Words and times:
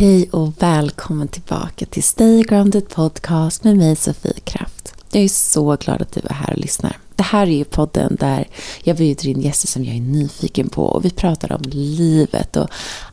Hej 0.00 0.28
och 0.30 0.62
välkommen 0.62 1.28
tillbaka 1.28 1.86
till 1.86 2.02
Stay 2.02 2.42
Grounded 2.42 2.88
Podcast 2.88 3.64
med 3.64 3.76
mig 3.76 3.96
Sofie 3.96 4.40
Kraft. 4.44 4.94
Jag 5.12 5.22
är 5.22 5.28
så 5.28 5.76
glad 5.76 6.02
att 6.02 6.12
du 6.12 6.20
är 6.24 6.34
här 6.34 6.52
och 6.52 6.58
lyssnar. 6.58 6.98
Det 7.16 7.22
här 7.22 7.46
är 7.46 7.50
ju 7.50 7.64
podden 7.64 8.16
där 8.20 8.48
jag 8.82 8.96
bjuder 8.96 9.28
in 9.28 9.40
gäster 9.40 9.68
som 9.68 9.84
jag 9.84 9.96
är 9.96 10.00
nyfiken 10.00 10.68
på 10.68 10.84
och 10.84 11.04
vi 11.04 11.10
pratar 11.10 11.52
om 11.52 11.62
livet 11.62 12.56
och 12.56 12.68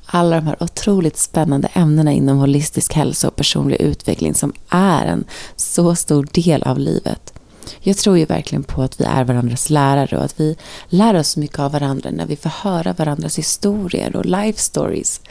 alla 0.05 0.35
de 0.35 0.47
här 0.47 0.63
otroligt 0.63 1.17
spännande 1.17 1.67
ämnena 1.73 2.11
inom 2.13 2.37
holistisk 2.37 2.93
hälsa 2.93 3.27
och 3.27 3.35
personlig 3.35 3.81
utveckling 3.81 4.33
som 4.33 4.53
är 4.69 5.05
en 5.05 5.23
så 5.55 5.95
stor 5.95 6.27
del 6.33 6.63
av 6.63 6.79
livet. 6.79 7.33
Jag 7.79 7.97
tror 7.97 8.17
ju 8.17 8.25
verkligen 8.25 8.63
på 8.63 8.81
att 8.81 9.01
vi 9.01 9.03
är 9.03 9.23
varandras 9.23 9.69
lärare 9.69 10.17
och 10.17 10.23
att 10.23 10.39
vi 10.39 10.55
lär 10.89 11.13
oss 11.13 11.37
mycket 11.37 11.59
av 11.59 11.71
varandra 11.71 12.09
när 12.11 12.25
vi 12.25 12.35
får 12.35 12.49
höra 12.49 12.93
varandras 12.93 13.37
historier 13.37 14.15
och 14.15 14.25
life 14.25 14.61
stories. 14.61 15.21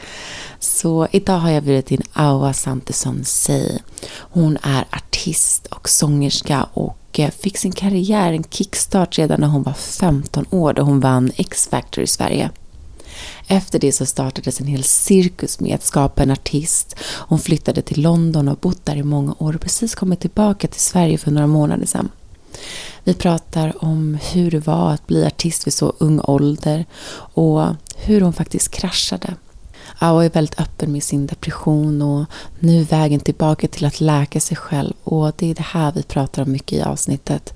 Så 0.60 1.08
idag 1.10 1.38
har 1.38 1.50
jag 1.50 1.62
bjudit 1.62 1.90
in 1.90 2.02
Awa 2.12 2.52
Santesson 2.52 3.24
Sey. 3.24 3.78
Hon 4.18 4.58
är 4.62 4.84
artist 4.90 5.66
och 5.66 5.88
sångerska 5.88 6.66
och 6.72 7.20
eh, 7.20 7.30
fick 7.30 7.58
sin 7.58 7.72
karriär 7.72 8.32
en 8.32 8.44
kickstart 8.44 9.18
redan 9.18 9.40
när 9.40 9.48
hon 9.48 9.62
var 9.62 9.72
15 9.72 10.44
år 10.50 10.72
då 10.72 10.82
hon 10.82 11.00
vann 11.00 11.32
X-Factor 11.36 12.04
i 12.04 12.06
Sverige. 12.06 12.50
Efter 13.46 13.78
det 13.78 13.92
så 13.92 14.06
startades 14.06 14.60
en 14.60 14.66
hel 14.66 14.84
cirkus 14.84 15.60
med 15.60 15.74
att 15.74 15.84
skapa 15.84 16.22
en 16.22 16.30
artist. 16.30 16.96
Hon 17.00 17.38
flyttade 17.38 17.82
till 17.82 18.02
London 18.02 18.48
och 18.48 18.54
har 18.54 18.60
bott 18.60 18.84
där 18.86 18.96
i 18.96 19.02
många 19.02 19.34
år 19.38 19.54
och 19.54 19.60
precis 19.60 19.94
kommit 19.94 20.20
tillbaka 20.20 20.68
till 20.68 20.80
Sverige 20.80 21.18
för 21.18 21.30
några 21.30 21.46
månader 21.46 21.86
sedan. 21.86 22.08
Vi 23.04 23.14
pratar 23.14 23.84
om 23.84 24.18
hur 24.32 24.50
det 24.50 24.66
var 24.66 24.92
att 24.92 25.06
bli 25.06 25.26
artist 25.26 25.66
vid 25.66 25.74
så 25.74 25.92
ung 25.98 26.20
ålder 26.20 26.84
och 27.34 27.66
hur 27.96 28.20
hon 28.20 28.32
faktiskt 28.32 28.70
kraschade. 28.70 29.34
Awa 29.98 30.24
är 30.24 30.30
väldigt 30.30 30.60
öppen 30.60 30.92
med 30.92 31.02
sin 31.02 31.26
depression 31.26 32.02
och 32.02 32.24
nu 32.58 32.82
vägen 32.82 33.20
tillbaka 33.20 33.68
till 33.68 33.84
att 33.84 34.00
läka 34.00 34.40
sig 34.40 34.56
själv 34.56 34.94
och 35.04 35.32
det 35.36 35.50
är 35.50 35.54
det 35.54 35.62
här 35.62 35.92
vi 35.92 36.02
pratar 36.02 36.42
om 36.42 36.52
mycket 36.52 36.78
i 36.78 36.82
avsnittet. 36.82 37.54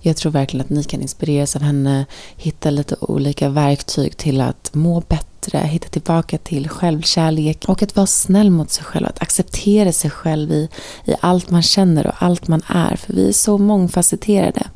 Jag 0.00 0.16
tror 0.16 0.32
verkligen 0.32 0.64
att 0.64 0.70
ni 0.70 0.84
kan 0.84 1.02
inspireras 1.02 1.56
av 1.56 1.62
henne, 1.62 2.06
hitta 2.36 2.70
lite 2.70 2.96
olika 3.00 3.48
verktyg 3.48 4.16
till 4.16 4.40
att 4.40 4.70
må 4.74 5.00
bättre, 5.00 5.58
hitta 5.58 5.88
tillbaka 5.88 6.38
till 6.38 6.68
självkärlek 6.68 7.64
och 7.68 7.82
att 7.82 7.96
vara 7.96 8.06
snäll 8.06 8.50
mot 8.50 8.70
sig 8.70 8.84
själv, 8.84 9.06
att 9.06 9.22
acceptera 9.22 9.92
sig 9.92 10.10
själv 10.10 10.52
i, 10.52 10.68
i 11.04 11.14
allt 11.20 11.50
man 11.50 11.62
känner 11.62 12.06
och 12.06 12.22
allt 12.22 12.48
man 12.48 12.62
är, 12.66 12.96
för 12.96 13.12
vi 13.12 13.28
är 13.28 13.32
så 13.32 13.58
mångfacetterade. 13.58 14.66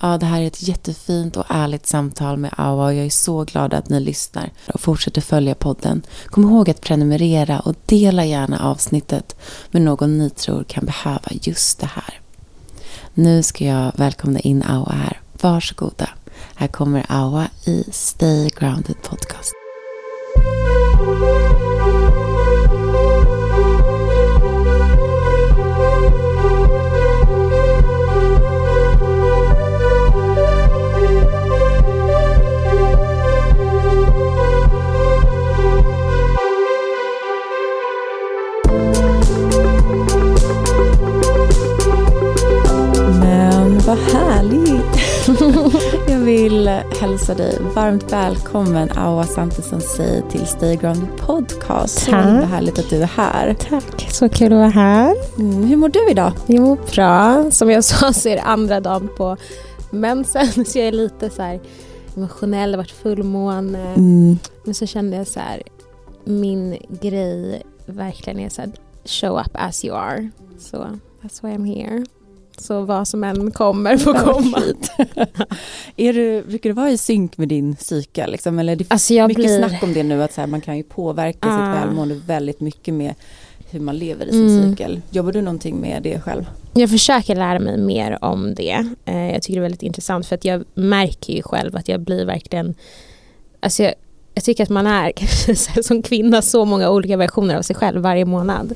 Ja, 0.00 0.18
det 0.18 0.26
här 0.26 0.40
är 0.40 0.46
ett 0.46 0.68
jättefint 0.68 1.36
och 1.36 1.44
ärligt 1.48 1.86
samtal 1.86 2.36
med 2.36 2.54
Awa 2.56 2.84
och 2.84 2.94
jag 2.94 3.06
är 3.06 3.10
så 3.10 3.44
glad 3.44 3.74
att 3.74 3.88
ni 3.88 4.00
lyssnar 4.00 4.50
och 4.74 4.80
fortsätter 4.80 5.20
följa 5.20 5.54
podden. 5.54 6.02
Kom 6.26 6.44
ihåg 6.44 6.70
att 6.70 6.80
prenumerera 6.80 7.60
och 7.60 7.74
dela 7.86 8.24
gärna 8.24 8.58
avsnittet 8.62 9.36
med 9.70 9.82
någon 9.82 10.18
ni 10.18 10.30
tror 10.30 10.64
kan 10.64 10.86
behöva 10.86 11.28
just 11.30 11.80
det 11.80 11.90
här. 11.94 12.20
Nu 13.14 13.42
ska 13.42 13.64
jag 13.64 13.92
välkomna 13.96 14.40
in 14.40 14.62
Awa 14.62 14.92
här. 14.92 15.20
Varsågoda. 15.40 16.08
Här 16.54 16.68
kommer 16.68 17.06
Awa 17.08 17.48
i 17.64 17.84
Stay 17.90 18.50
Grounded 18.58 19.02
Podcast. 19.02 19.52
Jag 46.08 46.18
vill 46.18 46.68
hälsa 47.00 47.34
dig 47.34 47.58
varmt 47.74 48.12
välkommen 48.12 48.90
Awa 48.98 49.24
Santesson 49.24 49.80
Sey 49.80 50.22
till 50.30 50.46
Stay 50.46 50.76
Grounded 50.76 51.16
Podcast. 51.16 51.98
Så 51.98 52.10
Tack. 52.10 52.26
himla 52.26 52.46
härligt 52.46 52.78
att 52.78 52.90
du 52.90 53.02
är 53.02 53.06
här. 53.06 53.54
Tack, 53.54 54.10
så 54.10 54.28
kul 54.28 54.52
att 54.52 54.58
vara 54.58 54.68
här. 54.68 55.16
Mm, 55.38 55.64
hur 55.64 55.76
mår 55.76 55.88
du 55.88 56.10
idag? 56.10 56.32
Jag 56.46 56.60
mår 56.60 56.78
bra. 56.94 57.50
Som 57.50 57.70
jag 57.70 57.84
sa 57.84 58.12
så 58.12 58.28
är 58.28 58.36
det 58.36 58.42
andra 58.42 58.80
dagen 58.80 59.08
på 59.16 59.36
mensen 59.90 60.64
så 60.66 60.78
jag 60.78 60.88
är 60.88 60.92
lite 60.92 61.30
så 61.30 61.42
här 61.42 61.60
emotionell, 62.16 62.70
det 62.70 62.76
har 62.76 62.82
varit 62.82 62.90
fullmåne. 62.90 63.94
Mm. 63.94 64.38
Men 64.64 64.74
så 64.74 64.86
kände 64.86 65.16
jag 65.16 65.26
så 65.26 65.40
här, 65.40 65.62
min 66.24 66.78
grej 66.88 67.62
verkligen 67.86 68.38
är 68.38 68.48
så 68.48 68.62
här, 68.62 68.70
show 69.04 69.40
up 69.40 69.50
as 69.52 69.84
you 69.84 69.96
are. 69.96 70.30
Så 70.58 70.76
that's 71.22 71.42
why 71.42 71.48
I'm 71.48 71.66
here. 71.76 72.04
Så 72.58 72.80
vad 72.80 73.08
som 73.08 73.24
än 73.24 73.50
kommer 73.50 73.96
får 73.96 74.14
komma. 74.14 74.58
är 75.96 76.12
du, 76.12 76.42
brukar 76.42 76.70
du 76.70 76.74
vara 76.74 76.90
i 76.90 76.98
synk 76.98 77.38
med 77.38 77.48
din 77.48 77.76
psyke? 77.76 78.26
Liksom? 78.26 78.58
Eller 78.58 78.76
det 78.76 78.84
Alltså 78.88 79.12
mycket 79.12 79.34
blir... 79.36 79.58
snack 79.68 79.82
om 79.82 79.92
det 79.94 80.02
nu 80.02 80.22
att 80.22 80.32
så 80.32 80.40
här, 80.40 80.48
man 80.48 80.60
kan 80.60 80.76
ju 80.76 80.82
påverka 80.82 81.38
Ah. 81.48 81.50
sitt 81.74 81.82
välmående 81.84 82.14
väldigt 82.26 82.60
mycket 82.60 82.94
med 82.94 83.14
hur 83.70 83.80
man 83.80 83.96
lever 83.98 84.26
i 84.26 84.30
sin 84.30 84.58
Mm. 84.58 84.70
cykel. 84.70 85.00
Jobbar 85.10 85.32
du 85.32 85.42
någonting 85.42 85.76
med 85.80 86.02
det 86.02 86.20
själv? 86.20 86.46
Jag 86.74 86.90
försöker 86.90 87.34
lära 87.34 87.58
mig 87.58 87.76
mer 87.78 88.24
om 88.24 88.54
det. 88.54 88.86
Eh, 89.04 89.32
jag 89.32 89.42
tycker 89.42 89.54
det 89.54 89.58
är 89.60 89.62
väldigt 89.62 89.82
intressant 89.82 90.26
för 90.26 90.34
att 90.34 90.44
jag 90.44 90.64
märker 90.74 91.32
ju 91.32 91.42
själv 91.42 91.76
att 91.76 91.88
jag 91.88 92.00
blir 92.00 92.24
verkligen... 92.24 92.74
Alltså 93.60 93.82
jag, 93.82 93.94
jag 94.34 94.44
tycker 94.44 94.62
att 94.62 94.68
man 94.70 94.86
är 94.86 95.10
kanske 95.16 95.82
som 95.82 96.02
kvinna 96.02 96.42
så 96.42 96.64
många 96.64 96.90
olika 96.90 97.16
versioner 97.16 97.56
av 97.56 97.62
sig 97.62 97.76
själv 97.76 98.00
varje 98.02 98.24
månad. 98.24 98.72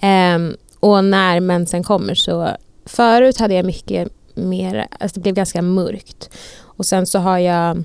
Ehm, 0.00 0.56
och 0.80 1.04
när 1.04 1.40
mensen 1.40 1.82
kommer 1.84 2.14
så... 2.14 2.48
Förut 2.84 3.38
hade 3.38 3.54
jag 3.54 3.64
mycket 3.64 4.08
mer... 4.34 4.86
Alltså 5.00 5.14
det 5.14 5.22
blev 5.22 5.34
ganska 5.34 5.62
mörkt. 5.62 6.30
Och 6.60 6.86
sen 6.86 7.06
så 7.06 7.18
har 7.18 7.38
jag 7.38 7.84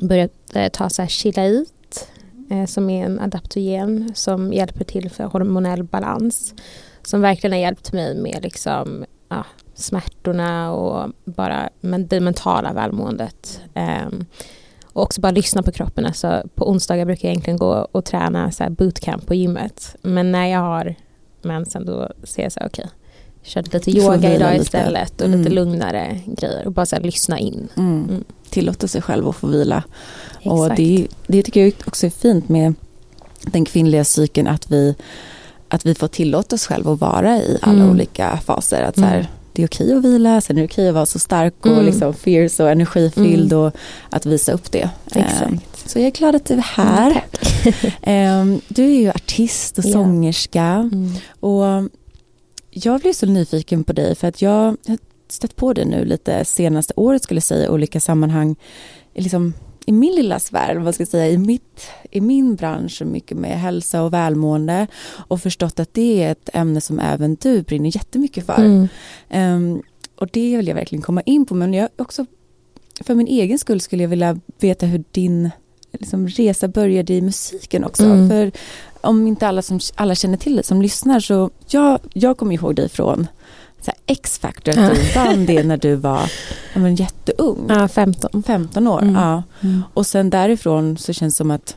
börjat 0.00 0.32
eh, 0.54 0.68
ta 0.68 0.90
så 0.90 1.02
här 1.02 1.08
chilait 1.08 2.08
eh, 2.50 2.66
som 2.66 2.90
är 2.90 3.04
en 3.06 3.20
adaptogen 3.20 4.12
som 4.14 4.52
hjälper 4.52 4.84
till 4.84 5.10
för 5.10 5.24
hormonell 5.24 5.82
balans. 5.82 6.54
Som 7.02 7.20
verkligen 7.20 7.52
har 7.52 7.60
hjälpt 7.60 7.92
mig 7.92 8.14
med 8.14 8.42
liksom, 8.42 9.04
ja, 9.28 9.44
smärtorna 9.74 10.72
och 10.72 11.12
bara 11.24 11.68
men 11.80 12.06
det 12.06 12.20
mentala 12.20 12.72
välmåendet. 12.72 13.60
Eh, 13.74 14.08
och 14.92 15.02
också 15.02 15.20
bara 15.20 15.32
lyssna 15.32 15.62
på 15.62 15.72
kroppen. 15.72 16.06
Alltså, 16.06 16.42
på 16.54 16.70
onsdagar 16.70 17.04
brukar 17.04 17.28
jag 17.28 17.32
egentligen 17.32 17.58
gå 17.58 17.88
och 17.92 18.04
träna 18.04 18.50
så 18.50 18.62
här 18.62 18.70
bootcamp 18.70 19.26
på 19.26 19.34
gymmet. 19.34 19.96
Men 20.02 20.32
när 20.32 20.46
jag 20.46 20.60
har 20.60 20.94
mensen 21.42 21.86
då 21.86 22.08
ser 22.24 22.42
jag 22.42 22.52
så 22.52 22.60
här, 22.60 22.66
okej, 22.66 22.84
okay, 22.84 22.99
körde 23.42 23.70
lite 23.78 23.90
yoga 23.90 24.34
idag 24.34 24.52
lite. 24.52 24.62
istället 24.62 25.20
och 25.20 25.26
Mm. 25.26 25.38
lite 25.38 25.50
lugnare 25.50 26.20
grejer 26.26 26.66
och 26.66 26.72
bara 26.72 26.86
så 26.86 26.98
lyssna 26.98 27.38
in. 27.38 27.68
Mm. 27.76 28.04
Mm. 28.08 28.24
Tillåta 28.50 28.88
sig 28.88 29.02
själv 29.02 29.28
att 29.28 29.36
få 29.36 29.46
vila. 29.46 29.82
Och 30.44 30.64
Exakt. 30.66 30.76
det, 30.76 31.06
det 31.26 31.42
tycker 31.42 31.60
jag 31.64 31.72
också 31.86 32.06
är 32.06 32.10
fint 32.10 32.48
med 32.48 32.74
den 33.42 33.64
kvinnliga 33.64 34.04
cykeln 34.04 34.46
att 34.46 34.70
vi, 34.72 34.94
att 35.68 35.86
vi 35.86 35.94
får 35.94 36.08
tillåta 36.08 36.54
oss 36.56 36.66
själva 36.66 36.92
att 36.92 37.00
vara 37.00 37.36
i 37.38 37.58
alla 37.62 37.78
Mm. 37.82 37.90
olika 37.90 38.38
faser. 38.44 38.82
Att 38.82 38.94
så 38.94 39.00
här, 39.04 39.14
Mm. 39.16 39.26
Det 39.52 39.62
är 39.62 39.66
okej 39.66 39.94
att 39.94 40.04
vila, 40.04 40.40
sen 40.40 40.56
är 40.56 40.60
det 40.60 40.66
okej 40.68 40.88
att 40.88 40.94
vara 40.94 41.06
så 41.06 41.18
stark 41.18 41.54
och 41.66 41.72
Mm. 41.72 41.84
liksom 41.86 42.14
fierce 42.14 42.62
och 42.64 42.70
energifylld 42.70 43.52
och 43.52 43.72
att 44.10 44.26
visa 44.26 44.52
upp 44.52 44.72
det. 44.72 44.90
Exakt. 45.06 45.42
Ehm, 45.42 45.60
Så 45.86 45.98
jag 45.98 46.06
är 46.06 46.10
glad 46.10 46.34
att 46.36 46.44
du 46.44 46.54
är 46.54 46.58
här. 46.58 47.24
Ehm, 48.02 48.60
Du 48.68 48.84
är 48.84 49.00
ju 49.00 49.08
artist 49.10 49.78
och 49.78 49.84
Ja. 49.84 49.92
sångerska. 49.92 50.90
Och 51.40 51.64
jag 52.70 53.00
blev 53.00 53.12
så 53.12 53.26
nyfiken 53.26 53.84
på 53.84 53.92
dig 53.92 54.14
för 54.14 54.28
att 54.28 54.42
jag 54.42 54.76
har 54.86 54.98
stött 55.28 55.56
på 55.56 55.72
dig 55.72 55.84
nu 55.84 56.04
lite 56.04 56.44
senaste 56.44 56.92
året 56.96 57.22
skulle 57.22 57.38
jag 57.38 57.44
säga 57.44 57.66
i 57.66 57.68
olika 57.68 58.00
sammanhang. 58.00 58.56
Liksom, 59.14 59.54
I 59.86 59.92
min 59.92 60.14
lilla 60.14 60.40
sfär, 60.40 60.76
vad 60.76 60.94
ska 60.94 61.00
jag 61.02 61.08
säga, 61.08 61.28
i, 61.28 61.38
mitt, 61.38 61.86
i 62.10 62.20
min 62.20 62.56
bransch 62.56 62.92
så 62.92 63.04
mycket 63.04 63.36
med 63.36 63.60
hälsa 63.60 64.02
och 64.02 64.12
välmående 64.12 64.86
och 65.28 65.42
förstått 65.42 65.80
att 65.80 65.94
det 65.94 66.22
är 66.22 66.32
ett 66.32 66.50
ämne 66.52 66.80
som 66.80 66.98
även 66.98 67.34
du 67.34 67.62
brinner 67.62 67.96
jättemycket 67.96 68.46
för. 68.46 68.64
Mm. 68.64 68.88
Ehm, 69.28 69.82
och 70.16 70.28
det 70.32 70.56
vill 70.56 70.68
jag 70.68 70.74
verkligen 70.74 71.02
komma 71.02 71.20
in 71.20 71.46
på 71.46 71.54
men 71.54 71.74
jag 71.74 71.88
också 71.96 72.26
för 73.00 73.14
min 73.14 73.26
egen 73.26 73.58
skull 73.58 73.80
skulle 73.80 74.02
jag 74.02 74.08
vilja 74.08 74.40
veta 74.58 74.86
hur 74.86 75.04
din 75.10 75.50
liksom, 75.92 76.28
resa 76.28 76.68
började 76.68 77.12
i 77.12 77.20
musiken 77.20 77.84
också. 77.84 78.04
Mm. 78.04 78.28
För 78.28 78.52
om 79.00 79.26
inte 79.26 79.48
alla, 79.48 79.62
som, 79.62 79.80
alla 79.94 80.14
känner 80.14 80.36
till 80.36 80.56
det 80.56 80.62
som 80.62 80.82
lyssnar 80.82 81.20
så 81.20 81.50
jag, 81.66 81.98
jag 82.12 82.38
kommer 82.38 82.54
ihåg 82.54 82.74
dig 82.74 82.88
från 82.88 83.26
X-Factor, 84.06 84.78
att 84.78 84.94
du 84.94 85.12
vann 85.14 85.46
det 85.46 85.62
när 85.62 85.76
du 85.76 85.94
var 85.94 86.32
ja, 86.74 86.80
men, 86.80 86.94
jätteung, 86.94 87.66
Ja, 87.68 87.88
15. 87.88 88.42
15 88.42 88.86
år. 88.86 89.02
Mm. 89.02 89.14
Ja. 89.14 89.42
Och 89.94 90.06
sen 90.06 90.30
därifrån 90.30 90.98
så 90.98 91.12
känns 91.12 91.34
det 91.34 91.36
som 91.36 91.50
att 91.50 91.76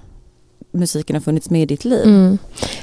musiken 0.72 1.16
har 1.16 1.22
funnits 1.22 1.50
med 1.50 1.62
i 1.62 1.66
ditt 1.66 1.86
liv. 1.86 2.04
Mm. 2.04 2.38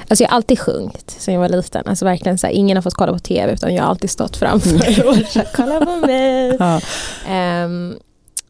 Alltså 0.09 0.25
jag 0.25 0.29
har 0.29 0.37
alltid 0.37 0.59
sjungit 0.59 1.17
sen 1.19 1.35
jag 1.35 1.41
var 1.41 1.49
liten. 1.49 1.87
Alltså 1.87 2.05
verkligen 2.05 2.39
så 2.39 2.47
här, 2.47 2.55
ingen 2.55 2.77
har 2.77 2.83
fått 2.83 2.95
kolla 2.95 3.13
på 3.13 3.19
tv 3.19 3.53
utan 3.53 3.75
jag 3.75 3.83
har 3.83 3.91
alltid 3.91 4.11
stått 4.11 4.37
framför 4.37 5.09
och 5.09 5.17
så 5.17 5.39
här, 5.39 5.49
kolla 5.55 5.85
på 5.85 6.07
mig. 6.07 6.57
Ja. 6.59 6.81
Ehm, 7.29 7.95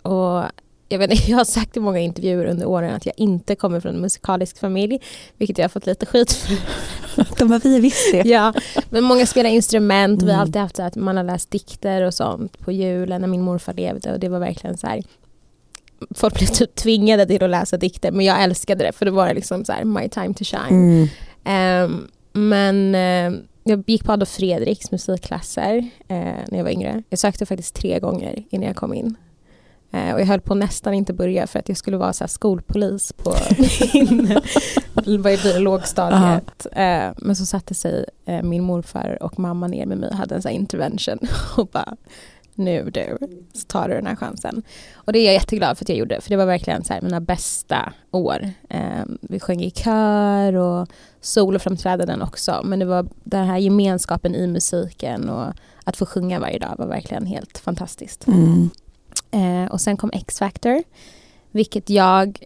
och 0.02 0.42
jag, 0.90 0.98
vet, 0.98 1.28
jag 1.28 1.36
har 1.36 1.44
sagt 1.44 1.76
i 1.76 1.80
många 1.80 1.98
intervjuer 1.98 2.44
under 2.46 2.66
åren 2.66 2.94
att 2.94 3.06
jag 3.06 3.14
inte 3.16 3.54
kommer 3.54 3.80
från 3.80 3.94
en 3.94 4.00
musikalisk 4.00 4.58
familj, 4.58 4.98
vilket 5.36 5.58
jag 5.58 5.64
har 5.64 5.68
fått 5.68 5.86
lite 5.86 6.06
skit 6.06 6.32
för. 6.32 6.56
De 7.38 7.50
har 7.50 7.60
vi 7.60 7.80
visst 7.80 8.12
det. 8.12 8.22
Ja, 8.28 8.52
men 8.90 9.04
många 9.04 9.26
spelar 9.26 9.50
instrument, 9.50 10.22
vi 10.22 10.26
har 10.26 10.32
Mm. 10.34 10.40
alltid 10.40 10.62
haft 10.62 10.76
så 10.76 10.82
att 10.82 10.96
man 10.96 11.16
har 11.16 11.24
läst 11.24 11.50
dikter 11.50 12.02
och 12.02 12.14
sånt 12.14 12.58
på 12.58 12.72
julen 12.72 13.20
när 13.20 13.28
min 13.28 13.42
morfar 13.42 13.72
levde 13.74 14.12
och 14.12 14.20
det 14.20 14.28
var 14.28 14.38
verkligen 14.38 14.76
så 14.76 14.86
här 14.86 15.02
Folk 16.14 16.34
blev 16.34 16.46
typ 16.46 16.74
tvingade 16.74 17.26
till 17.26 17.42
att 17.44 17.50
läsa 17.50 17.76
dikter 17.76 18.12
men 18.12 18.26
jag 18.26 18.42
älskade 18.42 18.84
det 18.84 18.92
för 18.92 19.04
det 19.04 19.10
var 19.10 19.34
liksom 19.34 19.64
så 19.64 19.72
här 19.72 19.84
my 19.84 20.08
time 20.08 20.34
to 20.34 20.44
shine. 20.44 20.68
Mm. 20.70 21.08
Ehm, 21.44 22.08
men 22.32 22.94
eh, 22.94 23.40
jag 23.64 23.84
gick 23.86 24.04
på 24.04 24.12
Adolf 24.12 24.28
Fredriks 24.28 24.90
musikklasser 24.90 25.76
eh, 26.08 26.16
när 26.48 26.56
jag 26.56 26.64
var 26.64 26.70
yngre. 26.70 27.02
Jag 27.10 27.18
sökte 27.18 27.46
faktiskt 27.46 27.74
tre 27.74 27.98
gånger 27.98 28.44
innan 28.50 28.66
jag 28.66 28.76
kom 28.76 28.94
in. 28.94 29.16
Eh, 29.90 30.14
och 30.14 30.20
jag 30.20 30.26
höll 30.26 30.40
på 30.40 30.54
nästan 30.54 30.94
inte 30.94 31.12
börja 31.12 31.46
för 31.46 31.58
att 31.58 31.68
jag 31.68 31.78
skulle 31.78 31.96
vara 31.96 32.12
så 32.12 32.28
skolpolis 32.28 33.12
på 33.12 33.34
min 35.06 35.38
lågstadiet. 35.58 36.66
Eh, 36.72 37.08
men 37.16 37.36
så 37.36 37.46
satte 37.46 37.74
sig 37.74 38.04
eh, 38.24 38.42
min 38.42 38.62
morfar 38.62 39.18
och 39.22 39.38
mamma 39.38 39.66
ner 39.66 39.86
med 39.86 39.98
mig 39.98 40.08
och 40.08 40.16
hade 40.16 40.34
en 40.34 40.42
så 40.42 40.48
intervention 40.48 41.18
och 41.56 41.66
bara 41.66 41.96
nu 42.54 42.90
du, 42.90 43.18
så 43.52 43.66
tar 43.66 43.88
du 43.88 43.94
den 43.94 44.06
här 44.06 44.16
chansen. 44.16 44.62
Och 44.94 45.12
det 45.12 45.18
är 45.18 45.24
jag 45.24 45.34
jätteglad 45.34 45.78
för 45.78 45.84
att 45.84 45.88
jag 45.88 45.98
gjorde, 45.98 46.20
för 46.20 46.30
det 46.30 46.36
var 46.36 46.46
verkligen 46.46 46.84
så 46.84 46.92
här 46.92 47.00
mina 47.00 47.20
bästa 47.20 47.92
år. 48.10 48.50
Vi 49.20 49.40
sjöng 49.40 49.62
i 49.62 49.70
kör 49.70 50.54
och 50.54 50.88
soloframträdanden 51.20 52.22
också, 52.22 52.60
men 52.64 52.78
det 52.78 52.84
var 52.84 53.06
den 53.24 53.46
här 53.46 53.58
gemenskapen 53.58 54.34
i 54.34 54.46
musiken 54.46 55.28
och 55.28 55.54
att 55.84 55.96
få 55.96 56.06
sjunga 56.06 56.40
varje 56.40 56.58
dag 56.58 56.74
var 56.78 56.86
verkligen 56.86 57.26
helt 57.26 57.58
fantastiskt. 57.58 58.26
Mm. 58.26 58.70
Eh, 59.30 59.64
och 59.72 59.80
sen 59.80 59.96
kom 59.96 60.10
X-Factor, 60.14 60.82
vilket 61.50 61.90
jag 61.90 62.44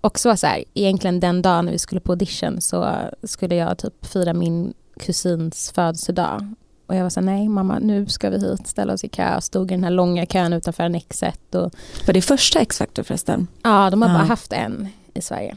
också 0.00 0.28
var 0.28 0.36
så 0.36 0.46
här, 0.46 0.64
egentligen 0.74 1.20
den 1.20 1.42
dagen 1.42 1.64
när 1.64 1.72
vi 1.72 1.78
skulle 1.78 2.00
på 2.00 2.12
audition 2.12 2.60
så 2.60 2.94
skulle 3.22 3.54
jag 3.54 3.78
typ 3.78 4.06
fira 4.06 4.34
min 4.34 4.74
kusins 5.00 5.72
födelsedag. 5.74 6.54
Och 6.86 6.94
jag 6.96 7.02
var 7.02 7.10
så 7.10 7.20
här, 7.20 7.26
nej 7.26 7.48
mamma 7.48 7.78
nu 7.78 8.06
ska 8.06 8.30
vi 8.30 8.38
hit, 8.50 8.66
ställa 8.66 8.92
oss 8.92 9.04
i 9.04 9.08
kö, 9.08 9.40
stod 9.40 9.70
i 9.70 9.74
den 9.74 9.84
här 9.84 9.90
långa 9.90 10.26
kön 10.26 10.52
utanför 10.52 10.82
Annexet 10.84 11.54
och 11.54 11.72
Var 12.06 12.14
det 12.14 12.22
första 12.22 12.60
X-Factor 12.60 13.02
förresten? 13.02 13.46
ja, 13.62 13.90
de 13.90 14.02
har 14.02 14.08
Ja. 14.08 14.14
bara 14.14 14.24
haft 14.24 14.52
en 14.52 14.88
i 15.14 15.20
Sverige. 15.20 15.56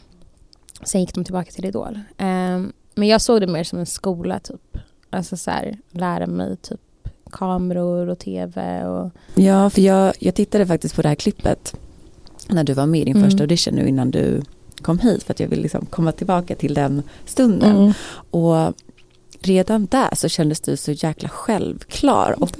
Sen 0.83 1.01
gick 1.01 1.13
de 1.15 1.23
tillbaka 1.23 1.51
till 1.51 1.65
Idol. 1.65 1.99
Ehm, 2.17 2.73
men 2.95 3.07
jag 3.07 3.21
såg 3.21 3.41
det 3.41 3.47
mer 3.47 3.63
som 3.63 3.79
en 3.79 3.85
skola 3.85 4.39
typ. 4.39 4.77
Alltså 5.09 5.37
så 5.37 5.51
här, 5.51 5.77
lära 5.91 6.27
mig 6.27 6.57
typ 6.57 6.79
kameror 7.37 8.09
och 8.09 8.19
tv 8.19 8.85
och 8.85 9.11
Ja, 9.35 9.69
för 9.69 9.81
jag, 9.81 10.13
jag 10.19 10.35
tittade 10.35 10.65
faktiskt 10.67 10.95
på 10.95 11.01
det 11.01 11.07
här 11.07 11.15
klippet 11.15 11.75
när 12.49 12.63
du 12.63 12.73
var 12.73 12.85
med 12.85 13.01
i 13.01 13.03
din 13.05 13.15
Mm. 13.17 13.29
första 13.29 13.43
audition 13.43 13.73
nu 13.75 13.87
innan 13.87 14.11
du 14.11 14.41
kom 14.81 14.99
hit 14.99 15.23
för 15.23 15.33
att 15.33 15.39
jag 15.39 15.47
vill 15.47 15.61
liksom 15.61 15.85
komma 15.85 16.11
tillbaka 16.11 16.55
till 16.55 16.73
den 16.73 17.03
stunden. 17.25 17.75
Mm. 17.75 17.93
Och 18.31 18.73
redan 19.41 19.85
där 19.85 20.15
så 20.15 20.27
kändes 20.29 20.59
du 20.61 20.77
så 20.77 20.91
jäkla 20.91 21.29
självklar 21.29 22.35
och, 22.39 22.51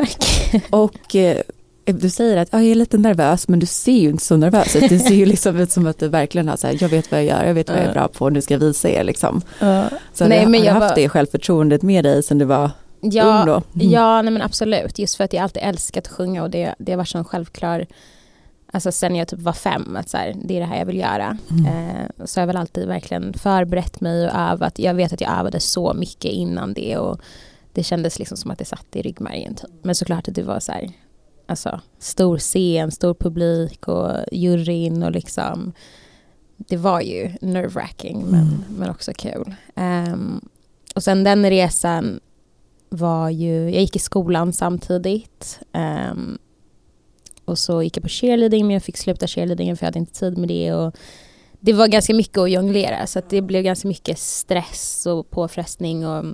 och 0.69 1.15
eh, 1.15 1.37
du 1.85 2.09
säger 2.09 2.37
att 2.37 2.49
"Ja, 2.51 2.61
jag 2.61 2.71
är 2.71 2.75
lite 2.75 2.97
nervös 2.97 3.47
men 3.47 3.59
du 3.59 3.65
ser 3.65 3.91
ju 3.99 4.09
inte 4.09 4.23
så 4.23 4.37
nervös 4.37 4.75
ut. 4.75 4.89
Det 4.89 4.99
ser 4.99 5.15
ju 5.15 5.25
liksom 5.25 5.57
ut 5.57 5.71
som 5.71 5.87
att 5.87 5.99
du 5.99 6.07
verkligen 6.07 6.47
har 6.47 6.57
så 6.57 6.67
här, 6.67 6.77
jag 6.79 6.89
vet 6.89 7.11
vad 7.11 7.19
jag 7.19 7.27
gör, 7.27 7.43
jag 7.47 7.53
vet 7.53 7.69
vad 7.69 7.77
jag 7.79 7.85
är 7.85 7.93
bra 7.93 8.07
på, 8.07 8.29
nu 8.29 8.41
ska 8.41 8.53
jag 8.53 8.59
visa 8.59 8.89
er 8.89 9.03
liksom. 9.03 9.41
Så 10.13 10.27
Nej, 10.27 10.43
har 10.45 10.51
du 10.51 10.57
jag 10.57 10.73
haft 10.73 10.89
var- 10.89 10.95
det 10.95 11.09
självförtroendet 11.09 11.81
med 11.81 12.03
dig 12.05 12.23
sen 12.23 12.37
du 12.37 12.45
var 12.45 12.71
Ja, 13.11 13.39
ung 13.39 13.45
då? 13.45 13.61
Mm. 13.75 13.91
Ja, 13.91 14.21
nej 14.21 14.33
men 14.33 14.41
absolut. 14.41 14.99
Just 14.99 15.15
för 15.15 15.23
att 15.23 15.33
jag 15.33 15.43
alltid 15.43 15.63
älskat 15.63 16.07
att 16.07 16.13
sjunga 16.13 16.43
och 16.43 16.49
det, 16.49 16.75
det 16.77 16.91
har 16.91 16.97
varit 16.97 17.07
sån 17.09 17.25
självklar, 17.25 17.85
alltså 18.71 18.91
sen 18.91 19.15
jag 19.15 19.27
typ 19.27 19.39
var 19.39 19.53
fem, 19.53 19.95
att 19.95 20.09
så 20.09 20.17
här, 20.17 20.35
det 20.43 20.55
är 20.55 20.59
det 20.59 20.65
här 20.65 20.77
jag 20.77 20.85
vill 20.85 20.97
göra. 20.97 21.37
Mm. 21.51 21.65
Eh, 21.65 22.25
så 22.25 22.39
har 22.39 22.41
jag 22.41 22.47
väl 22.47 22.57
alltid 22.57 22.87
verkligen 22.87 23.33
förberett 23.33 24.01
mig 24.01 24.25
och 24.27 24.35
övat. 24.35 24.79
Jag 24.79 24.93
vet 24.93 25.13
att 25.13 25.21
jag 25.21 25.39
övade 25.39 25.59
så 25.59 25.93
mycket 25.93 26.31
innan 26.31 26.73
det 26.73 26.97
och 26.97 27.19
det 27.73 27.83
kändes 27.83 28.19
liksom 28.19 28.37
som 28.37 28.51
att 28.51 28.59
det 28.59 28.65
satt 28.65 28.95
i 28.95 29.01
ryggmärgen. 29.01 29.55
Typ. 29.55 29.69
Men 29.83 29.95
såklart 29.95 30.27
att 30.27 30.35
det 30.35 30.43
var 30.43 30.59
så 30.59 30.71
här, 30.71 30.89
alltså 31.47 31.79
stor 31.99 32.37
scen, 32.37 32.91
stor 32.91 33.13
publik 33.13 33.87
och 33.87 34.11
juryn 34.31 35.03
och 35.03 35.11
liksom 35.11 35.73
det 36.57 36.77
var 36.77 37.01
ju 37.01 37.27
nerve-wracking 37.41 38.25
men, 38.25 38.41
Mm. 38.41 38.63
men 38.77 38.89
också 38.89 39.11
kul. 39.13 39.55
Ehm, 39.75 40.41
och 40.95 41.03
sen 41.03 41.23
den 41.23 41.49
resan 41.49 42.19
var 42.95 43.29
ju, 43.29 43.63
jag 43.71 43.81
gick 43.81 43.95
i 43.95 43.99
skolan 43.99 44.53
samtidigt. 44.53 45.59
ehm, 45.73 46.37
och 47.45 47.59
så 47.59 47.83
gick 47.83 47.97
jag 47.97 48.03
på 48.03 48.09
cheerleading 48.09 48.67
men 48.67 48.73
jag 48.73 48.83
fick 48.83 48.97
sluta 48.97 49.27
cheerleadingen 49.27 49.77
för 49.77 49.83
jag 49.85 49.87
hade 49.87 49.99
inte 49.99 50.19
tid 50.19 50.37
med 50.37 50.47
det. 50.47 50.73
Och 50.73 50.95
det 51.59 51.73
var 51.73 51.87
ganska 51.87 52.13
mycket 52.13 52.37
att 52.37 52.51
jonglera 52.51 53.07
så 53.07 53.19
att 53.19 53.29
det 53.29 53.41
blev 53.41 53.63
ganska 53.63 53.87
mycket 53.87 54.19
stress 54.19 55.05
och 55.05 55.29
påfrestning. 55.29 56.07
Och 56.07 56.25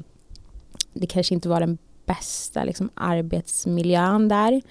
det 0.93 1.07
kanske 1.07 1.33
inte 1.33 1.49
var 1.49 1.59
den 1.59 1.77
bästa 2.05 2.63
liksom, 2.63 2.89
arbetsmiljön 2.93 4.27
där. 4.27 4.61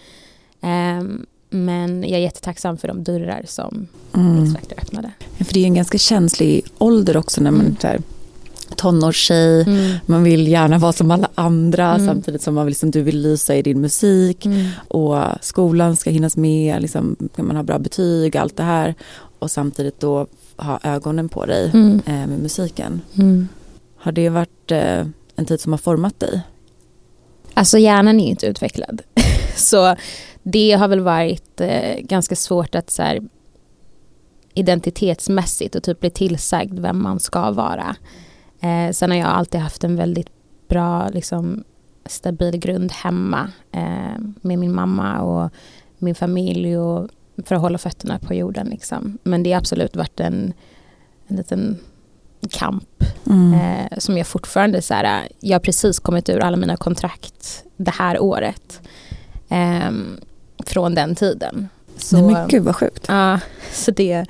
Ehm, 0.60 1.26
men 1.50 2.02
jag 2.02 2.10
är 2.12 2.18
jättetacksam 2.18 2.76
för 2.78 2.88
de 2.88 3.04
dörrar 3.04 3.42
som 3.46 3.86
Mm. 4.14 4.44
X-Factor 4.44 4.78
öppnade. 4.78 5.10
För 5.38 5.54
det 5.54 5.60
är 5.60 5.64
en 5.64 5.74
ganska 5.74 5.98
känslig 5.98 6.64
ålder 6.78 7.16
också 7.16 7.40
när 7.42 7.50
man 7.50 7.60
Mm. 7.60 7.76
så 7.80 7.86
här, 7.86 8.00
tonårstjej, 8.80 9.66
man 10.06 10.22
vill 10.24 10.48
gärna 10.48 10.78
vara 10.78 10.92
som 10.92 11.10
alla 11.10 11.28
andra 11.34 11.94
Mm. 11.94 12.06
samtidigt 12.06 12.42
som 12.42 12.54
man 12.54 12.64
vill, 12.66 12.70
liksom, 12.70 12.90
du 12.90 13.02
vill 13.02 13.20
lysa 13.22 13.54
i 13.56 13.62
din 13.62 13.80
musik 13.80 14.46
och 14.88 15.16
skolan 15.40 15.96
ska 15.96 16.10
hinnas 16.10 16.36
med, 16.36 16.82
liksom, 16.82 17.16
man 17.36 17.56
ha 17.56 17.62
bra 17.62 17.78
betyg, 17.78 18.36
allt 18.36 18.56
det 18.56 18.62
här 18.62 18.94
och 19.38 19.50
samtidigt 19.50 20.00
då 20.00 20.26
ha 20.56 20.78
ögonen 20.82 21.28
på 21.28 21.46
dig 21.46 21.70
Mm. 21.74 22.00
eh, 22.06 22.26
med 22.28 22.38
musiken. 22.38 23.00
Mm. 23.18 23.48
Har 23.96 24.12
det 24.12 24.28
varit 24.28 24.70
eh, 24.72 25.06
en 25.36 25.44
tid 25.46 25.60
som 25.60 25.72
har 25.72 25.78
format 25.78 26.20
dig? 26.20 26.40
Alltså 27.54 27.78
hjärnan 27.78 28.20
är 28.20 28.28
inte 28.28 28.46
utvecklad. 28.46 29.02
så 29.56 29.96
det 30.42 30.72
har 30.72 30.88
väl 30.88 31.00
varit 31.00 31.60
eh, 31.60 31.98
ganska 32.00 32.36
svårt 32.36 32.74
att 32.74 32.90
så 32.90 33.02
här, 33.02 33.20
identitetsmässigt 34.54 35.74
och 35.74 35.82
typ 35.82 36.00
bli 36.00 36.10
tillsagd 36.10 36.78
vem 36.78 37.02
man 37.02 37.20
ska 37.20 37.50
vara. 37.50 37.96
Eh, 38.60 38.92
sen 38.92 39.10
har 39.10 39.18
jag 39.18 39.28
alltid 39.28 39.60
haft 39.60 39.84
en 39.84 39.96
väldigt 39.96 40.28
bra, 40.68 41.08
liksom, 41.08 41.64
stabil 42.06 42.58
grund 42.58 42.92
hemma 42.92 43.52
eh, 43.72 44.18
med 44.40 44.58
min 44.58 44.74
mamma 44.74 45.20
och 45.20 45.50
min 45.98 46.14
familj 46.14 46.78
och 46.78 47.08
för 47.44 47.54
att 47.54 47.60
hålla 47.60 47.78
fötterna 47.78 48.18
på 48.18 48.34
jorden. 48.34 48.66
Liksom. 48.66 49.18
Men 49.22 49.42
det 49.42 49.52
har 49.52 49.58
absolut 49.58 49.96
varit 49.96 50.20
en, 50.20 50.52
en 51.26 51.36
liten 51.36 51.78
kamp 52.50 53.04
Mm. 53.26 53.54
Eh, 53.54 53.98
som 53.98 54.18
jag 54.18 54.26
fortfarande 54.26 54.82
så 54.82 54.94
här, 54.94 55.28
jag 55.40 55.54
har 55.54 55.60
precis 55.60 55.98
kommit 55.98 56.28
ur 56.28 56.40
alla 56.40 56.56
mina 56.56 56.76
kontrakt 56.76 57.64
det 57.76 57.90
här 57.90 58.22
året. 58.22 58.80
ehm, 59.48 60.20
från 60.66 60.94
den 60.94 61.14
tiden. 61.14 61.68
Så, 61.96 62.16
Nej 62.16 62.34
men 62.34 62.48
gud 62.48 62.62
vad 62.62 62.76
sjukt. 62.76 63.04
ja, 63.08 63.40
så 63.72 63.90
det, 63.90 64.26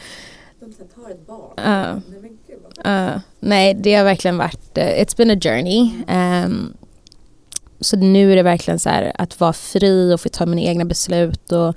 ja, 1.57 2.01
ja, 2.85 3.21
nej 3.41 3.75
det 3.75 3.95
har 3.95 4.05
verkligen 4.05 4.37
varit, 4.39 4.79
eh, 4.79 4.85
it's 5.03 5.17
been 5.17 5.31
a 5.31 5.41
journey. 5.43 5.91
Ehm, 6.09 6.73
så 7.81 7.97
nu 7.97 8.33
är 8.33 8.37
det 8.37 8.43
verkligen 8.43 8.79
så 8.79 8.89
här 8.89 9.13
att 9.15 9.41
vara 9.41 9.53
fri 9.53 10.15
och 10.15 10.21
få 10.21 10.29
ta 10.29 10.47
mina 10.47 10.61
egna 10.63 10.85
beslut 10.85 11.53
och 11.53 11.77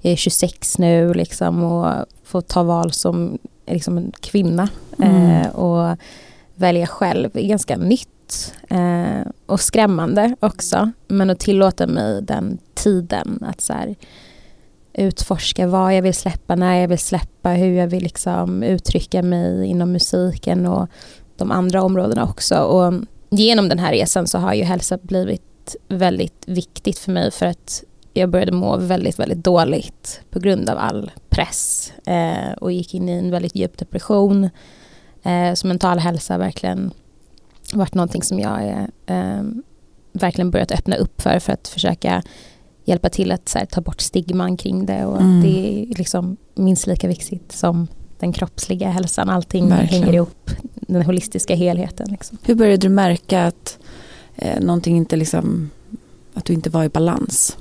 jag 0.00 0.12
är 0.12 0.16
26 0.16 0.78
nu 0.78 1.14
liksom 1.14 1.62
och 1.64 2.06
få 2.24 2.40
ta 2.40 2.62
val 2.62 2.92
som 2.92 3.38
liksom 3.66 3.98
en 3.98 4.12
kvinna 4.20 4.68
Mm. 4.98 5.30
eh, 5.42 5.48
och 5.48 5.96
välja 6.54 6.86
själv 6.86 7.30
är 7.34 7.46
ganska 7.48 7.76
nytt 7.76 8.54
eh, 8.70 9.26
och 9.46 9.60
skrämmande 9.60 10.36
också. 10.40 10.90
Men 11.08 11.30
att 11.30 11.38
tillåta 11.38 11.86
mig 11.86 12.22
den 12.22 12.58
tiden 12.74 13.44
att 13.48 13.60
så 13.60 13.72
här, 13.72 13.94
utforska 14.94 15.66
vad 15.66 15.96
jag 15.96 16.02
vill 16.02 16.14
släppa, 16.14 16.54
när 16.54 16.80
jag 16.80 16.88
vill 16.88 16.98
släppa, 16.98 17.50
hur 17.50 17.72
jag 17.72 17.86
vill 17.86 18.02
liksom 18.02 18.62
uttrycka 18.62 19.22
mig 19.22 19.66
inom 19.66 19.92
musiken 19.92 20.66
och 20.66 20.88
de 21.36 21.50
andra 21.50 21.82
områdena 21.82 22.24
också. 22.24 22.58
Och 22.58 22.94
genom 23.30 23.68
den 23.68 23.78
här 23.78 23.92
resan 23.92 24.26
så 24.26 24.38
har 24.38 24.54
ju 24.54 24.62
hälsa 24.62 24.98
blivit 25.02 25.76
väldigt 25.88 26.44
viktigt 26.46 26.98
för 26.98 27.12
mig 27.12 27.30
för 27.30 27.46
att 27.46 27.84
jag 28.12 28.30
började 28.30 28.52
må 28.52 28.76
väldigt, 28.76 29.18
väldigt 29.18 29.44
dåligt 29.44 30.20
på 30.30 30.38
grund 30.40 30.70
av 30.70 30.78
all 30.78 31.10
press 31.28 31.92
eh, 32.06 32.52
och 32.60 32.72
gick 32.72 32.94
in 32.94 33.08
i 33.08 33.12
en 33.12 33.30
väldigt 33.30 33.56
djup 33.56 33.78
depression. 33.78 34.50
Eh, 35.22 35.54
så 35.54 35.66
mental 35.66 35.98
hälsa 35.98 36.34
har 36.34 36.38
verkligen 36.38 36.90
varit 37.74 37.94
någonting 37.94 38.22
som 38.22 38.38
jag 38.38 38.68
eh, 38.68 38.86
eh 39.06 39.42
verkligen 40.12 40.50
börjat 40.50 40.72
öppna 40.72 40.96
upp 40.96 41.22
för 41.22 41.38
för 41.38 41.52
att 41.52 41.68
försöka 41.68 42.22
hjälpa 42.84 43.08
till 43.08 43.32
att 43.32 43.52
här, 43.54 43.64
ta 43.66 43.80
bort 43.80 44.00
stigman 44.00 44.56
kring 44.56 44.86
det 44.86 45.04
och 45.04 45.20
Mm. 45.20 45.42
det 45.42 45.82
är 45.82 45.98
liksom 45.98 46.36
minst 46.54 46.86
lika 46.86 47.08
viktigt 47.08 47.52
som 47.52 47.88
den 48.18 48.32
kroppsliga 48.32 48.88
hälsan. 48.90 49.30
Allting 49.30 49.68
Verkligen. 49.68 50.02
hänger 50.02 50.14
ihop, 50.16 50.50
den 50.74 51.02
holistiska 51.02 51.54
helheten. 51.54 52.06
Liksom. 52.10 52.38
Hur 52.44 52.54
började 52.54 52.76
du 52.76 52.88
märka 52.88 53.44
att 53.46 53.78
eh, 54.36 54.60
någonting 54.60 54.96
inte 54.96 55.16
liksom, 55.16 55.70
att 56.34 56.44
du 56.44 56.52
inte 56.52 56.70
var 56.70 56.84
i 56.84 56.88
balans? 56.88 57.56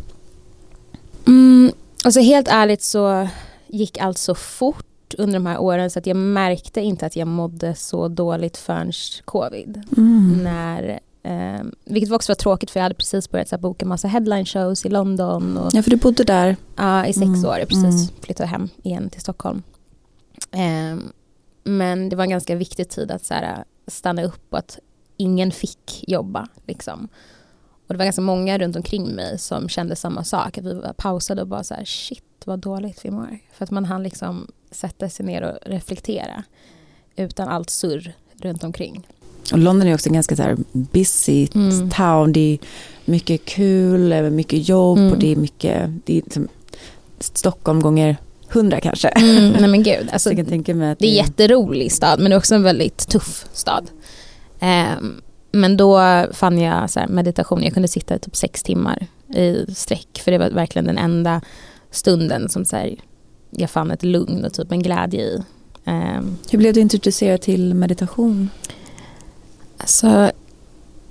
Mm, 1.28 1.72
alltså 2.04 2.20
helt 2.20 2.48
ärligt 2.48 2.82
så 2.82 3.28
gick 3.68 3.98
allt 3.98 4.18
så 4.18 4.36
fort 4.36 4.86
under 5.18 5.34
de 5.34 5.46
här 5.46 5.58
åren 5.62 5.90
så 5.90 6.00
att 6.00 6.08
jag 6.08 6.18
märkte 6.18 6.82
inte 6.82 7.06
att 7.06 7.16
jag 7.16 7.28
mådde 7.28 7.76
så 7.76 8.08
dåligt 8.08 8.58
förrän 8.58 8.92
covid. 9.26 9.84
Mm. 9.98 10.40
När, 10.44 11.00
eh, 11.24 11.64
vilket 11.86 12.12
också 12.12 12.32
var 12.32 12.36
tråkigt 12.36 12.72
för 12.72 12.80
jag 12.80 12.84
hade 12.84 12.96
precis 12.96 13.30
börjat 13.30 13.48
så 13.50 13.56
här, 13.56 13.62
boka 13.62 13.86
massa 13.86 14.08
headline 14.08 14.46
shows 14.46 14.86
i 14.86 14.90
London. 14.90 15.58
Och, 15.58 15.70
Ja, 15.74 15.82
för 15.82 15.92
du 15.92 15.98
bodde 15.98 16.24
där. 16.24 16.56
Ja, 16.76 17.06
i 17.06 17.14
sex 17.14 17.26
Mm, 17.26 17.46
år. 17.46 17.58
Jag 17.60 17.68
precis 17.68 18.10
mm. 18.10 18.22
flyttade 18.22 18.50
hem 18.50 18.70
igen 18.84 19.10
till 19.10 19.22
Stockholm. 19.22 19.64
Ehm, 20.52 21.12
men 21.64 22.10
det 22.10 22.16
var 22.16 22.24
en 22.24 22.30
ganska 22.30 22.56
viktig 22.56 22.90
tid 22.90 23.12
att 23.12 23.26
så 23.26 23.34
här, 23.34 23.64
stanna 23.88 24.24
upp 24.24 24.46
och 24.50 24.60
att 24.60 24.80
ingen 25.18 25.52
fick 25.52 26.04
jobba. 26.08 26.48
Liksom. 26.68 27.08
Och 27.88 27.94
det 27.94 27.98
var 27.98 28.06
ganska 28.06 28.22
många 28.22 28.58
runt 28.58 28.76
omkring 28.76 29.16
mig 29.16 29.40
som 29.40 29.70
kände 29.70 29.96
samma 29.96 30.24
sak. 30.24 30.58
Att 30.58 30.66
vi 30.66 30.82
pausade 30.98 31.42
och 31.42 31.48
bara 31.48 31.64
så 31.64 31.74
här, 31.74 31.86
shit 31.86 32.24
vad 32.46 32.60
dåligt 32.60 33.06
vi 33.06 33.12
mår. 33.12 33.40
För 33.54 33.64
att 33.64 33.72
man 33.72 33.86
hann 33.86 34.04
liksom 34.04 34.48
sätta 34.72 35.10
sig 35.10 35.26
ner 35.26 35.42
och 35.42 35.58
reflektera. 35.70 36.44
Utan 37.16 37.48
allt 37.48 37.70
surr 37.70 38.14
runt 38.42 38.64
omkring. 38.64 39.08
Och 39.52 39.58
London 39.58 39.88
är 39.88 39.94
också 39.94 40.10
en 40.10 40.14
ganska 40.14 40.36
så 40.36 40.44
här 40.44 40.58
busy 40.72 41.48
Mm. 41.56 41.90
town. 41.90 42.34
Det 42.34 42.54
är 42.54 42.58
mycket 43.06 43.46
kul, 43.46 44.32
mycket 44.32 44.70
jobb 44.70 44.98
Mm. 44.98 45.12
och 45.12 45.20
det 45.20 45.32
är 45.32 45.36
mycket, 45.36 45.90
det 46.06 46.18
är 46.18 46.22
liksom 46.22 46.48
Stockholm 47.20 47.80
gånger 47.82 48.18
hundra 48.50 48.80
kanske. 48.80 49.08
Mm, 49.08 49.50
nej 49.52 49.68
men 49.70 49.84
gud, 49.84 50.00
alltså, 50.12 50.20
Så 50.20 50.30
jag 50.30 50.38
kan 50.38 50.46
tänka 50.46 50.76
mig 50.76 50.92
att 50.92 51.00
Det 51.00 51.06
är 51.06 51.10
en 51.10 51.16
jätterolig 51.16 51.92
stad 51.92 52.20
men 52.20 52.30
det 52.30 52.36
är 52.36 52.38
också 52.38 52.56
en 52.56 52.64
väldigt 52.64 53.08
tuff 53.10 53.46
stad. 53.54 53.90
Ehm, 54.60 55.22
men 55.52 55.78
då 55.78 56.00
fann 56.34 56.60
jag 56.60 56.90
så 56.90 57.00
meditation, 57.10 57.64
jag 57.64 57.74
kunde 57.74 57.88
sitta 57.88 58.16
i 58.16 58.20
typ 58.20 58.36
sex 58.36 58.64
timmar 58.64 59.08
i 59.36 59.66
sträck 59.76 60.22
för 60.24 60.32
det 60.32 60.38
var 60.38 60.50
verkligen 60.50 60.86
den 60.86 60.98
enda 60.98 61.42
stunden 61.92 62.50
som 62.50 62.66
så 62.66 62.76
här, 62.76 62.96
jag 63.52 63.70
fann 63.70 63.92
ett 63.92 64.04
lugn 64.04 64.46
och 64.46 64.54
typ 64.54 64.72
en 64.72 64.82
glädje 64.84 65.22
i. 65.22 65.42
Ehm, 65.86 66.38
Hur 66.52 66.58
blev 66.60 66.74
du 66.74 66.80
introducerad 66.80 67.42
till 67.42 67.74
meditation? 67.74 68.50
Alltså, 69.82 70.32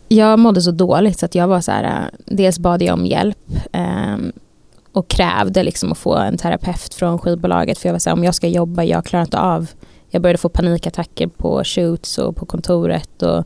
jag 0.09 0.39
mådde 0.39 0.61
så 0.61 0.71
dåligt 0.71 1.19
så 1.19 1.27
att 1.27 1.35
jag 1.35 1.49
var 1.49 1.61
så 1.61 1.73
här, 1.73 1.85
äh, 1.85 2.19
dels 2.27 2.59
bad 2.59 2.83
jag 2.83 2.95
om 2.95 3.07
hjälp 3.07 3.39
ehm, 3.73 4.33
och 4.93 5.09
krävde 5.09 5.63
liksom 5.63 5.93
att 5.93 5.99
få 5.99 6.17
en 6.17 6.37
terapeut 6.37 6.95
från 6.95 7.19
skivbolaget 7.19 7.79
för 7.79 7.89
jag 7.89 7.95
var 7.95 7.99
så 7.99 8.11
här, 8.11 8.17
om 8.17 8.25
jag 8.25 8.35
ska 8.35 8.49
jobba, 8.49 8.83
jag 8.85 9.05
klarar 9.05 9.25
inte 9.25 9.39
av. 9.41 9.71
Jag 10.11 10.23
började 10.23 10.39
få 10.39 10.49
panikattacker 10.49 11.27
på 11.27 11.65
shoots 11.65 12.19
och 12.19 12.37
på 12.37 12.47
kontoret 12.47 13.23
och 13.23 13.45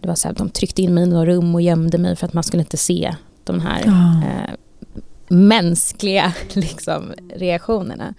det 0.00 0.08
var 0.08 0.14
så 0.14 0.28
här, 0.28 0.34
de 0.34 0.48
tryckte 0.50 0.82
in 0.82 0.94
mig 0.94 1.04
i 1.04 1.06
några 1.06 1.26
rum 1.26 1.54
och 1.54 1.62
gömde 1.62 1.98
mig 1.98 2.16
för 2.16 2.26
att 2.26 2.32
man 2.32 2.44
skulle 2.44 2.62
inte 2.62 2.76
se 2.76 3.14
de 3.44 3.60
här 3.60 3.82
Ja. 3.84 4.22
eh, 4.28 4.50
mänskliga 5.28 6.32
liksom, 6.52 7.12
reaktionerna. 7.36 8.14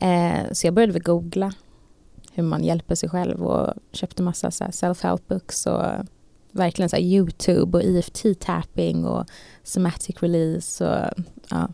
Eh, 0.00 0.52
så 0.52 0.66
jag 0.66 0.74
började 0.74 0.92
väl 0.92 1.02
googla 1.02 1.52
hur 2.40 2.48
man 2.48 2.64
hjälper 2.64 2.94
sig 2.94 3.08
själv 3.08 3.42
och 3.46 3.74
köpte 3.92 4.22
massa 4.22 4.50
self-help 4.50 5.20
books 5.28 5.66
och 5.66 5.82
verkligen 6.52 6.88
så 6.88 6.96
YouTube 6.96 7.78
och 7.78 7.84
EFT-tapping 7.84 9.04
och 9.06 9.26
somatic 9.64 10.16
release 10.22 10.84
och 10.86 11.24
ja. 11.50 11.68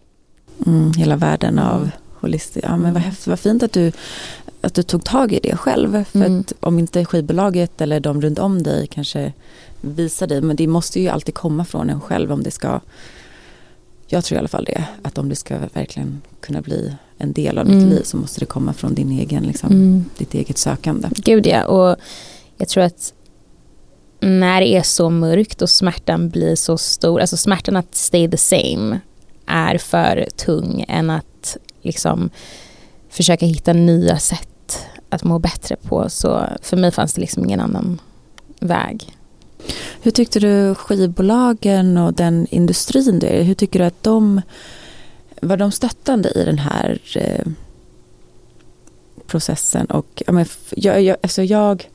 Mm, 0.67 0.93
hela 0.97 1.17
världen 1.17 1.59
av 1.59 1.77
Mm. 1.77 1.91
holistik. 2.21 2.65
Ja, 2.65 2.77
men 2.77 2.93
vad, 2.95 3.03
häftigt, 3.03 3.27
vad 3.27 3.41
fint 3.41 3.63
att 3.63 3.73
du, 3.73 3.93
att 4.61 4.75
du 4.75 4.83
tog 4.83 5.05
tag 5.05 5.33
i 5.33 5.41
det 5.43 5.57
själv. 5.57 6.05
För 6.05 6.19
Mm. 6.19 6.41
att 6.41 6.53
om 6.61 6.79
inte 6.79 7.05
skivbolaget 7.05 7.81
eller 7.81 8.01
de 8.01 8.21
runt 8.23 8.39
om 8.39 8.63
dig 8.63 8.87
kanske 8.87 9.33
visar 9.81 10.27
dig. 10.27 10.41
Men 10.41 10.57
det 10.57 10.67
måste 10.67 11.01
ju 11.01 11.09
alltid 11.09 11.35
komma 11.35 11.65
från 11.65 11.91
en 11.91 12.01
själv 12.01 12.33
om 12.33 12.43
det 12.43 12.51
ska. 12.51 12.81
Jag 14.07 14.25
tror 14.25 14.37
i 14.37 14.39
alla 14.39 14.49
fall 14.49 14.65
det. 14.65 14.85
Att 15.03 15.19
om 15.19 15.29
det 15.29 15.37
ska 15.37 15.59
verkligen 15.75 16.23
kunna 16.41 16.63
bli 16.63 16.97
en 17.19 17.33
del 17.33 17.59
av 17.59 17.67
ditt 17.67 17.75
Mm. 17.75 17.89
liv 17.89 18.03
så 18.03 18.17
måste 18.17 18.41
det 18.41 18.47
komma 18.47 18.73
från 18.73 18.95
din 18.95 19.11
egen, 19.19 19.43
liksom, 19.43 19.71
Mm. 19.73 20.05
ditt 20.19 20.35
eget 20.35 20.59
sökande. 20.59 21.09
Gud 21.17 21.47
ja, 21.47 21.65
och 21.65 21.97
jag 22.57 22.69
tror 22.69 22.85
att 22.85 23.13
när 24.21 24.61
det 24.61 24.67
är 24.77 24.83
så 24.83 25.11
mörkt 25.11 25.63
och 25.63 25.71
smärtan 25.71 26.29
blir 26.29 26.55
så 26.57 26.79
stor, 26.79 27.21
alltså 27.21 27.37
smärtan 27.37 27.77
att 27.77 27.95
stay 27.95 28.31
the 28.31 28.37
same 28.37 29.01
är 29.47 29.79
för 29.79 30.29
tung 30.37 30.85
än 30.89 31.11
att 31.11 31.57
liksom 31.83 32.31
försöka 33.09 33.47
hitta 33.47 33.73
nya 33.73 34.19
sätt 34.19 34.79
att 35.09 35.25
må 35.25 35.39
bättre 35.39 35.77
på. 35.77 36.09
Så 36.11 36.43
för 36.63 36.77
mig 36.77 36.91
fanns 36.91 37.13
det 37.15 37.21
liksom 37.21 37.45
ingen 37.45 37.61
annan 37.61 38.01
väg. 38.61 39.13
Hur 40.03 40.11
tyckte 40.11 40.41
du 40.41 40.75
skivbolagen 40.75 41.97
och 41.97 42.13
den 42.15 42.47
industrin 42.51 43.21
hur 43.23 43.55
tycker 43.55 43.79
du 43.79 43.85
att 43.85 44.03
de 44.03 44.41
var 45.43 45.57
de 45.57 45.73
stöttande 45.73 46.31
i 46.35 46.45
den 46.45 46.59
här 46.59 46.99
eh, 47.15 47.47
processen? 49.27 49.87
Och, 49.87 50.23
ja, 50.27 50.33
men, 50.33 50.47
jag, 50.71 51.03
jag, 51.03 51.17
alltså 51.23 51.43
jag, 51.43 51.89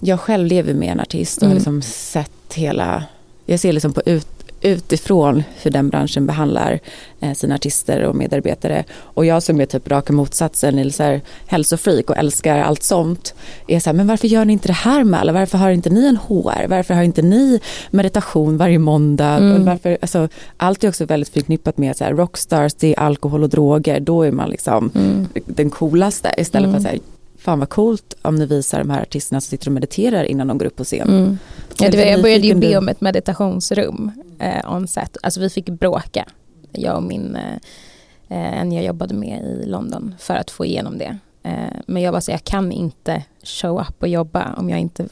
jag 0.00 0.20
själv 0.20 0.46
lever 0.46 0.74
med 0.74 0.88
en 0.92 1.00
artist 1.00 1.38
och 1.38 1.42
har 1.42 1.50
Mm. 1.50 1.56
liksom 1.56 1.82
sett 1.82 2.54
hela, 2.54 3.04
jag 3.46 3.60
ser 3.60 3.72
liksom 3.72 3.92
på 3.92 4.02
ut, 4.06 4.37
utifrån 4.60 5.42
hur 5.62 5.70
den 5.70 5.88
branschen 5.88 6.26
behandlar 6.26 6.78
eh, 7.20 7.32
sina 7.32 7.54
artister 7.54 8.02
och 8.02 8.14
medarbetare. 8.14 8.84
Och 9.00 9.26
jag 9.26 9.42
som 9.42 9.60
är 9.60 9.66
typ 9.66 9.88
raka 9.88 10.12
motsatsen, 10.12 10.78
är 10.78 10.90
så 10.90 11.02
här 11.02 11.20
hälsofreak 11.46 12.10
och 12.10 12.16
älskar 12.16 12.58
allt 12.58 12.82
sånt. 12.82 13.34
Är 13.66 13.80
så 13.80 13.90
här, 13.90 13.94
men 13.94 14.06
varför 14.06 14.28
gör 14.28 14.44
ni 14.44 14.52
inte 14.52 14.68
det 14.68 14.72
här 14.72 15.04
med 15.04 15.20
alla? 15.20 15.32
Varför 15.32 15.58
har 15.58 15.70
inte 15.70 15.90
ni 15.90 16.06
en 16.06 16.16
HR? 16.16 16.66
Varför 16.68 16.94
har 16.94 17.02
inte 17.02 17.22
ni 17.22 17.60
meditation 17.90 18.56
varje 18.56 18.78
måndag? 18.78 19.28
Mm. 19.36 19.64
Varför, 19.64 19.98
alltså, 20.00 20.28
allt 20.56 20.84
är 20.84 20.88
också 20.88 21.04
väldigt 21.04 21.28
förknippat 21.28 21.78
med 21.78 21.96
så 21.96 22.04
här, 22.04 22.14
rockstars, 22.14 22.74
det 22.74 22.94
är 22.94 23.00
alkohol 23.00 23.42
och 23.42 23.48
droger. 23.48 24.00
Då 24.00 24.22
är 24.22 24.32
man 24.32 24.50
liksom 24.50 24.90
Mm. 24.94 25.26
den 25.46 25.70
coolaste. 25.70 26.34
Istället 26.38 26.68
Mm. 26.68 26.82
för 26.82 26.88
att 26.88 26.92
säga, 26.94 27.02
fan 27.38 27.58
vad 27.58 27.68
coolt 27.68 28.14
om 28.22 28.36
ni 28.36 28.46
visar 28.46 28.78
de 28.78 28.90
här 28.90 29.02
artisterna 29.02 29.40
som 29.40 29.50
sitter 29.50 29.66
och 29.68 29.72
mediterar 29.72 30.24
innan 30.24 30.46
de 30.48 30.58
går 30.58 30.66
upp 30.66 30.76
på 30.76 30.84
scen. 30.84 31.38
Ja, 31.80 31.90
var, 31.92 32.04
jag 32.04 32.22
började 32.22 32.46
ju 32.46 32.54
be 32.54 32.76
om 32.78 32.88
ett 32.88 33.00
meditationsrum 33.00 34.10
eh, 34.38 34.74
on 34.74 34.88
set. 34.88 35.16
Alltså 35.22 35.40
vi 35.40 35.50
fick 35.50 35.68
bråka, 35.68 36.24
jag 36.72 36.96
och 36.96 37.02
min, 37.02 37.36
eh, 37.36 38.60
en 38.60 38.72
jag 38.72 38.84
jobbade 38.84 39.14
med 39.14 39.42
i 39.42 39.66
London 39.66 40.14
för 40.18 40.34
att 40.34 40.50
få 40.50 40.64
igenom 40.64 40.98
det. 40.98 41.18
Eh, 41.42 41.80
men 41.86 42.02
jag 42.02 42.12
var 42.12 42.20
så 42.20 42.30
jag 42.30 42.44
kan 42.44 42.72
inte 42.72 43.24
show 43.42 43.80
up 43.80 44.02
och 44.02 44.08
jobba 44.08 44.54
om 44.56 44.70
jag 44.70 44.80
inte 44.80 45.08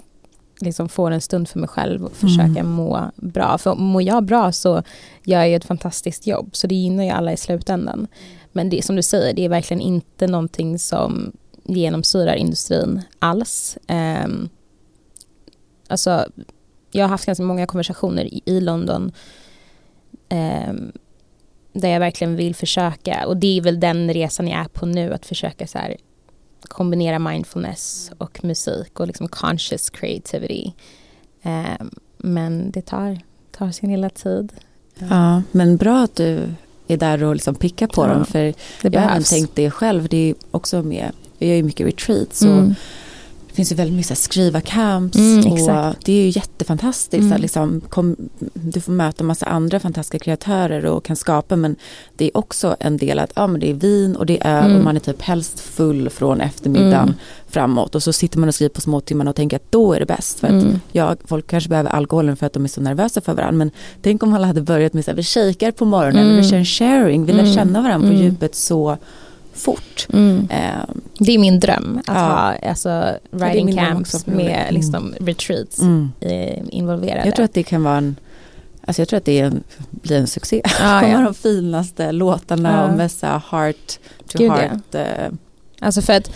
liksom 0.60 0.88
får 0.88 1.10
en 1.10 1.20
stund 1.20 1.48
för 1.48 1.58
mig 1.58 1.68
själv 1.68 2.04
och 2.04 2.12
försöka 2.12 2.60
Mm. 2.60 2.68
må 2.68 3.10
bra. 3.16 3.58
För 3.58 3.74
mår 3.74 4.02
jag 4.02 4.24
bra 4.24 4.52
så 4.52 4.82
gör 5.24 5.44
jag 5.44 5.52
ett 5.52 5.64
fantastiskt 5.64 6.26
jobb. 6.26 6.56
Så 6.56 6.66
det 6.66 6.74
gynnar 6.74 7.04
ju 7.04 7.10
alla 7.10 7.32
i 7.32 7.36
slutändan. 7.36 8.06
Men 8.52 8.70
det 8.70 8.84
som 8.84 8.96
du 8.96 9.02
säger, 9.02 9.34
det 9.34 9.44
är 9.44 9.48
verkligen 9.48 9.80
inte 9.80 10.26
någonting 10.26 10.78
som 10.78 11.32
genomsyrar 11.64 12.34
industrin 12.34 13.02
alls. 13.18 13.78
Um, 14.24 14.48
alltså, 15.88 16.26
jag 16.96 17.04
har 17.04 17.08
haft 17.08 17.26
ganska 17.26 17.44
många 17.44 17.66
konversationer 17.66 18.24
i, 18.24 18.42
i 18.44 18.60
London 18.60 19.12
ehm, 20.28 20.92
där 21.72 21.88
jag 21.88 22.00
verkligen 22.00 22.36
vill 22.36 22.54
försöka, 22.54 23.26
och 23.26 23.36
det 23.36 23.58
är 23.58 23.60
väl 23.60 23.80
den 23.80 24.12
resan 24.14 24.48
jag 24.48 24.60
är 24.60 24.68
på 24.68 24.86
nu, 24.86 25.12
att 25.12 25.26
försöka 25.26 25.66
så 25.66 25.78
här, 25.78 25.96
kombinera 26.68 27.18
mindfulness 27.18 28.10
och 28.18 28.44
musik 28.44 29.00
och 29.00 29.06
liksom 29.06 29.28
conscious 29.28 29.90
creativity. 29.90 30.72
Ehm, 31.42 31.90
men 32.18 32.70
det 32.70 32.82
tar, 32.82 33.18
tar 33.50 33.70
sin 33.70 33.90
lilla 33.90 34.10
tid. 34.10 34.52
Ja, 35.10 35.42
men 35.52 35.76
bra 35.76 35.98
att 36.02 36.16
du 36.16 36.54
är 36.88 36.96
där 36.96 37.22
och 37.24 37.34
liksom 37.34 37.54
pickar 37.54 37.86
på 37.86 38.02
Ja, 38.02 38.08
dem. 38.08 38.24
För 38.24 38.54
Det 38.82 38.94
jag 38.94 39.00
har 39.00 39.10
även 39.10 39.22
tänkt 39.22 39.54
det 39.54 39.70
själv. 39.70 40.08
Det 40.08 40.16
är 40.30 40.34
också 40.50 40.82
med, 40.82 41.12
jag 41.38 41.48
gör 41.48 41.56
ju 41.56 41.62
mycket 41.62 41.86
retreats. 41.86 42.42
Och 42.42 42.48
Mm. 42.48 42.74
Det 43.56 43.58
finns 43.58 43.72
ju 43.72 43.76
väldigt 43.76 43.94
mycket 43.96 44.06
så 44.06 44.14
här 44.14 44.16
skriva 44.20 44.60
camps. 44.60 45.16
Mm, 45.18 45.52
och 45.52 45.58
exakt. 45.58 46.04
det 46.04 46.12
är 46.12 46.22
ju 46.22 46.28
jättefantastiskt. 46.28 47.20
Mm. 47.22 47.32
Att 47.32 47.40
liksom 47.40 47.80
kom, 47.88 48.16
du 48.54 48.80
får 48.80 48.92
möta 48.92 49.24
massa 49.24 49.46
andra 49.46 49.80
fantastiska 49.80 50.18
kreatörer 50.18 50.84
och 50.86 51.04
kan 51.04 51.16
skapa. 51.16 51.56
Men 51.56 51.76
det 52.16 52.24
är 52.24 52.36
också 52.36 52.76
en 52.80 52.96
del 52.96 53.18
att 53.18 53.32
ja, 53.36 53.46
men 53.46 53.60
det 53.60 53.70
är 53.70 53.74
vin 53.74 54.16
och 54.16 54.26
det 54.26 54.38
är 54.40 54.58
öl 54.58 54.64
Mm. 54.64 54.78
och 54.78 54.84
man 54.84 54.96
är 54.96 55.00
typ 55.00 55.22
helst 55.22 55.60
full 55.60 56.10
från 56.10 56.40
eftermiddagen 56.40 57.02
Mm. 57.02 57.14
framåt. 57.48 57.94
Och 57.94 58.02
så 58.02 58.12
sitter 58.12 58.38
man 58.38 58.48
och 58.48 58.54
skriver 58.54 58.74
på 58.74 58.80
småtimmarna 58.80 59.30
och 59.30 59.36
tänker 59.36 59.56
att 59.56 59.72
då 59.72 59.92
är 59.92 60.00
det 60.00 60.06
bäst. 60.06 60.40
För 60.40 60.46
att 60.46 60.52
Mm. 60.64 60.80
ja, 60.92 61.16
folk 61.24 61.46
kanske 61.46 61.68
behöver 61.70 61.90
alkoholen 61.90 62.36
för 62.36 62.46
att 62.46 62.52
de 62.52 62.64
är 62.64 62.68
så 62.68 62.80
nervösa 62.80 63.20
för 63.20 63.34
varandra. 63.34 63.58
Men 63.58 63.70
tänk 64.02 64.22
om 64.22 64.34
alla 64.34 64.46
hade 64.46 64.60
börjat 64.62 64.92
med 64.92 65.08
att 65.08 65.16
vi 65.18 65.22
shakar 65.22 65.70
på 65.70 65.84
morgonen, 65.84 66.22
Mm. 66.22 66.32
eller 66.32 66.42
vi 66.42 66.48
kör 66.48 66.56
en 66.56 66.64
sharing, 66.64 67.24
vi 67.26 67.32
lär 67.32 67.40
Mm. 67.40 67.54
känna 67.54 67.82
varandra 67.82 68.08
på 68.08 68.14
Mm. 68.14 68.24
djupet 68.26 68.54
så 68.54 68.96
fort. 69.56 70.06
Mm. 70.12 70.48
Eh, 70.50 70.94
Det 71.18 71.32
är 71.32 71.38
min 71.38 71.60
dröm 71.60 71.98
att 72.06 72.14
Ja. 72.16 72.22
ha 72.22 72.68
alltså, 72.68 73.18
dröm 73.30 73.72
camps 73.76 74.26
med 74.26 74.66
liksom, 74.70 75.14
retreats 75.20 75.80
eh, 76.20 76.58
involverade. 76.68 77.26
Jag 77.26 77.34
tror 77.36 77.44
att 77.44 77.54
det 77.54 77.62
kan 77.62 77.82
vara 77.82 77.96
en 77.96 78.16
Alltså 78.88 79.02
jag 79.02 79.08
tror 79.08 79.16
att 79.16 79.24
det 79.24 79.38
en, 79.40 79.62
blir 79.90 80.16
en 80.16 80.26
succé. 80.26 80.60
Ja, 80.64 80.70
kommer 81.00 81.12
ja. 81.12 81.20
de 81.20 81.34
finaste 81.34 82.12
låtarna 82.12 82.72
Ja. 82.72 82.90
och 82.90 82.96
med 82.96 83.10
så 83.12 83.26
heart 83.26 83.98
to 84.28 84.38
Gud, 84.38 84.50
ja. 84.50 84.54
heart. 84.54 84.94
eh, 84.94 85.32
Alltså 85.80 86.02
för 86.02 86.12
att 86.12 86.30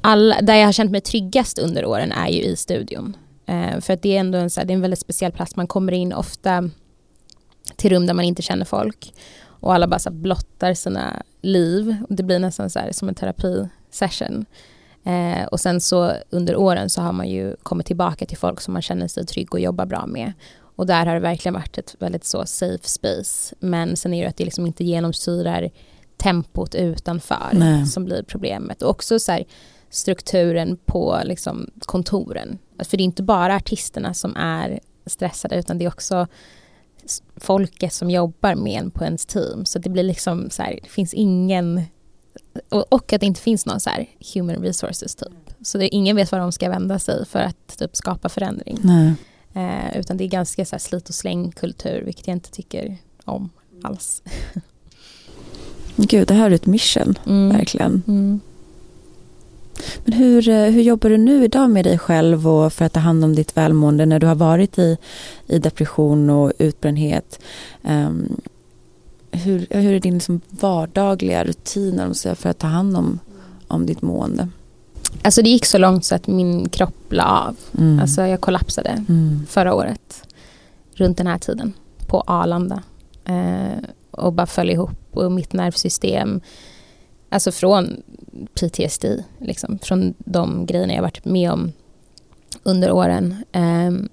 alla, 0.00 0.40
där 0.40 0.54
jag 0.54 0.64
har 0.64 0.72
känt 0.72 0.90
mig 0.90 1.00
tryggast 1.00 1.58
under 1.58 1.84
åren 1.86 2.12
är 2.12 2.28
ju 2.28 2.42
i 2.42 2.56
studion. 2.56 3.16
Eh, 3.46 3.80
för 3.80 3.92
att 3.92 4.02
det 4.02 4.16
är 4.16 4.20
ändå 4.20 4.38
en, 4.38 4.50
så 4.50 4.60
här, 4.60 4.66
det 4.66 4.72
är 4.72 4.74
en 4.74 4.80
väldigt 4.80 5.00
speciell 5.00 5.32
plats. 5.32 5.56
Man 5.56 5.66
kommer 5.66 5.92
in 5.92 6.12
ofta 6.12 6.70
till 7.76 7.90
rum 7.90 8.06
där 8.06 8.14
man 8.14 8.24
inte 8.24 8.42
känner 8.42 8.64
folk. 8.64 9.12
Och 9.64 9.74
alla 9.74 9.86
bara 9.86 9.98
så 9.98 10.10
blottar 10.10 10.74
sina 10.74 11.22
liv. 11.42 11.96
Det 12.08 12.22
blir 12.22 12.38
nästan 12.38 12.70
så 12.70 12.80
som 12.92 13.08
en 13.08 13.14
terapisession. 13.14 14.46
Eh, 15.04 15.44
och 15.44 15.60
sen 15.60 15.80
så 15.80 16.12
under 16.30 16.56
åren 16.56 16.90
så 16.90 17.00
har 17.00 17.12
man 17.12 17.28
ju 17.28 17.56
kommit 17.62 17.86
tillbaka 17.86 18.26
till 18.26 18.36
folk 18.36 18.60
som 18.60 18.72
man 18.72 18.82
känner 18.82 19.08
sig 19.08 19.26
trygg 19.26 19.54
och 19.54 19.60
jobbar 19.60 19.86
bra 19.86 20.06
med. 20.06 20.32
Och 20.76 20.86
där 20.86 21.06
har 21.06 21.14
det 21.14 21.20
verkligen 21.20 21.54
varit 21.54 21.78
ett 21.78 21.96
väldigt 21.98 22.24
så 22.24 22.46
safe 22.46 22.88
space. 22.88 23.54
Men 23.58 23.96
sen 23.96 24.14
är 24.14 24.22
det 24.22 24.28
att 24.28 24.36
det 24.36 24.44
liksom 24.44 24.66
inte 24.66 24.84
genomsyrar 24.84 25.70
tempot 26.16 26.74
utanför 26.74 27.48
Nej. 27.52 27.86
som 27.86 28.04
blir 28.04 28.22
problemet. 28.22 28.82
Och 28.82 28.90
också 28.90 29.18
så 29.18 29.32
här, 29.32 29.44
strukturen 29.90 30.76
på 30.84 31.20
liksom, 31.24 31.70
kontoren. 31.78 32.58
För 32.78 32.96
det 32.96 33.02
är 33.02 33.04
inte 33.04 33.22
bara 33.22 33.56
artisterna 33.56 34.14
som 34.14 34.36
är 34.36 34.80
stressade 35.06 35.56
utan 35.56 35.78
det 35.78 35.84
är 35.84 35.88
också 35.88 36.26
folket 37.36 37.92
som 37.92 38.10
jobbar 38.10 38.54
med 38.54 38.80
en 38.80 38.90
på 38.90 39.04
ens 39.04 39.26
team. 39.26 39.64
Så 39.64 39.78
det 39.78 39.90
blir 39.90 40.02
liksom 40.02 40.50
så 40.50 40.62
här, 40.62 40.78
det 40.82 40.88
finns 40.88 41.14
ingen 41.14 41.82
och, 42.68 43.12
att 43.12 43.20
det 43.20 43.26
inte 43.26 43.40
finns 43.40 43.66
någon 43.66 43.80
så 43.80 43.90
här 43.90 44.06
human 44.34 44.56
resources 44.56 45.14
typ. 45.14 45.50
Så 45.62 45.78
det, 45.78 45.88
ingen 45.88 46.16
vet 46.16 46.32
var 46.32 46.38
de 46.38 46.52
ska 46.52 46.68
vända 46.68 46.98
sig 46.98 47.26
för 47.26 47.38
att 47.38 47.78
typ 47.78 47.96
skapa 47.96 48.28
förändring. 48.28 48.78
Eh, 49.54 49.98
utan 49.98 50.16
det 50.16 50.24
är 50.24 50.28
ganska 50.28 50.64
så 50.64 50.74
här 50.74 50.78
slit 50.80 51.08
och 51.08 51.14
släng 51.14 51.52
kultur 51.52 52.02
vilket 52.04 52.26
jag 52.26 52.36
inte 52.36 52.50
tycker 52.50 52.96
om 53.24 53.50
alls. 53.82 54.22
Gud, 55.96 56.28
det 56.28 56.34
här 56.34 56.50
är 56.50 56.54
ett 56.54 56.66
mission, 56.66 57.18
mm. 57.26 57.56
verkligen. 57.56 58.02
Mm. 58.06 58.40
Men 60.04 60.12
hur, 60.12 60.48
eh, 60.48 60.70
hur 60.70 60.82
jobbar 60.82 61.10
du 61.10 61.16
nu 61.16 61.44
idag 61.44 61.70
med 61.70 61.84
dig 61.84 61.98
själv 61.98 62.48
och 62.48 62.72
för 62.72 62.84
att 62.84 62.92
ta 62.92 63.00
hand 63.00 63.24
om 63.24 63.34
ditt 63.34 63.56
välmående 63.56 64.06
när 64.06 64.18
du 64.20 64.26
har 64.26 64.34
varit 64.34 64.78
i, 64.78 64.96
i 65.46 65.58
depression 65.58 66.30
och 66.30 66.52
utbrändhet? 66.58 67.40
Um, 67.82 68.36
hur, 69.30 69.66
hur 69.70 69.92
är 69.92 70.00
din 70.00 70.14
liksom 70.14 70.40
vardagliga 70.50 71.44
rutin 71.44 72.14
för 72.14 72.46
att 72.46 72.58
ta 72.58 72.66
hand 72.66 72.96
om, 72.96 73.18
om 73.68 73.86
ditt 73.86 74.02
mående? 74.02 74.48
Alltså 75.22 75.42
det 75.42 75.48
gick 75.48 75.64
så 75.64 75.78
långt 75.78 76.04
så 76.04 76.14
att 76.14 76.26
min 76.26 76.68
kropp 76.68 77.12
la 77.12 77.24
av. 77.24 77.56
Mm. 77.78 78.00
Alltså 78.00 78.22
jag 78.22 78.40
kollapsade 78.40 79.04
mm. 79.08 79.46
förra 79.48 79.74
året. 79.74 80.22
Runt 80.94 81.18
den 81.18 81.26
här 81.26 81.38
tiden. 81.38 81.72
På 82.06 82.20
Arlanda. 82.26 82.82
Eh, 83.24 83.78
och 84.10 84.32
bara 84.32 84.46
föll 84.46 84.70
ihop. 84.70 84.98
Och 85.10 85.32
mitt 85.32 85.52
nervsystem. 85.52 86.40
Alltså 87.34 87.52
från 87.52 88.02
PTSD. 88.54 89.04
Liksom, 89.38 89.78
från 89.78 90.14
de 90.18 90.66
grejerna 90.66 90.94
jag 90.94 91.02
varit 91.02 91.24
med 91.24 91.52
om 91.52 91.72
under 92.62 92.92
åren. 92.92 93.44
Um, 93.52 94.08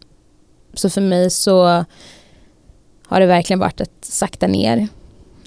så 0.74 0.90
för 0.90 1.02
mig 1.02 1.30
så 1.30 1.86
har 3.06 3.20
det 3.20 3.26
verkligen 3.26 3.60
varit 3.60 3.82
att 3.82 4.06
sakta 4.06 4.48
ner. 4.48 4.88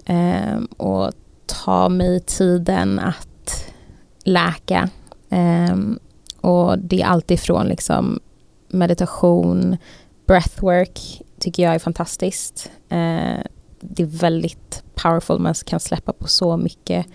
um, 0.08 0.66
och 0.66 1.12
ta 1.46 1.88
mig 1.88 2.20
tiden 2.20 2.98
att 2.98 3.64
läka 4.24 4.90
Um, 5.34 5.98
och 6.40 6.78
det 6.78 7.02
är 7.02 7.06
alltifrån 7.06 7.66
liksom 7.66 8.20
meditation, 8.68 9.76
breathwork 10.26 11.22
tycker 11.38 11.62
jag 11.62 11.74
är 11.74 11.78
fantastiskt. 11.78 12.70
Uh, 12.92 13.42
det 13.80 14.02
är 14.02 14.06
väldigt 14.06 14.82
powerful, 14.94 15.38
man 15.38 15.54
kan 15.54 15.80
släppa 15.80 16.12
på 16.12 16.28
så 16.28 16.56
mycket. 16.56 17.06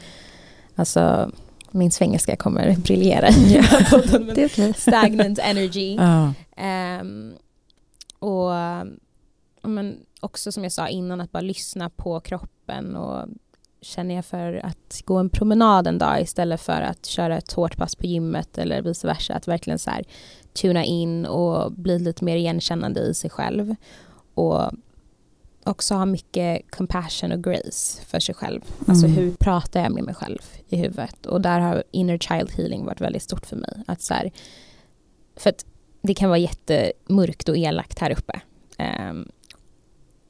Alltså, 0.79 1.31
min 1.71 1.91
svengelska 1.91 2.35
kommer 2.35 2.75
briljera 2.75 3.29
det 4.35 4.41
är 4.41 4.45
okay. 4.45 4.73
Stagnant 4.73 5.39
energy. 5.39 5.97
Uh. 5.99 6.31
Um, 7.01 7.33
och 8.19 8.51
men 9.61 9.97
också 10.19 10.51
som 10.51 10.63
jag 10.63 10.71
sa 10.71 10.87
innan, 10.87 11.21
att 11.21 11.31
bara 11.31 11.41
lyssna 11.41 11.89
på 11.89 12.19
kroppen 12.19 12.95
och 12.95 13.27
känner 13.81 14.15
jag 14.15 14.25
för 14.25 14.65
att 14.65 15.01
gå 15.05 15.17
en 15.17 15.29
promenad 15.29 15.87
en 15.87 15.97
dag 15.97 16.21
istället 16.21 16.61
för 16.61 16.81
att 16.81 17.05
köra 17.05 17.37
ett 17.37 17.53
hårt 17.53 17.77
pass 17.77 17.95
på 17.95 18.05
gymmet 18.05 18.57
eller 18.57 18.81
vice 18.81 19.07
versa. 19.07 19.33
Att 19.33 19.47
verkligen 19.47 19.79
så 19.79 19.89
här 19.89 20.03
tuna 20.53 20.83
in 20.83 21.25
och 21.25 21.71
bli 21.71 21.99
lite 21.99 22.25
mer 22.25 22.35
igenkännande 22.35 22.99
i 22.99 23.13
sig 23.13 23.29
själv. 23.29 23.75
Och 24.33 24.71
också 25.63 25.95
ha 25.95 26.05
mycket 26.05 26.71
compassion 26.71 27.31
och 27.31 27.43
grace 27.43 28.01
för 28.05 28.19
sig 28.19 28.35
själv. 28.35 28.61
Mm. 28.61 28.85
Alltså 28.87 29.07
hur 29.07 29.31
pratar 29.31 29.83
jag 29.83 29.91
med 29.91 30.03
mig 30.03 30.15
själv 30.15 30.39
i 30.67 30.77
huvudet? 30.77 31.25
Och 31.25 31.41
där 31.41 31.59
har 31.59 31.83
inner 31.91 32.17
child 32.17 32.51
healing 32.51 32.85
varit 32.85 33.01
väldigt 33.01 33.23
stort 33.23 33.45
för 33.45 33.55
mig. 33.55 33.83
Att 33.87 34.01
så 34.01 34.13
här, 34.13 34.31
för 35.35 35.49
att 35.49 35.65
det 36.01 36.13
kan 36.13 36.29
vara 36.29 36.39
jättemörkt 36.39 37.49
och 37.49 37.57
elakt 37.57 37.99
här 37.99 38.11
uppe. 38.11 38.41
Um, 39.09 39.31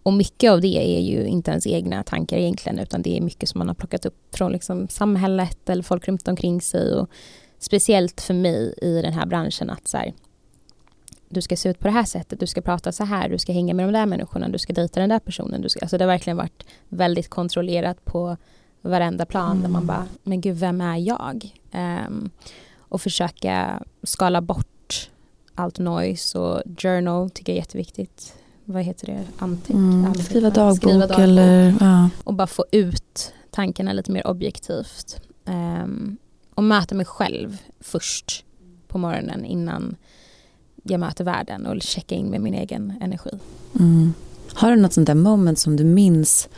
och 0.03 0.13
mycket 0.13 0.51
av 0.51 0.61
det 0.61 0.97
är 0.97 1.01
ju 1.01 1.25
inte 1.25 1.51
ens 1.51 1.67
egna 1.67 2.03
tankar 2.03 2.37
egentligen 2.37 2.79
utan 2.79 3.01
det 3.01 3.17
är 3.17 3.21
mycket 3.21 3.49
som 3.49 3.59
man 3.59 3.67
har 3.67 3.75
plockat 3.75 4.05
upp 4.05 4.35
från 4.35 4.51
liksom 4.51 4.87
samhället 4.87 5.69
eller 5.69 5.83
folk 5.83 6.07
runt 6.07 6.27
omkring 6.27 6.61
sig. 6.61 6.93
Och 6.93 7.09
speciellt 7.59 8.21
för 8.21 8.33
mig 8.33 8.73
i 8.81 9.01
den 9.01 9.13
här 9.13 9.25
branschen 9.25 9.69
att 9.69 9.87
så 9.87 9.97
här, 9.97 10.13
du 11.29 11.41
ska 11.41 11.55
se 11.57 11.69
ut 11.69 11.79
på 11.79 11.87
det 11.87 11.93
här 11.93 12.05
sättet, 12.05 12.39
du 12.39 12.47
ska 12.47 12.61
prata 12.61 12.91
så 12.91 13.03
här, 13.03 13.29
du 13.29 13.37
ska 13.37 13.53
hänga 13.53 13.73
med 13.73 13.87
de 13.87 13.91
där 13.91 14.05
människorna, 14.05 14.49
du 14.49 14.59
ska 14.59 14.73
dejta 14.73 14.99
den 14.99 15.09
där 15.09 15.19
personen. 15.19 15.61
Du 15.61 15.69
ska, 15.69 15.79
alltså 15.79 15.97
det 15.97 16.03
har 16.03 16.11
verkligen 16.11 16.37
varit 16.37 16.65
väldigt 16.89 17.29
kontrollerat 17.29 18.05
på 18.05 18.37
varenda 18.81 19.25
plan 19.25 19.51
mm. 19.51 19.61
där 19.61 19.69
man 19.69 19.83
mm. 19.83 19.87
bara, 19.87 20.07
men 20.23 20.41
gud 20.41 20.57
vem 20.57 20.81
är 20.81 20.97
jag? 20.97 21.55
Um, 22.07 22.29
och 22.77 23.01
försöka 23.01 23.83
skala 24.03 24.41
bort 24.41 25.09
allt 25.55 25.79
noise 25.79 26.39
och 26.39 26.61
journal 26.77 27.29
tycker 27.29 27.53
jag 27.53 27.57
är 27.57 27.61
jätteviktigt 27.61 28.33
vad 28.65 28.83
heter 28.83 29.07
det, 29.07 29.25
anteck, 29.37 29.75
mm, 29.75 30.13
skriva, 30.13 30.49
dagbok 30.49 30.77
skriva 30.77 31.07
dagbok 31.07 31.19
eller 31.19 31.75
ja. 31.79 32.09
och 32.23 32.33
bara 32.33 32.47
få 32.47 32.65
ut 32.71 33.33
tankarna 33.51 33.93
lite 33.93 34.11
mer 34.11 34.27
objektivt. 34.27 35.21
Um, 35.45 36.17
och 36.55 36.63
möta 36.63 36.95
mig 36.95 37.05
själv 37.05 37.57
först 37.79 38.45
på 38.87 38.97
morgonen 38.97 39.45
innan 39.45 39.95
jag 40.89 40.99
möter 40.99 41.23
världen 41.23 41.65
och 41.65 41.81
checka 41.81 42.15
in 42.15 42.27
med 42.27 42.41
min 42.41 42.53
egen 42.53 42.93
energi. 43.01 43.29
Mm. 43.79 44.13
Har 44.53 44.71
du 44.71 44.75
något 44.81 44.93
sånt 44.93 45.07
där 45.07 45.15
moment 45.15 45.59
som 45.59 45.75
du 45.75 45.83
minns 45.83 46.49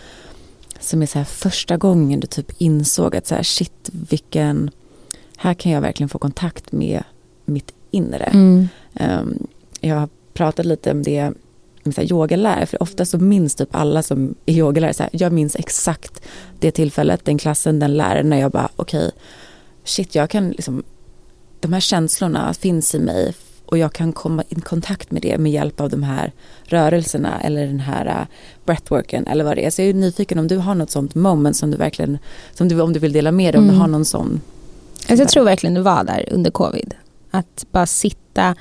som 0.80 1.02
är 1.02 1.06
så 1.06 1.18
här 1.18 1.26
första 1.26 1.78
gången 1.78 2.20
du 2.20 2.28
typ 2.28 2.52
insåg 2.58 3.16
att 3.16 3.28
så 3.28 3.36
här, 3.36 3.44
shit 3.44 3.90
vilken, 3.92 4.70
här 5.38 5.54
kan 5.54 5.72
jag 5.72 5.82
verkligen 5.82 6.10
få 6.10 6.20
kontakt 6.20 6.72
med 6.72 7.04
mitt 7.46 7.74
inre. 7.92 8.24
Mm. 8.24 8.68
Um, 9.00 9.48
jag 9.80 9.96
har 9.96 10.10
pratat 10.34 10.66
lite 10.66 10.92
om 10.92 11.04
det 11.04 11.34
så 11.84 12.02
här, 12.02 12.12
yogalärare, 12.12 12.66
för 12.66 12.84
ofta 12.84 13.06
så 13.06 13.18
minns 13.18 13.56
typ 13.56 13.76
alla 13.76 14.04
som 14.04 14.36
är 14.46 14.54
yogalärare, 14.54 14.94
så 14.94 15.04
här, 15.04 15.10
jag 15.14 15.32
minns 15.32 15.56
exakt 15.56 16.22
det 16.60 16.72
tillfället, 16.72 17.26
den 17.26 17.38
klassen, 17.38 17.80
den 17.80 17.98
läraren, 17.98 18.30
när 18.30 18.40
jag 18.40 18.52
bara 18.52 18.70
okej, 18.76 19.08
okay, 19.08 19.12
shit 19.84 20.16
jag 20.16 20.30
kan 20.30 20.50
liksom, 20.50 20.84
de 21.60 21.74
här 21.74 21.80
känslorna 21.80 22.54
finns 22.54 22.96
i 22.96 23.00
mig 23.00 23.34
och 23.72 23.78
jag 23.78 23.94
kan 23.94 24.14
komma 24.14 24.44
i 24.50 24.56
kontakt 24.56 25.12
med 25.12 25.22
det 25.22 25.38
med 25.38 25.52
hjälp 25.52 25.80
av 25.80 25.90
de 25.90 26.04
här 26.04 26.32
rörelserna 26.64 27.42
eller 27.42 27.68
den 27.68 27.80
här 27.80 28.08
uh, 28.08 28.28
breathworken 28.66 29.28
eller 29.28 29.44
vad 29.44 29.58
det 29.58 29.66
är. 29.66 29.70
Så 29.70 29.82
jag 29.82 29.90
är 29.90 29.94
nyfiken 29.94 30.40
om 30.40 30.48
du 30.48 30.58
har 30.58 30.76
något 30.76 30.90
sånt 30.90 31.16
moment 31.16 31.56
som 31.56 31.72
du 31.72 31.78
verkligen, 31.78 32.18
som 32.54 32.68
du, 32.68 32.82
om 32.82 32.94
du 32.94 33.00
vill 33.00 33.14
dela 33.14 33.32
med 33.32 33.54
dig, 33.54 33.60
om 33.60 33.64
mm. 33.64 33.76
du 33.76 33.82
har 33.82 33.88
någon 33.88 34.06
sån. 34.06 34.42
Alltså 35.10 35.24
jag 35.24 35.30
tror 35.30 35.44
verkligen 35.44 35.74
det 35.74 35.82
var 35.82 36.04
där 36.04 36.30
under 36.32 36.52
covid. 36.52 36.94
Att 37.32 37.66
bara 37.72 37.86
sitta 37.86 38.56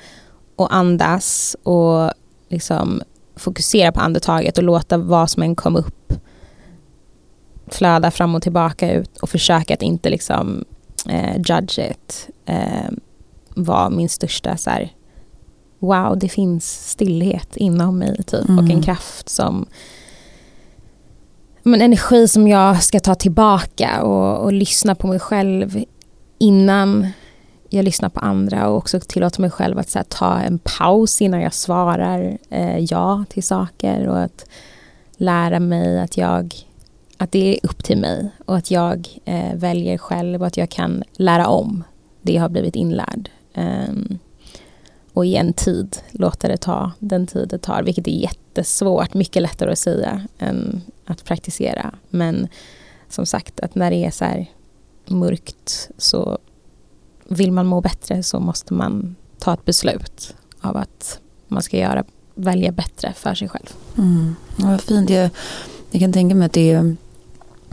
och 0.55 0.75
andas 0.75 1.55
och 1.63 2.11
liksom 2.49 3.01
fokusera 3.35 3.91
på 3.91 3.99
andetaget 3.99 4.57
och 4.57 4.63
låta 4.63 4.97
vad 4.97 5.29
som 5.29 5.43
än 5.43 5.55
kom 5.55 5.75
upp 5.75 6.13
flöda 7.67 8.11
fram 8.11 8.35
och 8.35 8.41
tillbaka 8.41 8.93
ut 8.93 9.17
och 9.17 9.29
försöka 9.29 9.73
att 9.73 9.81
inte 9.81 10.09
liksom 10.09 10.65
eh, 11.09 11.35
judge 11.35 11.79
it 11.79 12.29
eh, 12.45 12.91
var 13.55 13.89
min 13.89 14.09
största 14.09 14.57
så 14.57 14.69
här, 14.69 14.91
wow 15.81 16.19
det 16.19 16.29
finns 16.29 16.89
stillhet 16.89 17.57
inom 17.57 17.97
mig 17.97 18.23
typ 18.23 18.49
mm. 18.49 18.57
och 18.57 18.63
en 18.63 18.71
mm. 18.71 18.83
kraft 18.83 19.29
som 19.29 19.65
men 21.63 21.81
energi 21.81 22.27
som 22.27 22.47
jag 22.47 22.83
ska 22.83 22.99
ta 22.99 23.15
tillbaka 23.15 24.03
och, 24.03 24.43
och 24.43 24.53
lyssna 24.53 24.95
på 24.95 25.07
mig 25.07 25.19
själv 25.19 25.83
innan 26.37 27.07
jag 27.69 27.85
lyssnar 27.85 28.09
på 28.09 28.19
andra 28.19 28.67
och 28.67 28.77
också 28.77 28.99
tillåter 28.99 29.41
mig 29.41 29.49
själv 29.49 29.79
att 29.79 29.93
här, 29.93 30.03
ta 30.03 30.39
en 30.39 30.59
paus 30.59 31.21
innan 31.21 31.41
jag 31.41 31.53
svarar 31.53 32.37
eh, 32.49 32.79
ja 32.79 33.25
till 33.29 33.43
saker 33.43 34.07
och 34.07 34.19
att 34.19 34.45
lära 35.17 35.59
mig 35.59 35.99
att 35.99 36.17
jag 36.17 36.55
att 37.17 37.31
det 37.31 37.57
är 37.57 37.59
upp 37.63 37.83
till 37.83 37.97
mig 37.97 38.29
och 38.45 38.57
att 38.57 38.71
jag 38.71 39.07
eh, 39.25 39.55
väljer 39.55 39.97
själv 39.97 40.41
och 40.41 40.47
att 40.47 40.57
jag 40.57 40.69
kan 40.69 41.03
lära 41.13 41.47
om 41.47 41.83
det 42.21 42.33
jag 42.33 42.41
har 42.41 42.49
blivit 42.49 42.75
inlärd. 42.75 43.29
Um, 43.55 44.19
och 45.13 45.25
i 45.25 45.35
en 45.35 45.53
tid 45.53 45.97
låta 46.11 46.47
det 46.47 46.57
ta 46.57 46.91
den 46.99 47.27
tid 47.27 47.47
det 47.47 47.57
tar, 47.57 47.83
vilket 47.83 48.07
är 48.07 48.11
jättesvårt, 48.11 49.13
mycket 49.13 49.41
lättare 49.41 49.71
att 49.71 49.79
säga 49.79 50.27
än 50.39 50.81
att 51.05 51.23
praktisera. 51.23 51.95
Men 52.09 52.47
som 53.09 53.25
sagt, 53.25 53.59
att 53.59 53.75
när 53.75 53.91
det 53.91 54.05
är 54.05 54.11
så 54.11 54.25
här 54.25 54.45
mörkt 55.05 55.89
så 55.97 56.37
vill 57.27 57.51
man 57.51 57.65
må 57.65 57.81
bättre 57.81 58.23
så 58.23 58.39
måste 58.39 58.73
man 58.73 59.15
ta 59.39 59.53
ett 59.53 59.65
beslut 59.65 60.35
av 60.61 60.77
att 60.77 61.19
man 61.47 61.61
ska 61.63 61.77
göra, 61.77 62.03
välja 62.35 62.71
bättre 62.71 63.13
för 63.13 63.35
sig 63.35 63.49
själv. 63.49 63.69
Mm. 63.97 64.35
Ja, 64.55 64.65
vad 64.67 64.81
fint. 64.81 65.09
Jag, 65.09 65.29
jag 65.91 65.99
kan 66.01 66.13
tänka 66.13 66.35
mig 66.35 66.45
att 66.45 66.53
det 66.53 66.71
är 66.71 66.95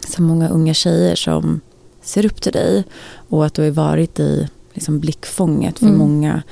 så 0.08 0.22
många 0.22 0.48
unga 0.48 0.74
tjejer 0.74 1.14
som 1.14 1.60
ser 2.02 2.26
upp 2.26 2.40
till 2.40 2.52
dig 2.52 2.84
och 3.28 3.46
att 3.46 3.54
du 3.54 3.62
har 3.62 3.70
varit 3.70 4.20
i 4.20 4.48
liksom 4.72 5.00
blickfånget 5.00 5.78
för 5.78 5.86
Mm. 5.86 5.98
många 5.98 6.42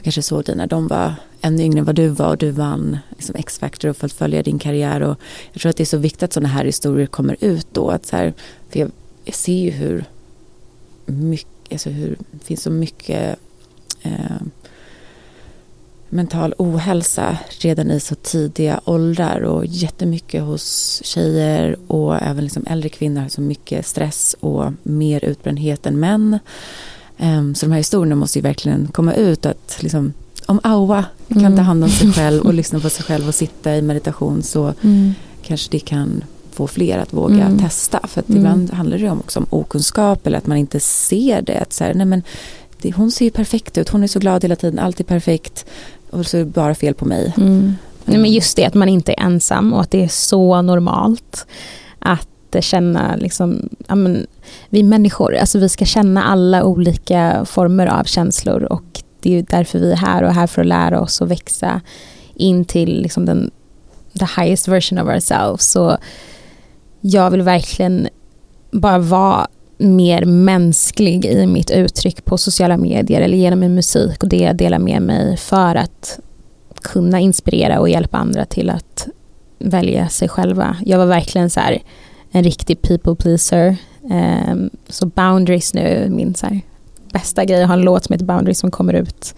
som 0.00 0.04
kanske 0.04 0.22
såg 0.22 0.44
dig 0.44 0.56
när 0.56 0.66
de 0.66 0.88
var 0.88 1.14
ännu 1.40 1.62
yngre 1.62 1.78
än 1.78 1.84
vad 1.84 1.94
du 1.94 2.08
var 2.08 2.28
och 2.28 2.38
du 2.38 2.50
vann 2.50 2.98
liksom 3.10 3.34
X-Factor 3.38 3.88
och 3.90 3.96
fått 3.96 4.12
följa 4.12 4.42
din 4.42 4.58
karriär. 4.58 5.00
Och 5.00 5.20
jag 5.52 5.60
tror 5.62 5.70
att 5.70 5.76
det 5.76 5.82
är 5.82 5.86
så 5.86 5.98
viktigt 5.98 6.22
att 6.22 6.32
sådana 6.32 6.48
här 6.48 6.64
historier 6.64 7.06
kommer 7.06 7.36
ut 7.40 7.66
då. 7.72 7.90
Att 7.90 8.06
så 8.06 8.16
här, 8.16 8.34
för 8.68 8.80
jag, 8.80 8.90
jag 9.24 9.34
ser 9.34 9.52
ju 9.52 9.70
hur 9.70 10.04
mycket, 11.06 11.72
alltså 11.72 11.90
hur, 11.90 12.16
det 12.30 12.44
finns 12.44 12.62
så 12.62 12.70
mycket 12.70 13.36
eh, 14.02 14.40
mental 16.08 16.54
ohälsa 16.58 17.38
redan 17.60 17.90
i 17.90 18.00
så 18.00 18.14
tidiga 18.14 18.80
åldrar 18.84 19.40
och 19.40 19.66
jättemycket 19.66 20.42
hos 20.42 21.00
tjejer 21.04 21.76
och 21.86 22.22
även 22.22 22.44
liksom 22.44 22.64
äldre 22.66 22.88
kvinnor 22.88 23.20
har 23.20 23.28
så 23.28 23.40
mycket 23.40 23.86
stress 23.86 24.36
och 24.40 24.72
mer 24.82 25.24
utbrändhet 25.24 25.86
än 25.86 26.00
män. 26.00 26.38
Ehm, 27.22 27.54
Så 27.54 27.66
de 27.66 27.72
här 27.72 27.78
historierna 27.78 28.14
måste 28.16 28.38
ju 28.38 28.42
verkligen 28.42 28.86
komma 28.92 29.14
ut 29.14 29.46
att 29.46 29.76
liksom, 29.80 30.12
om 30.46 30.60
Aua 30.62 31.04
kan 31.28 31.38
Mm. 31.44 31.56
ta 31.56 31.62
hand 31.62 31.84
om 31.84 31.90
sig 31.90 32.12
själv 32.12 32.42
och 32.46 32.54
lyssna 32.60 32.80
på 32.80 32.90
sig 32.90 33.04
själv 33.04 33.28
och 33.28 33.34
sitta 33.34 33.76
i 33.76 33.82
meditation 33.82 34.42
så 34.42 34.74
Mm. 34.82 35.14
kanske 35.42 35.68
det 35.70 35.78
kan 35.78 36.24
få 36.52 36.66
fler 36.66 36.98
att 36.98 37.12
våga 37.12 37.44
Mm. 37.44 37.58
testa. 37.58 38.00
För 38.08 38.20
att 38.20 38.28
Mm. 38.28 38.38
ibland 38.40 38.70
handlar 38.72 38.98
det 38.98 39.10
om, 39.10 39.18
också 39.20 39.38
om 39.38 39.46
okunskap 39.50 40.26
eller 40.26 40.38
att 40.38 40.46
man 40.46 40.56
inte 40.58 40.80
ser 40.80 41.42
det. 41.42 41.58
Att 41.58 41.72
så 41.72 41.84
här, 41.84 41.94
nej 41.94 42.06
men, 42.06 42.22
det, 42.82 42.92
hon 42.92 43.10
ser 43.10 43.24
ju 43.24 43.30
perfekt 43.30 43.78
ut, 43.78 43.88
hon 43.88 44.02
är 44.02 44.06
så 44.06 44.18
glad 44.18 44.44
hela 44.44 44.56
tiden, 44.56 44.78
allt 44.78 45.00
är 45.00 45.04
perfekt 45.04 45.64
och 46.10 46.26
så 46.26 46.36
är 46.36 46.40
det 46.40 46.46
bara 46.46 46.74
fel 46.74 46.94
på 46.94 47.04
mig. 47.04 47.34
Mm. 47.36 47.74
Nej, 48.04 48.18
men 48.18 48.32
just 48.32 48.56
det 48.56 48.64
att 48.64 48.74
man 48.74 48.88
inte 48.88 49.12
är 49.12 49.20
ensam 49.24 49.72
och 49.72 49.80
att 49.80 49.90
det 49.90 50.04
är 50.04 50.08
så 50.08 50.62
normalt 50.62 51.46
att 51.98 52.28
känna 52.60 53.16
liksom, 53.16 53.68
ja, 53.88 53.94
men, 53.94 54.26
vi 54.68 54.82
människor, 54.82 55.36
alltså 55.36 55.58
vi 55.58 55.68
ska 55.68 55.84
känna 55.84 56.24
alla 56.24 56.64
olika 56.64 57.44
former 57.44 57.86
av 57.86 58.04
känslor 58.04 58.62
och 58.62 59.02
det 59.20 59.30
är 59.30 59.36
ju 59.36 59.42
därför 59.42 59.78
vi 59.78 59.92
är 59.92 59.96
här 59.96 60.22
och 60.22 60.28
är 60.28 60.34
här 60.34 60.46
för 60.46 60.60
att 60.60 60.66
lära 60.66 61.00
oss 61.00 61.20
och 61.20 61.30
växa 61.30 61.80
in 62.34 62.64
till 62.64 63.02
liksom 63.02 63.24
den 63.24 63.50
the 64.18 64.26
highest 64.40 64.68
version 64.68 64.98
of 64.98 65.08
ourselves. 65.08 65.70
Så 65.70 65.96
jag 67.00 67.30
vill 67.30 67.42
verkligen 67.42 68.08
bara 68.70 68.98
vara 68.98 69.46
mer 69.78 70.24
mänsklig 70.24 71.24
i 71.24 71.46
mitt 71.46 71.70
uttryck 71.70 72.24
på 72.24 72.38
sociala 72.38 72.76
medier 72.76 73.20
eller 73.20 73.36
genom 73.36 73.60
min 73.60 73.74
musik 73.74 74.22
och 74.22 74.28
det 74.28 74.36
jag 74.36 74.56
delar 74.56 74.78
med 74.78 75.02
mig 75.02 75.36
för 75.36 75.74
att 75.74 76.18
kunna 76.82 77.20
inspirera 77.20 77.80
och 77.80 77.88
hjälpa 77.88 78.18
andra 78.18 78.44
till 78.44 78.70
att 78.70 79.08
välja 79.58 80.08
sig 80.08 80.28
själva. 80.28 80.76
Jag 80.86 80.98
var 80.98 81.06
verkligen 81.06 81.50
så 81.50 81.60
här 81.60 81.82
en 82.30 82.44
riktig 82.44 82.82
people 82.82 83.14
pleaser. 83.16 83.76
Ehm, 84.10 84.70
så 84.88 85.06
Boundaries 85.06 85.74
nu, 85.74 85.80
är 85.80 86.08
min 86.08 86.34
så 86.34 86.46
här 86.46 86.60
bästa 87.12 87.44
grej, 87.44 87.60
jag 87.60 87.68
har 87.68 87.74
en 87.74 87.82
låt 87.82 88.04
som 88.04 88.12
heter 88.12 88.26
Boundaries 88.26 88.58
som 88.58 88.70
kommer 88.70 88.94
ut. 88.94 89.34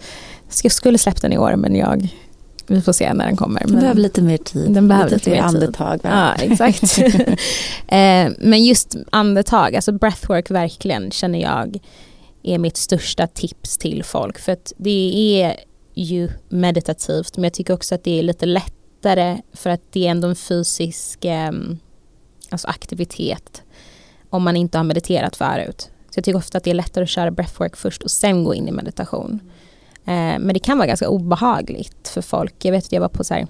Jag 0.63 0.71
skulle 0.71 0.97
släppt 0.97 1.21
den 1.21 1.33
i 1.33 1.37
år 1.37 1.55
men 1.55 1.75
jag, 1.75 2.07
vi 2.67 2.81
får 2.81 2.93
se 2.93 3.13
när 3.13 3.25
den 3.25 3.35
kommer. 3.37 3.59
Den 3.59 3.71
Men- 3.71 3.79
behöver 3.79 4.01
lite 4.01 4.21
mer 4.21 4.37
tid. 4.37 4.71
Den 4.71 4.87
behöver 4.87 5.09
lite 5.09 5.23
fler 5.23 5.41
mer 5.41 5.49
tid. 5.49 5.55
andetag. 5.55 5.99
Va? 6.03 6.35
Ja, 6.39 6.43
exakt. 6.43 6.97
eh, 7.87 8.31
men 8.39 8.63
just 8.63 8.95
andetag, 9.09 9.75
alltså 9.75 9.91
breathwork 9.91 10.51
verkligen 10.51 11.11
känner 11.11 11.41
jag 11.41 11.79
är 12.43 12.57
mitt 12.57 12.77
största 12.77 13.27
tips 13.27 13.77
till 13.77 14.03
folk. 14.03 14.39
För 14.39 14.51
att 14.51 14.73
det 14.77 15.41
är 15.41 15.55
ju 15.93 16.29
meditativt 16.49 17.37
men 17.37 17.43
jag 17.43 17.53
tycker 17.53 17.73
också 17.73 17.95
att 17.95 18.03
det 18.03 18.19
är 18.19 18.23
lite 18.23 18.45
lättare 18.45 19.37
för 19.53 19.69
att 19.69 19.81
det 19.91 20.07
är 20.07 20.11
ändå 20.11 20.27
en 20.27 20.35
fysisk 20.35 21.25
eh, 21.25 21.51
alltså 22.53 22.67
aktivitet 22.67 23.63
om 24.29 24.43
man 24.43 24.55
inte 24.55 24.77
har 24.77 24.83
mediterat 24.83 25.35
förut. 25.35 25.89
Så 26.09 26.17
jag 26.17 26.25
tycker 26.25 26.37
ofta 26.37 26.57
att 26.57 26.63
det 26.63 26.69
är 26.69 26.75
lättare 26.75 27.03
att 27.03 27.09
köra 27.09 27.31
breathwork 27.31 27.75
först 27.75 28.03
och 28.03 28.11
sen 28.11 28.43
gå 28.43 28.53
in 28.53 28.67
i 28.67 28.71
meditation. 28.71 29.39
Eh, 30.05 30.39
men 30.39 30.53
det 30.53 30.59
kan 30.59 30.77
vara 30.77 30.87
ganska 30.87 31.09
obehagligt 31.09 32.07
för 32.07 32.21
folk. 32.21 32.65
Jag 32.65 32.71
vet 32.71 32.85
att 32.85 32.91
jag 32.91 33.01
var 33.01 33.09
på 33.09 33.23
så 33.23 33.33
här, 33.33 33.47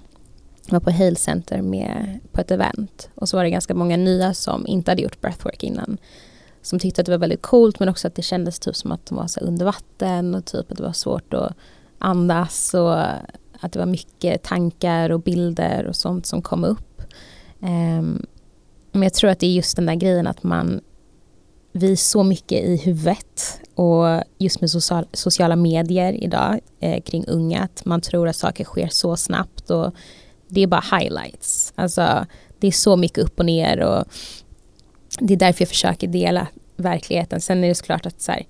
jag 0.66 0.72
var 0.72 0.80
på 0.80 0.90
Hale 0.90 1.16
Center 1.16 1.62
med, 1.62 2.20
på 2.32 2.40
ett 2.40 2.50
event 2.50 3.08
och 3.14 3.28
så 3.28 3.36
var 3.36 3.44
det 3.44 3.50
ganska 3.50 3.74
många 3.74 3.96
nya 3.96 4.34
som 4.34 4.66
inte 4.66 4.90
hade 4.90 5.02
gjort 5.02 5.20
breathwork 5.20 5.62
innan. 5.62 5.98
Som 6.62 6.78
tyckte 6.78 7.00
att 7.00 7.06
det 7.06 7.12
var 7.12 7.18
väldigt 7.18 7.42
coolt 7.42 7.80
men 7.80 7.88
också 7.88 8.08
att 8.08 8.14
det 8.14 8.22
kändes 8.22 8.58
typ 8.58 8.76
som 8.76 8.92
att 8.92 9.06
de 9.06 9.16
var 9.16 9.26
så 9.26 9.40
under 9.40 9.64
vatten 9.64 10.34
och 10.34 10.44
typ 10.44 10.70
att 10.70 10.76
det 10.76 10.82
var 10.82 10.92
svårt 10.92 11.34
att 11.34 11.52
andas 11.98 12.74
och 12.74 13.02
att 13.60 13.72
det 13.72 13.78
var 13.78 13.86
mycket 13.86 14.42
tankar 14.42 15.10
och 15.10 15.20
bilder 15.20 15.86
och 15.86 15.96
sånt 15.96 16.26
som 16.26 16.42
kom 16.42 16.64
upp. 16.64 17.02
Ehm, 17.62 18.26
men 18.94 19.02
jag 19.02 19.14
tror 19.14 19.30
att 19.30 19.38
det 19.38 19.46
är 19.46 19.52
just 19.52 19.76
den 19.76 19.86
där 19.86 19.94
grejen 19.94 20.26
att 20.26 20.42
man 20.42 20.80
vi 21.76 21.92
är 21.92 21.96
så 21.96 22.22
mycket 22.22 22.64
i 22.64 22.76
huvudet 22.76 23.60
och 23.74 24.22
just 24.38 24.60
med 24.60 24.70
social, 24.70 25.06
sociala 25.12 25.56
medier 25.56 26.12
idag 26.12 26.60
eh, 26.80 27.02
kring 27.02 27.24
unga 27.26 27.62
att 27.62 27.84
man 27.84 28.00
tror 28.00 28.28
att 28.28 28.36
saker 28.36 28.64
sker 28.64 28.88
så 28.88 29.16
snabbt 29.16 29.70
och 29.70 29.94
det 30.48 30.62
är 30.62 30.66
bara 30.66 30.98
highlights. 30.98 31.72
Alltså 31.76 32.26
det 32.58 32.66
är 32.66 32.70
så 32.70 32.96
mycket 32.96 33.18
upp 33.18 33.38
och 33.38 33.46
ner 33.46 33.80
och 33.80 34.04
det 35.20 35.34
är 35.34 35.38
därför 35.38 35.62
jag 35.62 35.68
försöker 35.68 36.08
dela 36.08 36.48
verkligheten. 36.76 37.40
Sen 37.40 37.64
är 37.64 37.68
det 37.68 37.74
såklart 37.74 38.06
att 38.06 38.20
så 38.20 38.32
här, 38.32 38.46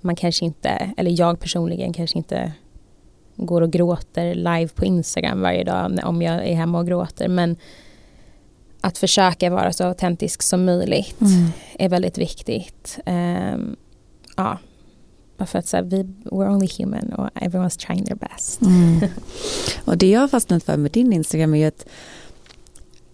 man 0.00 0.16
kanske 0.16 0.44
inte, 0.44 0.92
eller 0.96 1.20
jag 1.20 1.40
personligen 1.40 1.92
kanske 1.92 2.18
inte 2.18 2.52
går 3.36 3.62
och 3.62 3.72
gråter 3.72 4.34
live 4.34 4.68
på 4.68 4.84
Instagram 4.84 5.40
varje 5.40 5.64
dag 5.64 6.00
om 6.04 6.22
jag 6.22 6.48
är 6.48 6.54
hemma 6.54 6.78
och 6.78 6.86
gråter 6.86 7.28
men 7.28 7.56
att 8.80 8.98
försöka 8.98 9.50
vara 9.50 9.72
så 9.72 9.84
autentisk 9.84 10.42
som 10.42 10.64
möjligt 10.64 11.20
Mm. 11.20 11.48
är 11.78 11.88
väldigt 11.88 12.18
viktigt. 12.18 12.98
Ehm, 13.06 13.76
ja, 14.36 14.58
bara 15.38 15.46
för 15.46 15.58
att 15.58 15.74
vi, 15.74 16.02
we're 16.24 16.48
only 16.54 16.68
human 16.78 17.12
och 17.12 17.28
everyone's 17.34 17.86
trying 17.86 18.04
their 18.04 18.16
best. 18.16 18.62
Mm. 18.62 19.00
Och 19.84 19.98
det 19.98 20.10
jag 20.10 20.20
har 20.20 20.28
fastnat 20.28 20.64
för 20.64 20.76
med 20.76 20.90
din 20.90 21.12
Instagram 21.12 21.54
är 21.54 21.58
ju 21.58 21.64
att, 21.64 21.86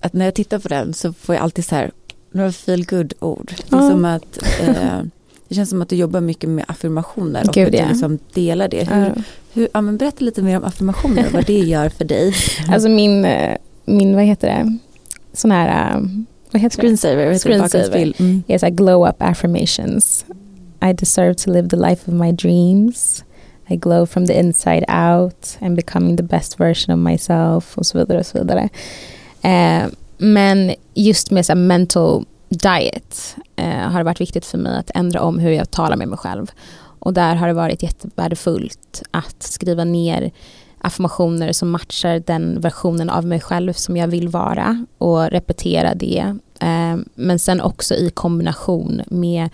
att 0.00 0.12
när 0.12 0.24
jag 0.24 0.34
tittar 0.34 0.58
på 0.58 0.68
den 0.68 0.94
så 0.94 1.12
får 1.12 1.34
jag 1.34 1.42
alltid 1.44 1.64
så 1.64 1.74
här 1.74 1.90
några 2.30 2.52
feel 2.52 2.84
good 2.84 3.12
ord. 3.20 3.54
Det, 3.56 3.76
Ja. 3.76 3.90
som 3.90 4.04
att, 4.04 4.38
eh, 4.60 5.02
det 5.48 5.54
känns 5.54 5.70
som 5.70 5.82
att 5.82 5.88
du 5.88 5.96
jobbar 5.96 6.20
mycket 6.20 6.50
med 6.50 6.64
affirmationer 6.68 7.48
och 7.48 7.54
Gud, 7.54 7.74
att 7.74 7.82
du 7.82 7.88
liksom 7.88 8.18
delar 8.34 8.68
det. 8.68 8.84
Hur, 8.90 9.06
Ja. 9.16 9.22
hur, 9.52 9.68
ja, 9.74 9.80
men 9.80 9.96
berätta 9.96 10.24
lite 10.24 10.42
mer 10.42 10.56
om 10.56 10.64
affirmationer 10.64 11.26
och 11.26 11.32
vad 11.32 11.46
det 11.46 11.58
gör 11.58 11.88
för 11.88 12.04
dig. 12.04 12.34
Alltså 12.68 12.88
min, 12.88 13.24
eh, 13.24 13.56
min, 13.84 14.14
vad 14.14 14.24
heter 14.24 14.48
det, 14.48 14.78
sån 15.38 15.50
här, 15.50 15.94
eh, 15.94 16.00
vad 16.52 16.62
heter? 16.62 16.78
Screensaver, 16.78 17.26
det? 17.26 17.38
Screensaver. 17.38 18.12
Mm. 18.18 18.42
är 18.46 18.58
så 18.58 18.66
här 18.66 18.72
glow 18.72 19.08
up 19.08 19.16
affirmations. 19.18 20.24
I 20.82 20.92
deserve 20.92 21.34
to 21.34 21.50
live 21.50 21.68
the 21.68 21.76
life 21.76 22.10
of 22.10 22.14
my 22.14 22.32
dreams. 22.32 23.24
I 23.68 23.76
glow 23.76 24.06
from 24.06 24.26
the 24.26 24.38
inside 24.38 24.84
out. 24.88 25.58
I'm 25.60 25.74
becoming 25.74 26.16
the 26.16 26.22
best 26.22 26.60
version 26.60 26.94
of 26.94 27.12
myself 27.12 27.78
och 27.78 27.86
så 27.86 27.98
vidare 27.98 28.18
och 28.18 28.26
så 28.26 28.38
vidare. 28.38 28.68
Eh, 29.42 29.88
men 30.18 30.74
just 30.94 31.30
med 31.30 31.46
så 31.46 31.54
mental 31.54 32.24
diet 32.48 33.36
eh, 33.56 33.66
har 33.66 33.98
det 33.98 34.04
varit 34.04 34.20
viktigt 34.20 34.46
för 34.46 34.58
mig 34.58 34.78
att 34.78 34.90
ändra 34.94 35.20
om 35.22 35.38
hur 35.38 35.50
jag 35.50 35.70
talar 35.70 35.96
med 35.96 36.08
mig 36.08 36.18
själv. 36.18 36.50
Och 36.98 37.12
där 37.12 37.34
har 37.34 37.46
det 37.46 37.54
varit 37.54 37.82
jättevärdefullt 37.82 39.02
att 39.10 39.42
skriva 39.42 39.84
ner 39.84 40.30
affirmationer 40.86 41.52
som 41.52 41.70
matchar 41.70 42.18
den 42.18 42.60
versionen 42.60 43.10
av 43.10 43.26
mig 43.26 43.40
själv 43.40 43.72
som 43.72 43.96
jag 43.96 44.08
vill 44.08 44.28
vara 44.28 44.86
och 44.98 45.30
repetera 45.30 45.94
det. 45.94 46.36
Eh, 46.60 46.96
men 47.14 47.38
sen 47.38 47.60
också 47.60 47.94
i 47.94 48.10
kombination 48.10 49.02
med 49.06 49.48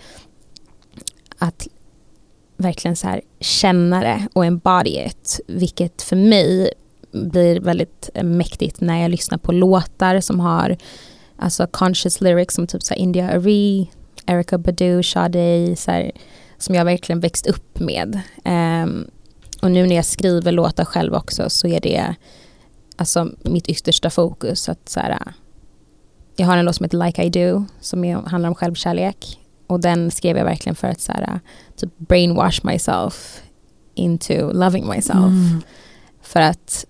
att 1.37 1.67
verkligen 2.57 2.95
så 2.95 3.07
här 3.07 3.21
känna 3.39 4.01
det 4.01 4.27
och 4.33 4.45
embody 4.45 5.05
it, 5.05 5.39
vilket 5.47 6.01
för 6.01 6.15
mig 6.15 6.73
blir 7.11 7.59
väldigt 7.59 8.09
mäktigt 8.23 8.81
när 8.81 9.01
jag 9.01 9.11
lyssnar 9.11 9.37
på 9.37 9.51
låtar 9.51 10.19
som 10.19 10.39
har 10.39 10.77
alltså 11.37 11.67
conscious 11.67 12.21
lyrics 12.21 12.55
som 12.55 12.67
typ 12.67 12.83
så 12.83 12.93
här 12.93 13.01
India 13.01 13.29
Arie, 13.29 13.87
Erica 14.25 14.57
Badu, 14.57 15.03
Sade, 15.03 15.75
så 15.75 15.91
här, 15.91 16.11
som 16.57 16.75
jag 16.75 16.85
verkligen 16.85 17.19
växt 17.19 17.47
upp 17.47 17.79
med. 17.79 18.21
Um, 18.45 19.07
och 19.63 19.71
nu 19.71 19.85
när 19.85 19.95
jag 19.95 20.05
skriver 20.05 20.51
låtar 20.51 20.85
själv 20.85 21.13
också 21.13 21.49
så 21.49 21.67
är 21.67 21.79
det 21.79 22.15
alltså 22.95 23.29
mitt 23.41 23.67
yttersta 23.67 24.09
fokus. 24.09 24.69
Att 24.69 24.89
så 24.89 24.99
här, 24.99 25.33
jag 26.35 26.47
har 26.47 26.57
en 26.57 26.65
låt 26.65 26.75
som 26.75 26.83
heter 26.83 27.05
Like 27.05 27.23
I 27.23 27.29
Do 27.29 27.65
som 27.79 28.03
är, 28.03 28.15
handlar 28.15 28.49
om 28.49 28.55
självkärlek. 28.55 29.39
Och 29.67 29.79
den 29.79 30.11
skrev 30.11 30.37
jag 30.37 30.45
verkligen 30.45 30.75
för 30.75 30.87
att 30.87 31.01
så 31.01 31.11
här, 31.11 31.39
typ 31.75 31.97
brainwash 31.97 32.65
myself 32.65 33.41
into 33.95 34.51
loving 34.53 34.87
myself. 34.87 35.17
Mm. 35.17 35.61
För 36.21 36.41
att 36.41 36.85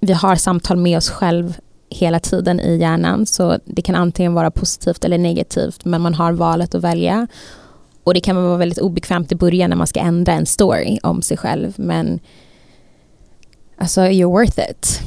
vi 0.00 0.12
har 0.12 0.36
samtal 0.36 0.76
med 0.76 0.96
oss 0.96 1.10
själv 1.10 1.58
hela 1.90 2.20
tiden 2.20 2.60
i 2.60 2.76
hjärnan 2.76 3.26
så 3.26 3.58
det 3.64 3.82
kan 3.82 3.94
antingen 3.94 4.34
vara 4.34 4.50
positivt 4.50 5.04
eller 5.04 5.18
negativt 5.18 5.84
men 5.84 6.00
man 6.00 6.14
har 6.14 6.32
valet 6.32 6.74
att 6.74 6.84
välja. 6.84 7.26
Och 8.08 8.14
det 8.14 8.20
kan 8.20 8.36
vara 8.36 8.56
väldigt 8.56 8.78
obekvämt 8.78 9.32
i 9.32 9.34
början 9.34 9.70
när 9.70 9.76
man 9.76 9.86
ska 9.86 10.00
ändra 10.00 10.32
en 10.32 10.46
story 10.46 10.98
om 11.02 11.22
sig 11.22 11.36
själv 11.36 11.74
men 11.76 12.20
alltså 13.76 14.00
you're 14.00 14.30
worth 14.30 14.70
it. 14.70 15.00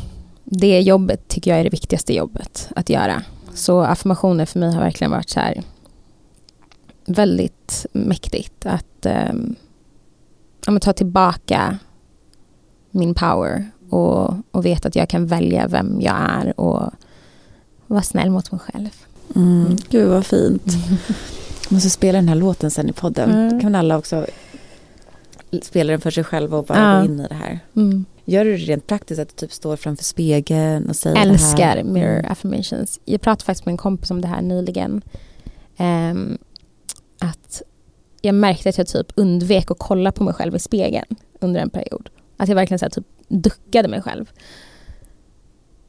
Det 0.43 0.81
jobbet 0.81 1.27
tycker 1.27 1.51
jag 1.51 1.59
är 1.59 1.63
det 1.63 1.69
viktigaste 1.69 2.13
jobbet 2.13 2.69
att 2.75 2.89
göra. 2.89 3.23
Så 3.53 3.79
affirmationer 3.79 4.45
för 4.45 4.59
mig 4.59 4.73
har 4.73 4.81
verkligen 4.81 5.11
varit 5.11 5.29
så 5.29 5.39
här 5.39 5.63
väldigt 7.05 7.85
mäktigt 7.91 8.65
att 8.65 9.05
um, 9.31 9.55
ja, 10.65 10.79
ta 10.79 10.93
tillbaka 10.93 11.77
min 12.91 13.13
power 13.13 13.71
och, 13.89 14.33
och 14.51 14.65
veta 14.65 14.87
att 14.87 14.95
jag 14.95 15.09
kan 15.09 15.27
välja 15.27 15.67
vem 15.67 16.01
jag 16.01 16.15
är 16.19 16.59
och 16.59 16.91
vara 17.87 18.01
snäll 18.01 18.29
mot 18.29 18.51
mig 18.51 18.59
själv. 18.59 18.89
Mm. 19.35 19.77
Gud 19.89 20.09
vad 20.09 20.25
fint. 20.25 20.63
Måste 21.71 21.89
spela 21.89 22.17
den 22.17 22.27
här 22.27 22.35
låten 22.35 22.71
sen 22.71 22.89
i 22.89 22.93
podden. 22.93 23.31
Mm. 23.31 23.61
kan 23.61 23.75
alla 23.75 23.97
också 23.97 24.25
spela 25.61 25.91
den 25.91 26.01
för 26.01 26.11
sig 26.11 26.23
själva 26.23 26.57
och 26.57 26.65
bara 26.65 26.93
ja. 26.93 26.99
gå 26.99 27.05
in 27.05 27.19
i 27.19 27.27
det 27.27 27.35
här. 27.35 27.59
Mm. 27.75 28.05
Gör 28.25 28.45
du 28.45 28.51
det 28.51 28.57
rent 28.57 28.87
praktiskt 28.87 29.21
att 29.21 29.29
du 29.29 29.35
typ 29.35 29.53
står 29.53 29.75
framför 29.75 30.03
spegeln 30.03 30.89
och 30.89 30.95
säger 30.95 31.21
Älskar 31.21 31.57
det 31.57 31.63
här? 31.63 31.83
mirror 31.83 32.19
mm. 32.19 32.31
affirmations. 32.31 32.99
Jag 33.05 33.21
pratade 33.21 33.45
faktiskt 33.45 33.65
med 33.65 33.73
en 33.73 33.77
kompis 33.77 34.11
om 34.11 34.21
det 34.21 34.27
här 34.27 34.41
nyligen. 34.41 35.01
Um, 35.77 36.37
att 37.19 37.61
jag 38.21 38.35
märkte 38.35 38.69
att 38.69 38.77
jag 38.77 38.87
typ 38.87 39.11
undvek 39.15 39.71
att 39.71 39.79
kolla 39.79 40.11
på 40.11 40.23
mig 40.23 40.33
själv 40.33 40.55
i 40.55 40.59
spegeln 40.59 41.15
under 41.39 41.61
en 41.61 41.69
period. 41.69 42.09
Att 42.37 42.49
jag 42.49 42.55
verkligen 42.55 42.79
så 42.79 42.85
här, 42.85 42.89
typ 42.89 43.05
duckade 43.27 43.87
mig 43.87 44.01
själv. 44.01 44.31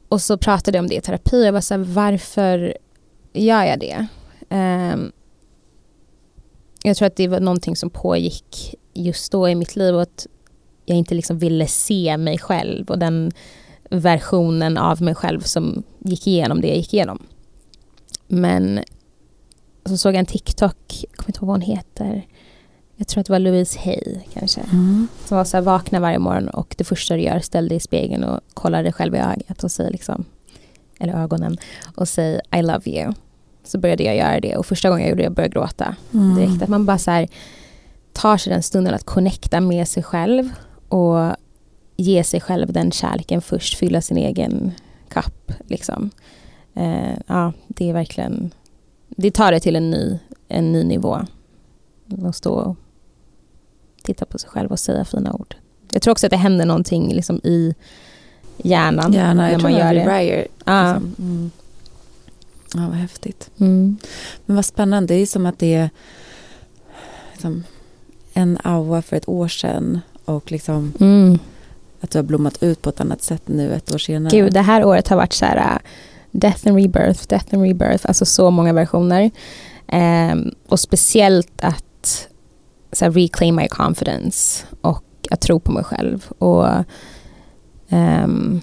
Och 0.09 0.21
så 0.21 0.37
pratade 0.37 0.77
jag 0.77 0.83
om 0.83 0.89
det 0.89 0.95
i 0.95 1.01
terapi. 1.01 1.45
Jag 1.45 1.53
var 1.53 1.61
så 1.61 1.73
här, 1.73 1.81
varför 1.81 2.77
gör 3.33 3.63
jag 3.63 3.79
det? 3.79 4.07
Um, 4.49 5.11
jag 6.83 6.97
tror 6.97 7.07
att 7.07 7.15
det 7.15 7.27
var 7.27 7.39
någonting 7.39 7.75
som 7.75 7.89
pågick 7.89 8.75
just 8.93 9.31
då 9.31 9.49
i 9.49 9.55
mitt 9.55 9.75
liv 9.75 9.95
och 9.95 10.01
att 10.01 10.27
jag 10.85 10.97
inte 10.97 11.15
liksom 11.15 11.37
ville 11.37 11.67
se 11.67 12.17
mig 12.17 12.37
själv 12.37 12.89
och 12.89 12.99
den 12.99 13.31
versionen 13.89 14.77
av 14.77 15.01
mig 15.01 15.15
själv 15.15 15.41
som 15.41 15.83
gick 15.99 16.27
igenom 16.27 16.61
det 16.61 16.67
jag 16.67 16.77
gick 16.77 16.93
igenom. 16.93 17.19
Men 18.27 18.79
så 19.85 19.97
såg 19.97 20.13
jag 20.13 20.19
en 20.19 20.25
TikTok, 20.25 20.77
jag 20.87 21.17
kommer 21.17 21.29
inte 21.29 21.39
ihåg 21.39 21.47
vad 21.47 21.53
hon 21.53 21.75
heter. 21.75 22.27
Jag 22.95 23.07
tror 23.07 23.21
att 23.21 23.27
det 23.27 23.33
var 23.33 23.39
Louise 23.39 23.79
Hay 23.79 24.19
kanske. 24.33 24.61
Mm. 24.61 25.07
Som 25.25 25.37
var 25.37 25.45
så 25.45 25.57
här, 25.57 25.61
vakna 25.61 25.99
varje 25.99 26.19
morgon 26.19 26.47
och 26.47 26.75
det 26.77 26.83
första 26.83 27.15
du 27.15 27.21
gör, 27.21 27.39
ställ 27.39 27.67
dig 27.67 27.77
i 27.77 27.79
spegeln 27.79 28.23
och 28.23 28.39
kolla 28.53 28.81
dig 28.81 28.93
själv 28.93 29.15
i 29.15 29.17
ögat 29.17 29.63
och 29.63 29.71
säg 29.71 29.91
liksom, 29.91 30.25
eller 30.99 31.13
ögonen 31.13 31.57
och 31.95 32.07
säg 32.07 32.39
I 32.55 32.61
love 32.61 32.91
you. 32.91 33.13
Så 33.63 33.77
började 33.77 34.03
jag 34.03 34.15
göra 34.15 34.39
det 34.39 34.55
och 34.55 34.65
första 34.65 34.89
gången 34.89 35.01
jag 35.01 35.09
gjorde 35.09 35.21
det 35.21 35.25
jag 35.25 35.33
började 35.33 35.53
gråta 35.53 35.95
mm. 36.13 36.35
direkt. 36.35 36.63
Att 36.63 36.69
man 36.69 36.85
bara 36.85 36.97
så 36.97 37.11
här, 37.11 37.27
tar 38.13 38.37
sig 38.37 38.53
den 38.53 38.63
stunden 38.63 38.93
att 38.93 39.03
connecta 39.03 39.61
med 39.61 39.87
sig 39.87 40.03
själv 40.03 40.49
och 40.89 41.35
ge 41.97 42.23
sig 42.23 42.41
själv 42.41 42.73
den 42.73 42.91
kärleken 42.91 43.41
först, 43.41 43.77
fylla 43.77 44.01
sin 44.01 44.17
egen 44.17 44.71
kapp. 45.09 45.51
Liksom. 45.67 46.09
Eh, 46.73 47.13
ja, 47.27 47.53
det 47.67 47.89
är 47.89 47.93
verkligen, 47.93 48.53
det 49.07 49.31
tar 49.31 49.51
det 49.51 49.59
till 49.59 49.75
en 49.75 49.91
ny, 49.91 50.19
en 50.47 50.71
ny 50.71 50.83
nivå. 50.83 51.19
Att 52.25 52.35
stå 52.35 52.53
och 52.53 52.75
titta 54.03 54.25
på 54.25 54.37
sig 54.39 54.49
själv 54.49 54.71
och 54.71 54.79
säga 54.79 55.05
fina 55.05 55.33
ord. 55.33 55.55
Jag 55.91 56.01
tror 56.01 56.11
också 56.11 56.27
att 56.27 56.31
det 56.31 56.37
händer 56.37 56.65
någonting 56.65 57.13
liksom 57.13 57.41
i 57.43 57.75
hjärnan 58.57 59.13
Hjärna, 59.13 59.47
när 59.47 59.59
man 59.59 59.71
gör 59.71 59.93
det. 59.93 60.03
Breyer, 60.05 60.47
ah. 60.65 60.93
liksom. 60.93 61.15
mm. 61.19 61.51
Ja, 62.73 62.87
vad 62.87 62.97
häftigt. 62.97 63.49
Mm. 63.59 63.97
Men 64.45 64.55
vad 64.55 64.65
spännande, 64.65 65.13
det 65.13 65.21
är 65.21 65.25
som 65.25 65.45
att 65.45 65.59
det 65.59 65.73
är 65.73 65.89
liksom, 67.33 67.63
en 68.33 68.57
aura 68.63 69.01
för 69.01 69.15
ett 69.15 69.29
år 69.29 69.47
sedan 69.47 69.99
och 70.25 70.51
liksom 70.51 70.93
mm. 70.99 71.39
att 72.01 72.11
du 72.11 72.17
har 72.17 72.23
blommat 72.23 72.63
ut 72.63 72.81
på 72.81 72.89
ett 72.89 73.01
annat 73.01 73.21
sätt 73.21 73.41
nu 73.45 73.73
ett 73.73 73.93
år 73.93 73.97
senare. 73.97 74.37
Gud, 74.37 74.53
det 74.53 74.61
här 74.61 74.85
året 74.85 75.07
har 75.07 75.17
varit 75.17 75.33
så 75.33 75.45
här 75.45 75.57
uh, 75.57 75.79
death 76.31 76.67
and 76.67 76.77
rebirth, 76.77 77.27
death 77.27 77.53
and 77.53 77.63
rebirth, 77.63 78.05
alltså 78.07 78.25
så 78.25 78.51
många 78.51 78.73
versioner. 78.73 79.31
Um, 79.93 80.55
och 80.67 80.79
speciellt 80.79 81.63
att 81.63 82.27
så 82.91 83.05
här, 83.05 83.11
reclaim 83.11 83.55
my 83.55 83.67
confidence 83.67 84.65
och 84.81 85.03
att 85.31 85.41
tro 85.41 85.59
på 85.59 85.71
mig 85.71 85.83
själv. 85.83 86.25
Och, 86.37 86.67
um, 87.89 88.61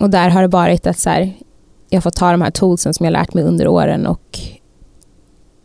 och 0.00 0.10
där 0.10 0.30
har 0.30 0.42
det 0.42 0.48
varit 0.48 0.86
att 0.86 0.98
så 0.98 1.10
här, 1.10 1.32
jag 1.88 2.02
får 2.02 2.10
ta 2.10 2.30
de 2.30 2.42
här 2.42 2.50
toolsen 2.50 2.94
som 2.94 3.04
jag 3.04 3.12
lärt 3.12 3.34
mig 3.34 3.44
under 3.44 3.68
åren 3.68 4.06
och 4.06 4.38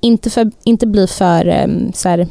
inte, 0.01 0.29
för, 0.29 0.51
inte 0.63 0.87
bli 0.87 1.07
för 1.07 1.63
um, 1.63 1.93
så 1.93 2.09
här, 2.09 2.27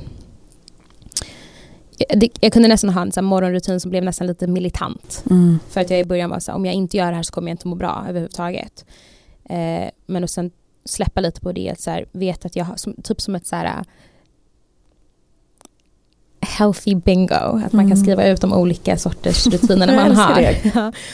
jag 2.40 2.52
kunde 2.52 2.68
nästan 2.68 2.90
ha 2.90 3.02
en 3.02 3.12
så 3.12 3.22
morgonrutin 3.22 3.80
som 3.80 3.90
blev 3.90 4.04
nästan 4.04 4.26
lite 4.26 4.46
militant. 4.46 5.24
Mm. 5.30 5.58
För 5.68 5.80
att 5.80 5.90
jag 5.90 6.00
i 6.00 6.04
början 6.04 6.30
var 6.30 6.40
så 6.40 6.50
här, 6.50 6.56
om 6.56 6.66
jag 6.66 6.74
inte 6.74 6.96
gör 6.96 7.10
det 7.10 7.16
här 7.16 7.22
så 7.22 7.32
kommer 7.32 7.48
jag 7.48 7.54
inte 7.54 7.68
må 7.68 7.74
bra 7.74 8.04
överhuvudtaget. 8.08 8.84
Eh, 9.44 9.90
men 10.06 10.22
och 10.22 10.30
sen 10.30 10.50
släppa 10.84 11.20
lite 11.20 11.40
på 11.40 11.52
det, 11.52 11.80
så 11.80 11.90
här, 11.90 12.06
veta 12.12 12.46
att 12.46 12.56
jag 12.56 12.64
har, 12.64 12.76
som, 12.76 12.94
typ 13.02 13.20
som 13.20 13.34
ett 13.34 13.46
så 13.46 13.56
här 13.56 13.84
healthy 16.40 16.94
bingo, 16.94 17.34
att 17.34 17.72
man 17.72 17.84
kan 17.84 17.92
mm. 17.92 17.96
skriva 17.96 18.26
ut 18.26 18.40
de 18.40 18.52
olika 18.52 18.98
sorters 18.98 19.46
rutiner 19.46 19.96
man 19.96 20.16
har. 20.16 20.54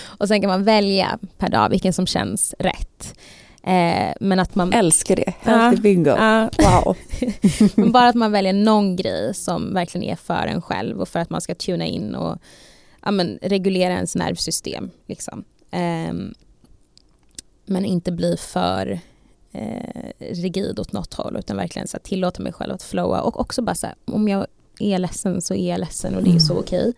och 0.19 0.29
sen 0.29 0.41
kan 0.41 0.51
man 0.51 0.65
välja 0.65 1.19
per 1.39 1.49
dag 1.49 1.69
vilken 1.69 1.93
som 1.93 2.07
känns 2.07 2.55
rätt. 2.59 3.15
Eh, 3.63 4.15
men 4.21 4.39
att 4.39 4.55
man... 4.55 4.73
Älskar 4.73 5.17
det, 5.17 5.35
healthy 5.41 5.83
bingo. 5.83 6.11
Uh, 6.11 6.49
wow. 6.59 6.97
men 7.75 7.93
bara 7.93 8.09
att 8.09 8.15
man 8.15 8.33
väljer 8.33 8.53
någon 8.53 8.97
grej 8.97 9.35
som 9.35 9.75
verkligen 9.75 10.11
är 10.11 10.17
för 10.17 10.47
en 10.47 10.63
själv 10.63 11.01
och 11.01 11.09
för 11.09 11.21
att 11.21 11.31
man 11.31 11.41
ska 11.41 11.55
tuna 11.55 11.85
in 11.87 12.15
och 12.15 12.39
ja, 13.05 13.11
men, 13.11 13.39
reglera 13.43 13.95
ens 13.95 14.15
nervsystem. 14.15 14.91
Liksom. 15.07 15.45
Eh, 15.71 16.15
men 17.67 17.85
inte 17.85 18.13
bli 18.13 18.37
för 18.37 19.01
eh, 19.53 20.11
rigid 20.19 20.81
åt 20.81 20.93
något 20.93 21.15
håll 21.15 21.37
utan 21.37 21.57
verkligen 21.57 21.89
så 21.89 21.97
här, 21.97 22.03
tillåta 22.03 22.43
mig 22.43 22.53
själv 22.53 22.75
att 22.75 22.83
flowa 22.83 23.21
och 23.21 23.41
också 23.41 23.63
bara 23.63 23.75
så 23.75 23.87
här, 23.87 23.97
om 24.05 24.29
jag 24.29 24.47
är 24.79 24.99
ledsen 24.99 25.43
så 25.43 25.55
är 25.55 25.71
jag 25.71 25.81
ledsen 25.81 26.15
och 26.15 26.23
det 26.23 26.29
är 26.29 26.31
mm. 26.31 26.41
så 26.41 26.59
okej. 26.59 26.89
Okay. 26.89 26.93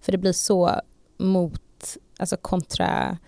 För 0.00 0.12
det 0.12 0.18
blir 0.18 0.32
så 0.32 0.80
mot, 1.18 1.96
alltså 2.18 2.36
kontra, 2.36 3.18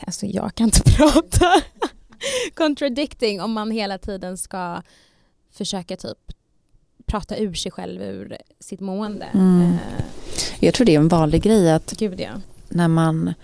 alltså 0.00 0.26
jag 0.26 0.54
kan 0.54 0.64
inte 0.64 0.82
prata. 0.96 1.62
Contradicting 2.54 3.40
om 3.40 3.52
man 3.52 3.70
hela 3.70 3.98
tiden 3.98 4.38
ska 4.38 4.82
försöka 5.50 5.96
typ 5.96 6.18
prata 7.06 7.36
ur 7.36 7.54
sig 7.54 7.72
själv 7.72 8.02
ur 8.02 8.36
sitt 8.60 8.80
mående. 8.80 9.24
Mm. 9.24 9.62
Eh. 9.62 10.04
Jag 10.60 10.74
tror 10.74 10.84
det 10.84 10.94
är 10.94 10.98
en 10.98 11.08
vanlig 11.08 11.42
grej 11.42 11.72
att 11.72 11.92
Gud, 11.92 12.20
ja. 12.20 12.40
när 12.68 12.88
man 12.88 13.34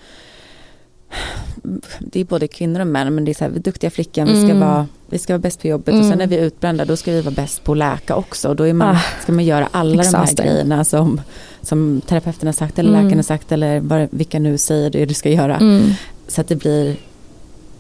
det 2.00 2.20
är 2.20 2.24
både 2.24 2.48
kvinnor 2.48 2.80
och 2.80 2.86
män 2.86 3.14
men 3.14 3.24
det 3.24 3.32
är 3.32 3.34
så 3.34 3.44
här, 3.44 3.50
duktiga 3.50 3.90
flickan, 3.90 4.28
mm. 4.28 4.34
vi, 4.34 4.46
ska 4.46 4.50
mm. 4.56 4.68
vara, 4.68 4.86
vi 5.06 5.18
ska 5.18 5.32
vara 5.32 5.38
bäst 5.42 5.60
på 5.60 5.66
jobbet 5.68 5.88
mm. 5.88 6.00
och 6.00 6.06
sen 6.06 6.20
mm. 6.20 6.32
är 6.32 6.36
vi 6.36 6.44
utbrända 6.44 6.84
då 6.84 6.96
ska 6.96 7.12
vi 7.12 7.20
vara 7.20 7.34
bäst 7.34 7.64
på 7.64 7.72
att 7.72 7.78
läka 7.78 8.16
också 8.16 8.48
och 8.48 8.56
då 8.56 8.64
är 8.64 8.72
man, 8.72 8.96
ah, 8.96 9.00
ska 9.22 9.32
man 9.32 9.44
göra 9.44 9.68
alla 9.70 10.02
exhausting. 10.02 10.36
de 10.36 10.42
här 10.42 10.50
grejerna 10.50 10.84
som, 10.84 11.20
som 11.62 12.00
terapeuten 12.06 12.46
har 12.46 12.52
sagt 12.52 12.78
eller 12.78 12.90
mm. 12.90 13.02
läkaren 13.02 13.18
har 13.18 13.22
sagt 13.22 13.52
eller 13.52 13.80
vad, 13.80 14.08
vilka 14.10 14.38
nu 14.38 14.58
säger 14.58 14.90
det 14.90 15.06
du 15.06 15.14
ska 15.14 15.30
göra. 15.30 15.56
Mm. 15.56 15.90
Så 16.28 16.40
att 16.40 16.48
det 16.48 16.56
blir, 16.56 16.96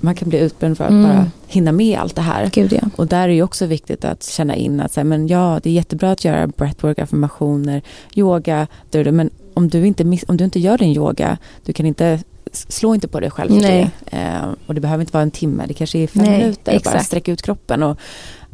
man 0.00 0.14
kan 0.14 0.28
bli 0.28 0.38
utbränd 0.38 0.76
för 0.76 0.84
att 0.84 0.90
bara 0.90 1.26
hinna 1.46 1.72
med 1.72 1.98
allt 1.98 2.16
det 2.16 2.22
här. 2.22 2.50
Gud, 2.52 2.72
ja. 2.72 2.88
Och 2.96 3.06
där 3.06 3.28
är 3.28 3.32
det 3.32 3.42
också 3.42 3.66
viktigt 3.66 4.04
att 4.04 4.24
känna 4.24 4.56
in 4.56 4.80
att 4.80 4.92
så 4.92 5.04
men 5.04 5.28
ja, 5.28 5.60
det 5.62 5.70
är 5.70 5.74
jättebra 5.74 6.10
att 6.10 6.24
göra 6.24 6.46
breathwork, 6.46 6.98
affirmationer, 6.98 7.82
yoga, 8.14 8.66
men 8.92 9.30
om 9.54 9.68
du, 9.68 9.86
inte, 9.86 10.18
om 10.28 10.36
du 10.36 10.44
inte 10.44 10.60
gör 10.60 10.78
din 10.78 10.96
yoga, 10.96 11.38
du 11.64 11.72
kan 11.72 11.86
inte 11.86 12.20
slå 12.52 12.94
inte 12.94 13.08
på 13.08 13.20
dig 13.20 13.30
själv 13.30 13.50
för 13.50 13.60
det. 13.60 13.90
Eh, 14.06 14.44
och 14.66 14.74
det 14.74 14.80
behöver 14.80 15.00
inte 15.00 15.12
vara 15.12 15.22
en 15.22 15.30
timme, 15.30 15.66
det 15.66 15.74
kanske 15.74 15.98
är 15.98 16.06
fem 16.06 16.22
Nej, 16.22 16.38
minuter. 16.38 16.72
Exakt. 16.72 16.94
Bara 16.94 17.02
sträcka 17.02 17.32
ut 17.32 17.42
kroppen 17.42 17.82
och 17.82 17.98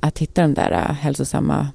att 0.00 0.18
hitta 0.18 0.42
de 0.42 0.54
där 0.54 0.72
uh, 0.72 0.92
hälsosamma 0.92 1.68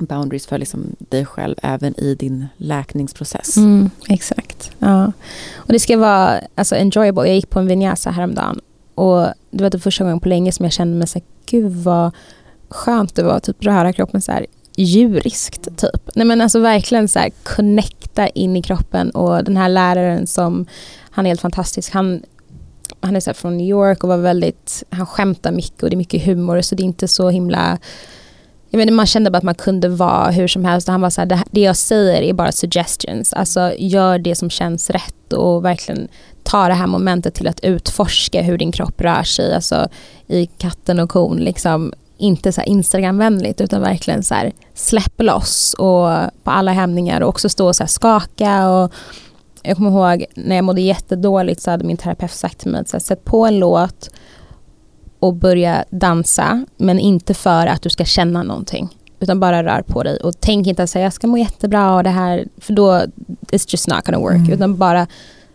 boundaries 0.00 0.46
för 0.46 0.58
liksom 0.58 0.96
dig 0.98 1.26
själv 1.26 1.54
även 1.62 2.00
i 2.00 2.14
din 2.14 2.46
läkningsprocess. 2.56 3.56
Mm, 3.56 3.90
exakt. 4.08 4.70
Ja. 4.78 5.12
Och 5.54 5.72
det 5.72 5.78
ska 5.78 5.96
vara 5.96 6.40
alltså, 6.54 6.76
enjoyable. 6.76 7.26
Jag 7.26 7.34
gick 7.34 7.50
på 7.50 7.58
en 7.58 7.66
vinyasa 7.66 8.10
häromdagen 8.10 8.60
och 8.94 9.26
det 9.50 9.62
var 9.62 9.70
det 9.70 9.78
första 9.78 10.04
gången 10.04 10.20
på 10.20 10.28
länge 10.28 10.52
som 10.52 10.64
jag 10.64 10.72
kände 10.72 10.96
mig 10.96 11.08
så 11.08 11.18
här, 11.18 11.26
gud 11.46 11.72
vad 11.72 12.14
skönt 12.68 13.14
det 13.14 13.22
var 13.22 13.36
att 13.36 13.42
typ 13.42 13.64
röra 13.64 13.92
kroppen 13.92 14.22
så 14.22 14.32
här 14.32 14.46
djuriskt 14.76 15.76
typ. 15.76 16.10
Nej 16.14 16.26
men 16.26 16.40
alltså 16.40 16.60
verkligen 16.60 17.08
så 17.08 17.18
här 17.18 17.30
connecta 17.42 18.28
in 18.28 18.56
i 18.56 18.62
kroppen 18.62 19.10
och 19.10 19.44
den 19.44 19.56
här 19.56 19.68
läraren 19.68 20.26
som 20.26 20.66
han 21.10 21.26
är 21.26 21.30
helt 21.30 21.40
fantastisk. 21.40 21.92
Han, 21.92 22.22
han 23.00 23.16
är 23.16 23.20
så 23.20 23.34
från 23.34 23.56
New 23.56 23.66
York 23.66 24.04
och 24.04 24.08
var 24.08 24.16
väldigt, 24.16 24.82
han 24.90 25.06
skämtar 25.06 25.52
mycket 25.52 25.82
och 25.82 25.90
det 25.90 25.94
är 25.94 25.98
mycket 25.98 26.24
humor 26.24 26.60
så 26.60 26.74
det 26.74 26.82
är 26.82 26.84
inte 26.84 27.08
så 27.08 27.30
himla 27.30 27.78
jag 28.70 28.78
menar, 28.78 28.92
man 28.92 29.06
kände 29.06 29.30
bara 29.30 29.38
att 29.38 29.44
man 29.44 29.54
kunde 29.54 29.88
vara 29.88 30.30
hur 30.30 30.48
som 30.48 30.64
helst. 30.64 30.88
Han 30.88 31.00
var 31.00 31.10
så 31.10 31.20
här, 31.20 31.26
det, 31.26 31.42
det 31.50 31.60
jag 31.60 31.76
säger 31.76 32.22
är 32.22 32.32
bara 32.32 32.52
suggestions. 32.52 33.32
Alltså 33.32 33.72
gör 33.78 34.18
det 34.18 34.34
som 34.34 34.50
känns 34.50 34.90
rätt 34.90 35.32
och 35.32 35.64
verkligen 35.64 36.08
ta 36.42 36.68
det 36.68 36.74
här 36.74 36.86
momentet 36.86 37.34
till 37.34 37.48
att 37.48 37.60
utforska 37.60 38.42
hur 38.42 38.58
din 38.58 38.72
kropp 38.72 39.00
rör 39.00 39.22
sig. 39.22 39.54
Alltså 39.54 39.88
i 40.26 40.46
katten 40.46 41.00
och 41.00 41.10
kon. 41.10 41.36
Liksom, 41.36 41.92
inte 42.18 42.52
så 42.52 42.62
Instagramvänligt 42.62 43.60
utan 43.60 43.80
verkligen 43.80 44.22
så 44.22 44.34
här, 44.34 44.52
släpp 44.74 45.22
loss 45.22 45.74
och 45.74 46.08
på 46.44 46.50
alla 46.50 46.72
hämningar 46.72 47.20
och 47.20 47.28
också 47.28 47.48
stå 47.48 47.66
och 47.66 47.76
så 47.76 47.86
skaka 47.86 48.68
och 48.68 48.92
jag 49.62 49.76
kommer 49.76 49.90
ihåg 49.90 50.24
när 50.34 50.56
jag 50.56 50.64
mådde 50.64 50.80
jättedåligt 50.80 51.62
så 51.62 51.70
hade 51.70 51.84
min 51.84 51.96
terapeut 51.96 52.32
sagt 52.32 52.58
till 52.58 52.70
mig 52.70 52.80
att 52.80 53.02
sätt 53.02 53.24
på 53.24 53.46
en 53.46 53.58
låt 53.58 54.10
och 55.18 55.34
börja 55.34 55.84
dansa, 55.90 56.64
men 56.76 56.98
inte 56.98 57.34
för 57.34 57.66
att 57.66 57.82
du 57.82 57.90
ska 57.90 58.04
känna 58.04 58.42
någonting. 58.42 58.96
Utan 59.20 59.40
bara 59.40 59.64
rör 59.64 59.82
på 59.82 60.02
dig 60.02 60.16
och 60.16 60.40
tänk 60.40 60.66
inte 60.66 60.82
att 60.82 60.90
säga 60.90 61.04
jag 61.04 61.12
ska 61.12 61.26
må 61.26 61.38
jättebra 61.38 61.94
och 61.94 62.02
det 62.02 62.10
här, 62.10 62.44
för 62.58 62.72
då 62.72 62.92
it's 63.52 63.66
just 63.68 63.88
not 63.88 64.04
gonna 64.04 64.18
work. 64.18 64.36
Mm. 64.36 64.52
Utan 64.52 64.78
bara 64.78 65.06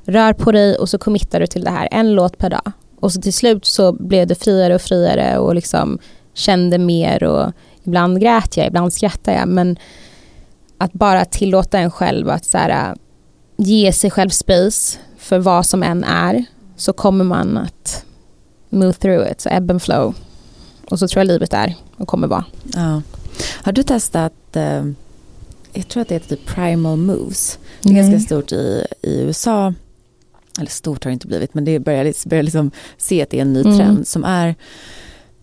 rör 0.05 0.33
på 0.33 0.51
dig 0.51 0.75
och 0.75 0.89
så 0.89 0.97
committar 0.97 1.39
du 1.39 1.47
till 1.47 1.63
det 1.63 1.69
här, 1.69 1.87
en 1.91 2.15
låt 2.15 2.37
per 2.37 2.49
dag. 2.49 2.71
Och 2.99 3.13
så 3.13 3.21
till 3.21 3.33
slut 3.33 3.65
så 3.65 3.93
blev 3.93 4.27
det 4.27 4.35
friare 4.35 4.75
och 4.75 4.81
friare 4.81 5.37
och 5.37 5.55
liksom 5.55 5.99
kände 6.33 6.77
mer 6.77 7.23
och 7.23 7.51
ibland 7.83 8.21
grät 8.21 8.57
jag, 8.57 8.67
ibland 8.67 8.93
skrattade 8.93 9.37
jag. 9.37 9.47
Men 9.47 9.77
att 10.77 10.93
bara 10.93 11.25
tillåta 11.25 11.79
en 11.79 11.91
själv 11.91 12.29
att 12.29 12.45
så 12.45 12.57
här, 12.57 12.95
ge 13.57 13.93
sig 13.93 14.11
själv 14.11 14.29
space 14.29 14.99
för 15.17 15.39
vad 15.39 15.65
som 15.65 15.83
än 15.83 16.03
är 16.03 16.45
så 16.75 16.93
kommer 16.93 17.23
man 17.23 17.57
att 17.57 18.05
move 18.69 18.93
through 18.93 19.31
it, 19.31 19.41
så 19.41 19.49
ebb 19.49 19.71
and 19.71 19.81
flow. 19.81 20.15
Och 20.89 20.99
så 20.99 21.07
tror 21.07 21.19
jag 21.19 21.27
livet 21.27 21.53
är 21.53 21.75
och 21.97 22.07
kommer 22.07 22.27
vara. 22.27 22.45
Ja. 22.73 23.01
Har 23.63 23.71
du 23.71 23.83
testat, 23.83 24.55
eh, 24.55 24.85
jag 25.73 25.87
tror 25.87 26.01
att 26.01 26.07
det 26.07 26.15
heter 26.15 26.35
typ 26.35 26.45
primal 26.45 26.97
moves. 26.97 27.59
Det 27.81 27.89
är 27.89 27.93
Nej. 27.93 28.01
ganska 28.01 28.25
stort 28.25 28.51
i, 28.51 28.85
i 29.01 29.21
USA. 29.21 29.73
Eller 30.59 30.69
stort 30.69 31.03
har 31.03 31.09
det 31.09 31.13
inte 31.13 31.27
blivit 31.27 31.53
men 31.53 31.65
det 31.65 31.79
börjar, 31.79 32.29
börjar 32.29 32.43
liksom 32.43 32.71
se 32.97 33.23
att 33.23 33.29
det 33.29 33.37
är 33.37 33.41
en 33.41 33.53
ny 33.53 33.61
mm. 33.61 33.77
trend 33.77 34.07
som 34.07 34.23
är 34.23 34.55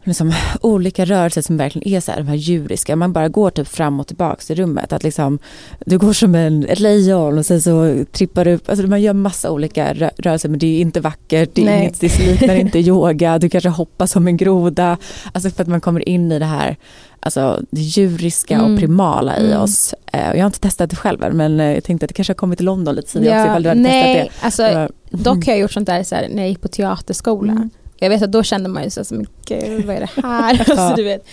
liksom, 0.04 0.32
olika 0.60 1.04
rörelser 1.04 1.42
som 1.42 1.56
verkligen 1.56 1.88
är 1.88 2.00
så 2.00 2.12
här, 2.12 2.18
de 2.18 2.28
här 2.28 2.34
djuriska. 2.34 2.96
Man 2.96 3.12
bara 3.12 3.28
går 3.28 3.50
typ 3.50 3.68
fram 3.68 4.00
och 4.00 4.06
tillbaka 4.06 4.52
i 4.52 4.56
rummet. 4.56 4.92
Att 4.92 5.02
liksom, 5.02 5.38
du 5.86 5.98
går 5.98 6.12
som 6.12 6.34
en, 6.34 6.66
ett 6.68 6.80
lejon 6.80 7.38
och 7.38 7.46
sen 7.46 7.60
så 7.62 8.04
trippar 8.12 8.44
du 8.44 8.52
upp. 8.52 8.68
Alltså 8.68 8.86
man 8.86 9.02
gör 9.02 9.12
massa 9.12 9.50
olika 9.50 9.94
rörelser 9.94 10.48
men 10.48 10.58
det 10.58 10.66
är 10.66 10.80
inte 10.80 11.00
vackert. 11.00 11.50
Det, 11.52 11.68
är 11.68 11.78
inget, 11.78 12.00
det 12.00 12.18
liknar 12.18 12.54
inte 12.54 12.78
yoga. 12.88 13.38
Du 13.38 13.48
kanske 13.48 13.70
hoppar 13.70 14.06
som 14.06 14.26
en 14.26 14.36
groda. 14.36 14.96
Alltså 15.32 15.50
för 15.50 15.62
att 15.62 15.68
man 15.68 15.80
kommer 15.80 16.08
in 16.08 16.32
i 16.32 16.38
det 16.38 16.44
här 16.44 16.76
alltså, 17.22 17.62
det 17.70 17.80
djuriska 17.80 18.54
mm. 18.54 18.72
och 18.72 18.78
primala 18.80 19.38
i 19.38 19.46
mm. 19.46 19.62
oss. 19.62 19.94
Uh, 20.14 20.20
jag 20.20 20.38
har 20.38 20.46
inte 20.46 20.60
testat 20.60 20.90
det 20.90 20.96
själv 20.96 21.34
men 21.34 21.60
uh, 21.60 21.74
jag 21.74 21.84
tänkte 21.84 22.04
att 22.04 22.08
det 22.08 22.14
kanske 22.14 22.30
har 22.30 22.36
kommit 22.36 22.58
till 22.58 22.66
London 22.66 22.94
lite 22.94 23.12
tidigare 23.12 23.36
ja, 23.36 23.42
också 23.42 23.50
ifall 23.50 23.62
du 23.62 23.68
hade 23.68 23.80
nej, 23.80 24.14
testat 24.14 24.40
det. 24.40 24.44
Alltså, 24.46 24.62
mm. 24.62 24.92
Dock 25.10 25.46
har 25.46 25.52
jag 25.52 25.60
gjort 25.60 25.72
sånt 25.72 25.86
där 25.86 26.02
så 26.02 26.14
här, 26.14 26.28
när 26.28 26.42
jag 26.42 26.48
gick 26.48 26.60
på 26.60 26.68
teaterskola. 26.68 27.52
Mm. 27.52 27.70
Jag 28.02 28.10
vet 28.10 28.22
att 28.22 28.32
då 28.32 28.42
kände 28.42 28.68
man 28.68 28.84
ju 28.84 28.90
så, 28.90 29.04
så 29.04 29.14
mycket, 29.14 29.86
vad 29.86 29.96
är 29.96 30.00
det 30.00 30.22
här? 30.22 30.60
alltså, 30.70 30.96
du 30.96 31.02
vet. 31.02 31.26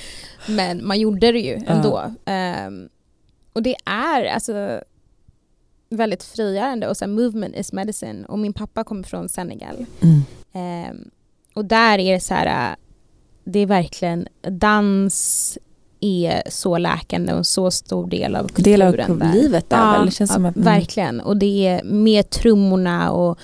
Men 0.47 0.88
man 0.88 0.99
gjorde 0.99 1.32
det 1.32 1.39
ju 1.39 1.62
ändå. 1.67 2.13
Um, 2.67 2.89
och 3.53 3.63
det 3.63 3.75
är 3.86 4.25
alltså 4.25 4.82
väldigt 5.89 6.23
frigörande 6.23 6.88
och 6.88 6.97
så 6.97 7.05
här, 7.05 7.12
movement 7.12 7.55
is 7.55 7.73
medicine. 7.73 8.25
Och 8.25 8.39
min 8.39 8.53
pappa 8.53 8.84
kommer 8.84 9.03
från 9.03 9.29
Senegal. 9.29 9.86
Mm. 10.01 10.89
Um, 10.91 11.10
och 11.53 11.65
där 11.65 11.99
är 11.99 12.13
det 12.13 12.19
så 12.19 12.34
här, 12.34 12.75
det 13.43 13.60
är 13.60 13.65
verkligen 13.65 14.27
dans 14.41 15.58
är 15.99 16.43
så 16.49 16.77
läkande 16.77 17.32
och 17.32 17.38
en 17.38 17.45
så 17.45 17.71
stor 17.71 18.08
del 18.08 18.36
av 18.36 18.47
kulturen. 18.47 18.91
Del 18.91 19.10
av 19.10 19.34
livet 19.34 19.69
där 19.69 19.77
ja, 19.77 19.91
väl? 19.91 20.05
Det 20.05 20.12
känns 20.12 20.29
ja, 20.29 20.34
som 20.34 20.45
att, 20.45 20.55
mm. 20.55 20.65
Verkligen. 20.65 21.21
Och 21.21 21.38
det 21.38 21.67
är 21.67 21.84
med 21.84 22.29
trummorna 22.29 23.12
och 23.12 23.39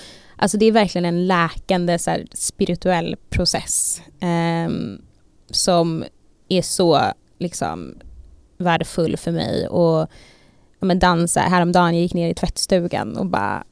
Alltså 0.46 0.58
det 0.58 0.66
är 0.66 0.72
verkligen 0.72 1.06
en 1.06 1.28
läkande 1.28 2.00
så 2.00 2.12
här, 2.12 2.26
spirituell 2.34 3.16
process 3.30 4.02
eh, 4.20 4.70
som 5.52 6.06
är 6.50 6.62
så 6.62 7.02
liksom 7.40 7.96
värdefull 8.58 9.18
för 9.18 9.32
mig. 9.32 9.68
Och 9.68 10.00
ja, 10.80 10.86
men 10.86 11.00
dansa, 11.00 11.40
häromdagen 11.40 11.94
jag 11.94 12.02
gick 12.02 12.14
ner 12.14 12.30
i 12.30 12.34
tvättstugan 12.34 13.18
och 13.18 13.26
bara 13.26 13.64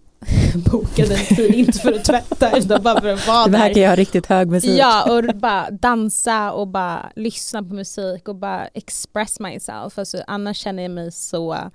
bokade 0.70 1.14
en 1.14 1.36
tid, 1.36 1.54
inte 1.54 1.78
för 1.78 1.92
att 1.92 2.04
tvätta 2.04 2.58
utan 2.58 2.82
bara 2.82 3.00
för 3.00 3.08
att 3.08 3.26
vara 3.26 3.44
där. 3.44 3.52
Det 3.52 3.58
här 3.58 3.74
kan 3.74 3.82
jag 3.82 3.90
ha 3.90 3.96
riktigt 3.96 4.26
hög 4.26 4.48
musik. 4.48 4.78
Ja, 4.78 5.18
och 5.18 5.36
bara 5.36 5.70
dansa 5.70 6.52
och 6.52 6.68
bara 6.68 7.12
lyssna 7.16 7.62
på 7.62 7.74
musik 7.74 8.28
och 8.28 8.36
bara 8.36 8.66
express 8.66 9.40
myself. 9.40 9.98
Alltså, 9.98 10.22
annars 10.26 10.56
känner 10.56 10.82
jag 10.82 10.92
mig 10.92 11.12
så 11.12 11.70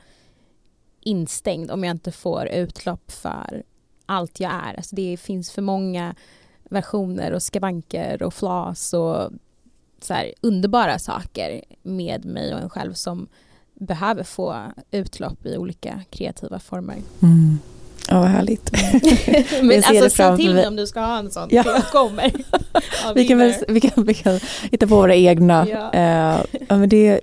instängd 1.02 1.72
om 1.72 1.84
jag 1.84 1.92
inte 1.92 2.12
får 2.12 2.48
utlopp 2.48 3.12
för 3.12 3.64
allt 4.08 4.40
jag 4.40 4.52
är. 4.52 4.74
Alltså 4.78 4.96
det 4.96 5.18
finns 5.18 5.52
för 5.52 5.62
många 5.62 6.16
versioner 6.70 7.32
och 7.32 7.44
skavanker 7.44 8.24
och 8.24 8.34
flas 8.34 8.94
och 8.94 9.32
så 10.02 10.14
här, 10.14 10.34
underbara 10.42 11.00
saker 11.00 11.62
med 11.84 12.26
mig 12.26 12.54
och 12.54 12.62
en 12.62 12.70
själv 12.70 12.94
som 12.94 13.28
behöver 13.74 14.24
få 14.24 14.72
utlopp 14.92 15.46
i 15.46 15.58
olika 15.58 16.02
kreativa 16.10 16.60
former. 16.60 16.98
Mm. 17.22 17.60
Ja, 18.10 18.20
vad 18.20 18.30
härligt. 18.30 18.72
Men 19.64 19.84
alltså 19.86 20.10
säg 20.10 20.38
till 20.38 20.54
mig 20.54 20.68
om 20.68 20.76
du 20.76 20.88
ska 20.88 21.00
ha 21.00 21.18
en 21.18 21.32
sån, 21.32 21.48
ja. 21.52 21.64
jag 21.66 21.84
kommer. 21.84 22.34
vi, 23.16 23.28
kan 23.28 23.54
vi, 23.68 23.82
kan, 23.82 24.04
vi 24.04 24.14
kan 24.14 24.40
hitta 24.72 24.88
på 24.88 24.96
våra 24.96 25.16
egna. 25.16 25.68
Ja. 25.70 25.92
Uh, 25.94 26.46
ja, 26.68 26.78
men 26.78 26.90
det 26.90 27.22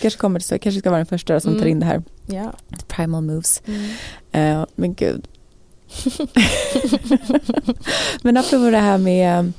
kanske 0.00 0.20
kommer 0.20 0.40
så, 0.40 0.58
kanske 0.58 0.80
ska 0.80 0.90
vara 0.90 0.98
den 0.98 1.06
första 1.06 1.40
som 1.40 1.50
mm. 1.50 1.62
tar 1.62 1.68
in 1.68 1.80
det 1.80 1.86
här. 1.86 2.02
Ja. 2.26 2.52
Primal 2.88 3.22
moves. 3.22 3.62
Mm. 3.66 4.60
Uh, 4.60 4.66
men 4.74 4.94
gud, 4.94 5.28
Men 8.22 8.36
apropå 8.36 8.70
det 8.70 8.78
här 8.78 8.98
med, 8.98 9.52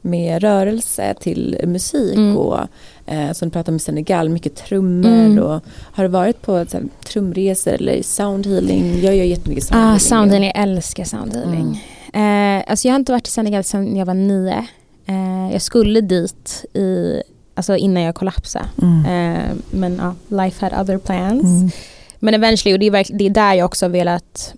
med 0.00 0.42
rörelse 0.42 1.14
till 1.20 1.60
musik 1.64 2.16
mm. 2.16 2.36
och 2.36 2.58
eh, 3.06 3.32
som 3.32 3.48
du 3.48 3.52
pratade 3.52 3.72
om 3.72 3.76
i 3.76 3.80
Senegal, 3.80 4.28
mycket 4.28 4.56
trummor 4.56 5.08
mm. 5.08 5.38
och 5.38 5.60
har 5.92 6.04
du 6.04 6.08
varit 6.08 6.42
på 6.42 6.66
så 6.68 6.76
här, 6.76 6.86
trumresor 7.04 7.72
eller 7.72 8.02
soundhealing? 8.02 9.00
Jag 9.02 9.16
gör 9.16 9.24
jättemycket 9.24 9.64
soundhealing. 9.64 9.96
Ah, 9.96 9.98
soundhealing, 9.98 10.52
jag 10.54 10.62
älskar 10.62 11.04
soundhealing. 11.04 11.84
Mm. 12.12 12.58
Eh, 12.58 12.64
alltså 12.66 12.88
jag 12.88 12.92
har 12.92 12.98
inte 12.98 13.12
varit 13.12 13.28
i 13.28 13.30
Senegal 13.30 13.64
sedan 13.64 13.96
jag 13.96 14.06
var 14.06 14.14
nio. 14.14 14.66
Eh, 15.06 15.52
jag 15.52 15.62
skulle 15.62 16.00
dit 16.00 16.64
i, 16.74 17.22
alltså 17.54 17.76
innan 17.76 18.02
jag 18.02 18.14
kollapsade. 18.14 18.64
Mm. 18.82 19.04
Eh, 19.04 19.56
men 19.70 19.96
ja, 19.96 20.14
life 20.36 20.66
had 20.66 20.82
other 20.82 20.98
plans. 20.98 21.44
Mm. 21.44 21.70
Men 22.18 22.34
eventually, 22.34 22.74
och 22.74 22.78
det 22.78 22.86
är, 22.86 23.18
det 23.18 23.26
är 23.26 23.30
där 23.30 23.54
jag 23.54 23.64
också 23.64 23.88
velat 23.88 24.54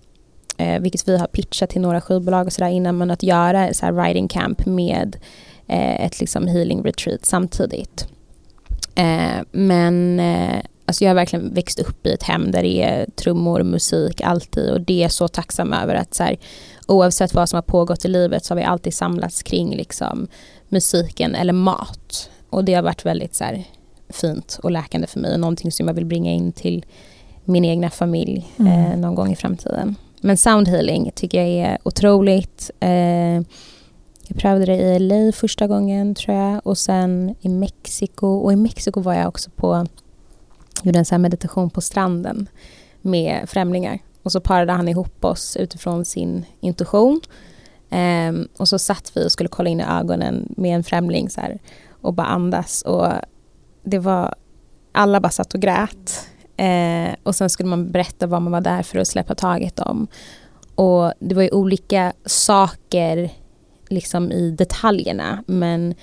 eh, 0.57 0.79
vilket 0.79 1.07
vi 1.07 1.17
har 1.17 1.27
pitchat 1.27 1.69
till 1.69 1.81
några 1.81 2.01
skivbolag 2.01 2.45
och 2.47 2.53
sådär 2.53 2.69
innan, 2.69 2.97
men 2.97 3.11
att 3.11 3.23
göra 3.23 3.73
så 3.73 3.85
här 3.85 3.93
writing 3.93 4.27
camp 4.27 4.65
med 4.65 5.15
eh, 5.67 6.05
ett 6.05 6.19
liksom 6.19 6.47
healing 6.47 6.83
retreat 6.83 7.25
samtidigt. 7.25 8.07
Eh, 8.95 9.41
men 9.51 10.19
eh, 10.19 10.59
alltså 10.85 11.03
jag 11.03 11.09
har 11.09 11.15
verkligen 11.15 11.53
växt 11.53 11.79
upp 11.79 12.07
i 12.07 12.13
ett 12.13 12.23
hem 12.23 12.51
där 12.51 12.63
det 12.63 12.83
är 12.83 13.05
trummor, 13.15 13.63
musik 13.63 14.21
alltid 14.21 14.69
och 14.69 14.81
det 14.81 15.03
är 15.03 15.09
så 15.09 15.27
tacksam 15.27 15.73
över 15.73 15.95
att 15.95 16.13
så 16.13 16.23
här, 16.23 16.37
oavsett 16.87 17.33
vad 17.33 17.49
som 17.49 17.57
har 17.57 17.61
pågått 17.61 18.05
i 18.05 18.07
livet 18.07 18.45
så 18.45 18.53
har 18.53 18.59
vi 18.59 18.63
alltid 18.63 18.93
samlats 18.93 19.43
kring 19.43 19.75
liksom, 19.75 20.27
musiken 20.69 21.35
eller 21.35 21.53
mat. 21.53 22.29
Och 22.49 22.65
det 22.65 22.73
har 22.73 22.83
varit 22.83 23.05
väldigt 23.05 23.35
så 23.35 23.43
här, 23.43 23.63
fint 24.09 24.59
och 24.63 24.71
läkande 24.71 25.07
för 25.07 25.19
mig 25.19 25.33
och 25.33 25.39
någonting 25.39 25.71
som 25.71 25.87
jag 25.87 25.93
vill 25.93 26.05
bringa 26.05 26.31
in 26.31 26.51
till 26.51 26.85
min 27.45 27.65
egna 27.65 27.89
familj 27.89 28.47
mm. 28.57 28.91
eh, 28.91 28.97
någon 28.97 29.15
gång 29.15 29.31
i 29.31 29.35
framtiden. 29.35 29.95
Men 30.23 30.37
soundhealing 30.37 31.11
tycker 31.15 31.37
jag 31.43 31.69
är 31.69 31.77
otroligt. 31.83 32.71
Eh, 32.79 33.41
jag 34.27 34.37
prövade 34.37 34.65
det 34.65 34.75
i 34.75 34.99
LA 34.99 35.31
första 35.31 35.67
gången 35.67 36.15
tror 36.15 36.37
jag 36.37 36.67
och 36.67 36.77
sen 36.77 37.35
i 37.41 37.49
Mexiko. 37.49 38.27
Och 38.27 38.53
i 38.53 38.55
Mexiko 38.55 39.01
var 39.01 39.13
jag 39.13 39.27
också 39.27 39.49
på, 39.49 39.85
gjorde 40.83 40.99
en 40.99 41.05
sån 41.05 41.21
meditation 41.21 41.69
på 41.69 41.81
stranden 41.81 42.49
med 43.01 43.49
främlingar. 43.49 43.99
Och 44.23 44.31
så 44.31 44.39
parade 44.39 44.73
han 44.73 44.87
ihop 44.87 45.25
oss 45.25 45.57
utifrån 45.57 46.05
sin 46.05 46.45
intuition. 46.59 47.21
Eh, 47.89 48.33
och 48.57 48.69
så 48.69 48.79
satt 48.79 49.11
vi 49.17 49.27
och 49.27 49.31
skulle 49.31 49.49
kolla 49.49 49.69
in 49.69 49.79
i 49.79 49.83
ögonen 49.83 50.53
med 50.57 50.75
en 50.75 50.83
främling 50.83 51.29
så 51.29 51.41
här, 51.41 51.59
och 52.01 52.13
bara 52.13 52.27
andas. 52.27 52.81
Och 52.81 53.07
det 53.83 53.99
var, 53.99 54.35
alla 54.91 55.19
bara 55.19 55.29
satt 55.29 55.53
och 55.53 55.61
grät. 55.61 56.29
Eh, 56.57 57.15
och 57.23 57.35
sen 57.35 57.49
skulle 57.49 57.69
man 57.69 57.91
berätta 57.91 58.27
vad 58.27 58.41
man 58.41 58.51
var 58.51 58.61
där 58.61 58.83
för 58.83 58.99
att 58.99 59.07
släppa 59.07 59.35
taget 59.35 59.79
om. 59.79 60.07
Och 60.75 61.13
det 61.19 61.35
var 61.35 61.43
ju 61.43 61.49
olika 61.49 62.13
saker 62.25 63.29
liksom 63.89 64.31
i 64.31 64.51
detaljerna 64.51 65.43
men 65.47 65.95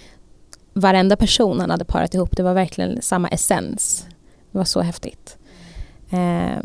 varenda 0.73 1.17
person 1.17 1.61
han 1.61 1.71
hade 1.71 1.85
parat 1.85 2.15
ihop, 2.15 2.37
det 2.37 2.43
var 2.43 2.55
verkligen 2.55 3.03
samma 3.03 3.29
essens. 3.29 4.07
Det 4.53 4.59
var 4.59 4.65
så 4.65 4.81
häftigt. 4.81 5.37
Eh, 6.11 6.63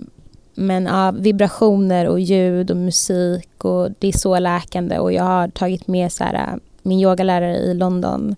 men 0.55 0.86
ja, 0.86 1.12
vibrationer 1.12 2.07
och 2.07 2.20
ljud 2.20 2.72
och 2.72 2.78
musik 2.78 3.66
och 3.66 3.89
det 3.99 4.07
är 4.07 4.18
så 4.18 4.39
läkande 4.39 4.99
och 4.99 5.14
jag 5.14 5.24
har 5.24 5.47
tagit 5.47 5.88
med 5.88 6.12
så 6.12 6.24
här, 6.24 6.59
min 6.82 6.99
yogalärare 6.99 7.57
i 7.57 7.74
London, 7.74 8.36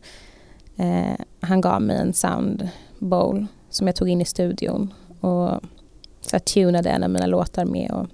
eh, 0.76 1.26
han 1.39 1.61
gav 1.61 1.82
mig 1.82 1.97
en 1.97 2.13
sound 2.13 2.69
bowl 2.99 3.45
som 3.69 3.88
jag 3.88 3.95
tog 3.95 4.09
in 4.09 4.21
i 4.21 4.26
studion 4.26 4.93
och 5.28 5.61
så 6.21 6.39
tunade 6.39 6.89
en 6.89 7.03
av 7.03 7.09
mina 7.09 7.25
låtar 7.25 7.65
med. 7.65 7.91
Och, 7.91 8.07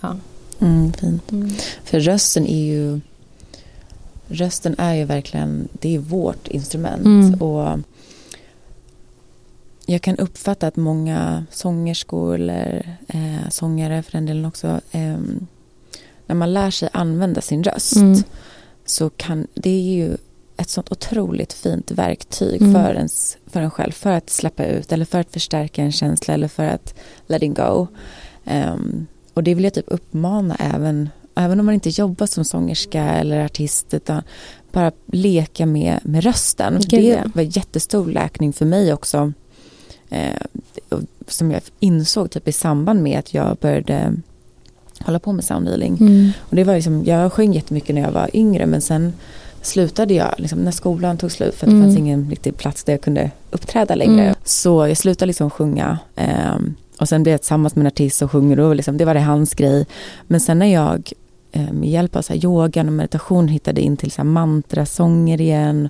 ja. 0.00 0.16
Mm, 0.60 0.92
fint. 0.92 1.32
Mm. 1.32 1.50
För 1.84 2.00
rösten 2.00 2.46
är 2.46 2.64
ju 2.64 3.00
Rösten 4.32 4.74
är 4.78 4.94
ju 4.94 5.04
verkligen, 5.04 5.68
det 5.72 5.94
är 5.94 5.98
vårt 5.98 6.48
instrument. 6.48 7.04
Mm. 7.04 7.34
Och 7.34 7.78
jag 9.86 10.02
kan 10.02 10.16
uppfatta 10.16 10.66
att 10.66 10.76
många 10.76 11.46
sångerskor 11.50 12.34
eller 12.34 12.96
eh, 13.08 13.48
sångare 13.50 14.02
för 14.02 14.12
den 14.12 14.26
delen 14.26 14.44
också, 14.44 14.80
eh, 14.90 15.18
när 16.26 16.34
man 16.34 16.52
lär 16.52 16.70
sig 16.70 16.88
använda 16.92 17.40
sin 17.40 17.64
röst 17.64 17.96
mm. 17.96 18.22
så 18.84 19.10
kan 19.10 19.46
det 19.54 19.70
är 19.70 19.94
ju 19.94 20.16
ett 20.56 20.70
sånt 20.70 20.92
otroligt 20.92 21.52
fint 21.52 21.90
verktyg 21.90 22.62
Mm. 22.62 22.74
för, 22.74 22.94
ens, 22.94 23.36
för 23.46 23.60
en 23.60 23.70
själv. 23.70 23.92
För 23.92 24.10
att 24.10 24.30
släppa 24.30 24.64
ut 24.64 24.92
eller 24.92 25.04
för 25.04 25.20
att 25.20 25.32
förstärka 25.32 25.82
en 25.82 25.92
känsla 25.92 26.34
eller 26.34 26.48
för 26.48 26.64
att 26.64 26.94
let 27.26 27.42
it 27.42 27.56
go. 27.56 27.86
Ehm, 28.44 29.06
och 29.34 29.42
det 29.42 29.54
vill 29.54 29.64
jag 29.64 29.74
typ 29.74 29.84
uppmana 29.88 30.56
även, 30.58 31.08
även 31.34 31.60
om 31.60 31.66
man 31.66 31.74
inte 31.74 31.88
jobbar 31.88 32.26
som 32.26 32.44
sångerska 32.44 33.02
eller 33.04 33.44
artist 33.44 33.94
utan 33.94 34.22
bara 34.72 34.92
leka 35.06 35.66
med, 35.66 35.98
med 36.02 36.24
rösten. 36.24 36.80
Gud, 36.80 37.00
det 37.00 37.08
ja. 37.08 37.22
var 37.34 37.42
jättestor 37.42 38.10
läkning 38.10 38.52
för 38.52 38.64
mig 38.66 38.92
också. 38.92 39.32
Eh, 40.10 40.40
som 41.28 41.50
jag 41.50 41.62
insåg 41.80 42.30
typ 42.30 42.48
i 42.48 42.52
samband 42.52 43.02
med 43.02 43.18
att 43.18 43.34
jag 43.34 43.56
började 43.56 44.14
hålla 45.00 45.18
på 45.18 45.32
med 45.32 45.44
soundhealing. 45.44 45.96
Mm. 46.00 46.30
Och 46.40 46.56
det 46.56 46.64
var 46.64 46.74
liksom, 46.74 47.04
jag 47.04 47.32
sjöng 47.32 47.52
jättemycket 47.52 47.94
när 47.94 48.02
jag 48.02 48.12
var 48.12 48.36
yngre 48.36 48.66
men 48.66 48.80
sen 48.80 49.12
slutade 49.62 50.14
jag, 50.14 50.34
liksom, 50.38 50.58
när 50.58 50.70
skolan 50.70 51.18
tog 51.18 51.32
slut 51.32 51.54
för 51.54 51.66
att 51.66 51.70
det 51.70 51.76
Mm. 51.76 51.86
fanns 51.88 51.98
ingen 51.98 52.30
riktig 52.30 52.56
plats 52.56 52.84
där 52.84 52.92
jag 52.92 53.00
kunde 53.00 53.30
uppträda 53.50 53.94
längre. 53.94 54.22
Mm. 54.22 54.34
Så 54.44 54.86
jag 54.88 54.96
slutade 54.96 55.26
liksom 55.26 55.50
sjunga. 55.50 55.98
ehm, 56.16 56.74
och 57.00 57.08
sen 57.08 57.22
blev 57.22 57.32
jag 57.32 57.40
tillsammans 57.40 57.76
med 57.76 57.82
en 57.82 57.86
artist 57.86 58.22
och 58.22 58.30
sjunger 58.30 58.60
och 58.60 58.76
liksom, 58.76 58.96
det 58.96 59.04
var 59.04 59.14
det 59.14 59.20
hans 59.20 59.54
grej. 59.54 59.86
Men 60.26 60.40
sen 60.40 60.58
när 60.58 60.66
jag 60.66 61.12
eh, 61.52 61.72
med 61.72 61.90
hjälp 61.90 62.16
av 62.16 62.22
så 62.22 62.32
här, 62.32 62.44
yogan 62.44 62.86
och 62.86 62.92
meditation 62.92 63.48
hittade 63.48 63.80
in 63.80 63.96
till 63.96 64.10
så 64.10 64.16
här, 64.16 64.24
mantrasånger 64.24 65.40
igen. 65.40 65.88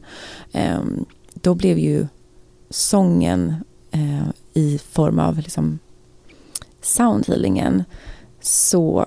ehm, 0.52 1.04
då 1.34 1.54
blev 1.54 1.78
ju 1.78 2.06
sången 2.70 3.54
eh, 3.90 4.28
i 4.54 4.78
form 4.92 5.18
av 5.18 5.38
liksom, 5.38 5.78
soundhealingen 6.82 7.84
så 8.40 9.06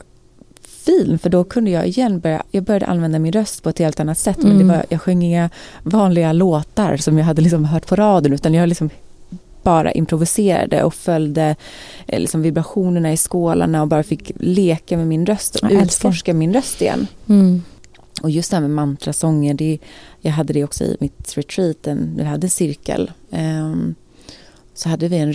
fin 0.86 1.20
för 1.20 1.30
då 1.30 1.44
kunde 1.44 1.72
jag 1.72 1.88
igen 1.88 2.20
börja, 2.20 2.44
jag 2.52 2.64
började 2.64 2.86
använda 2.86 3.20
min 3.20 3.32
röst 3.34 3.64
på 3.64 3.70
ett 3.70 3.80
helt 3.80 4.00
annat 4.00 4.18
sätt. 4.18 4.38
Men 4.38 4.58
det 4.58 4.64
Mm. 4.64 4.68
var, 4.68 4.86
jag 4.90 5.02
sjöng 5.02 5.24
inga 5.24 5.50
vanliga 5.84 6.34
låtar 6.34 6.98
som 6.98 7.18
jag 7.18 7.26
hade 7.26 7.42
liksom 7.42 7.66
hört 7.66 7.88
på 7.88 7.96
radion 7.96 8.34
utan 8.34 8.54
jag 8.54 8.70
liksom 8.70 8.90
bara 9.64 9.92
improviserade 9.92 10.84
och 10.84 10.94
följde 10.94 11.56
eh, 12.08 12.20
liksom 12.20 12.42
vibrationerna 12.42 13.14
i 13.14 13.18
skålarna 13.18 13.82
och 13.82 13.88
bara 13.88 14.04
fick 14.04 14.32
leka 14.40 14.98
med 14.98 15.08
min 15.08 15.26
röst 15.26 15.56
och 15.56 15.70
utforska 15.72 16.34
min 16.34 16.54
röst 16.54 16.82
igen. 16.82 17.08
Mm. 17.30 17.62
Och 18.22 18.30
just 18.30 18.50
det 18.52 18.56
här 18.56 18.62
med 18.62 18.70
mantrasånger, 18.72 19.54
det, 19.54 19.78
jag 20.22 20.32
hade 20.32 20.54
det 20.54 20.64
också 20.64 20.84
i 20.84 20.98
mitt 21.00 21.38
retreat, 21.38 21.88
en, 21.88 22.14
vi 22.18 22.24
hade 22.24 22.46
en 22.46 22.50
cirkel. 22.52 23.12
Ehm, 23.32 23.96
så 24.74 24.90
hade 24.90 25.08
vi 25.08 25.18
en 25.18 25.34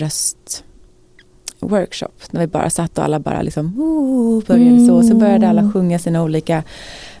röstworkshop 1.61 2.21
när 2.31 2.41
vi 2.41 2.47
bara 2.47 2.69
satt 2.69 2.97
och 2.97 3.03
alla 3.03 3.19
bara 3.19 3.41
liksom 3.41 3.79
oh, 3.81 4.43
började 4.45 4.85
så. 4.87 5.03
Sen 5.03 5.19
började 5.19 5.49
alla 5.49 5.71
sjunga 5.71 5.99
sina 5.99 6.23
olika 6.23 6.63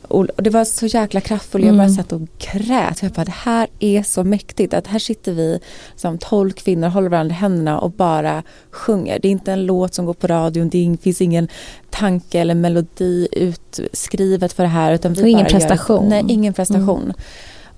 och 0.07 0.27
och 0.37 0.43
det 0.43 0.49
var 0.49 0.65
så 0.65 0.85
jäkla 0.85 1.21
kraftfullt. 1.21 1.65
Jag 1.65 1.75
bara 1.75 1.83
Mm. 1.83 1.95
satt 1.95 2.11
och 2.11 2.21
grät. 2.53 3.01
Jag 3.03 3.11
bara, 3.11 3.25
det 3.25 3.31
här 3.31 3.67
är 3.79 4.03
så 4.03 4.23
mäktigt. 4.23 4.73
Att 4.73 4.87
här 4.87 4.99
sitter 4.99 5.31
vi 5.33 5.59
som 5.95 6.17
tolv 6.17 6.51
kvinnor, 6.51 6.87
håller 6.87 7.09
varandra 7.09 7.35
i 7.35 7.37
händerna 7.37 7.79
och 7.79 7.91
bara 7.91 8.43
sjunger. 8.71 9.19
Det 9.21 9.27
är 9.27 9.31
inte 9.31 9.51
en 9.51 9.65
låt 9.65 9.93
som 9.93 10.05
går 10.05 10.13
på 10.13 10.27
radion. 10.27 10.69
Det 10.69 10.97
finns 11.01 11.21
ingen 11.21 11.47
tanke 11.89 12.39
eller 12.39 12.55
melodi 12.55 13.27
utskrivet 13.31 14.53
för 14.53 14.63
det 14.63 14.69
här. 14.69 14.93
Utan 14.93 15.13
vi 15.13 15.23
Och 15.23 15.27
ingen 15.27 15.43
bara 15.43 15.49
gör- 15.51 15.59
prestation. 15.59 16.09
nej, 16.09 16.23
ingen 16.27 16.53
prestation. 16.53 17.13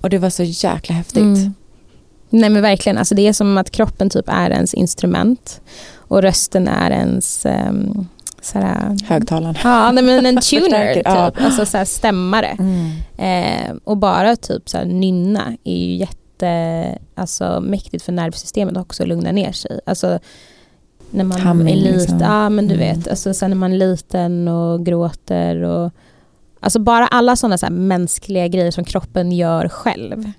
Och 0.00 0.10
det 0.10 0.18
var 0.18 0.30
så 0.30 0.42
jäkla 0.42 0.94
häftigt. 0.94 1.22
Mm. 1.22 1.54
Nej 2.30 2.50
men 2.50 2.62
verkligen, 2.62 2.98
alltså 2.98 3.14
det 3.14 3.28
är 3.28 3.32
som 3.32 3.58
att 3.58 3.70
kroppen 3.70 4.10
typ 4.10 4.28
är 4.28 4.50
ens 4.50 4.74
instrument 4.74 5.60
och 5.96 6.22
rösten 6.22 6.68
är 6.68 6.90
ens 6.90 7.46
um, 7.46 8.08
såhär, 8.42 8.96
Högtalaren. 9.08 9.54
Ja, 9.64 9.92
nej, 9.92 10.04
men 10.04 10.26
en 10.26 10.40
tuner 10.40 10.94
typ, 10.94 11.02
ja. 11.04 11.30
alltså 11.38 11.66
såhär 11.66 11.84
stämmare. 11.84 12.56
Mm. 12.58 12.90
Eh, 13.18 13.76
och 13.84 13.96
bara 13.96 14.36
typ 14.36 14.68
såhär 14.68 14.84
nynna 14.84 15.56
är 15.64 15.76
ju 15.76 15.94
jätte, 15.96 16.98
alltså 17.14 17.60
mäktigt 17.60 18.04
för 18.04 18.12
nervsystemet 18.12 18.76
också 18.76 19.02
att 19.02 19.08
lugna 19.08 19.32
ner 19.32 19.52
sig. 19.52 19.80
Alltså 19.86 20.18
när 21.10 21.24
man 21.24 21.40
Humming, 21.40 21.74
är 21.74 21.76
liten, 21.76 21.98
liksom. 21.98 22.20
ja 22.20 22.48
men 22.48 22.68
du 22.68 22.74
Mm. 22.74 22.88
vet, 22.88 23.08
alltså 23.08 23.34
sen 23.34 23.50
när 23.50 23.56
man 23.56 23.72
är 23.72 23.78
liten 23.78 24.48
och 24.48 24.86
gråter 24.86 25.62
och 25.62 25.92
Alltså 26.60 26.78
bara 26.78 27.06
alla 27.06 27.36
sådana 27.36 27.58
så 27.58 27.70
mänskliga 27.70 28.48
grejer 28.48 28.70
som 28.70 28.84
kroppen 28.84 29.32
gör 29.32 29.68
själv 29.68 30.32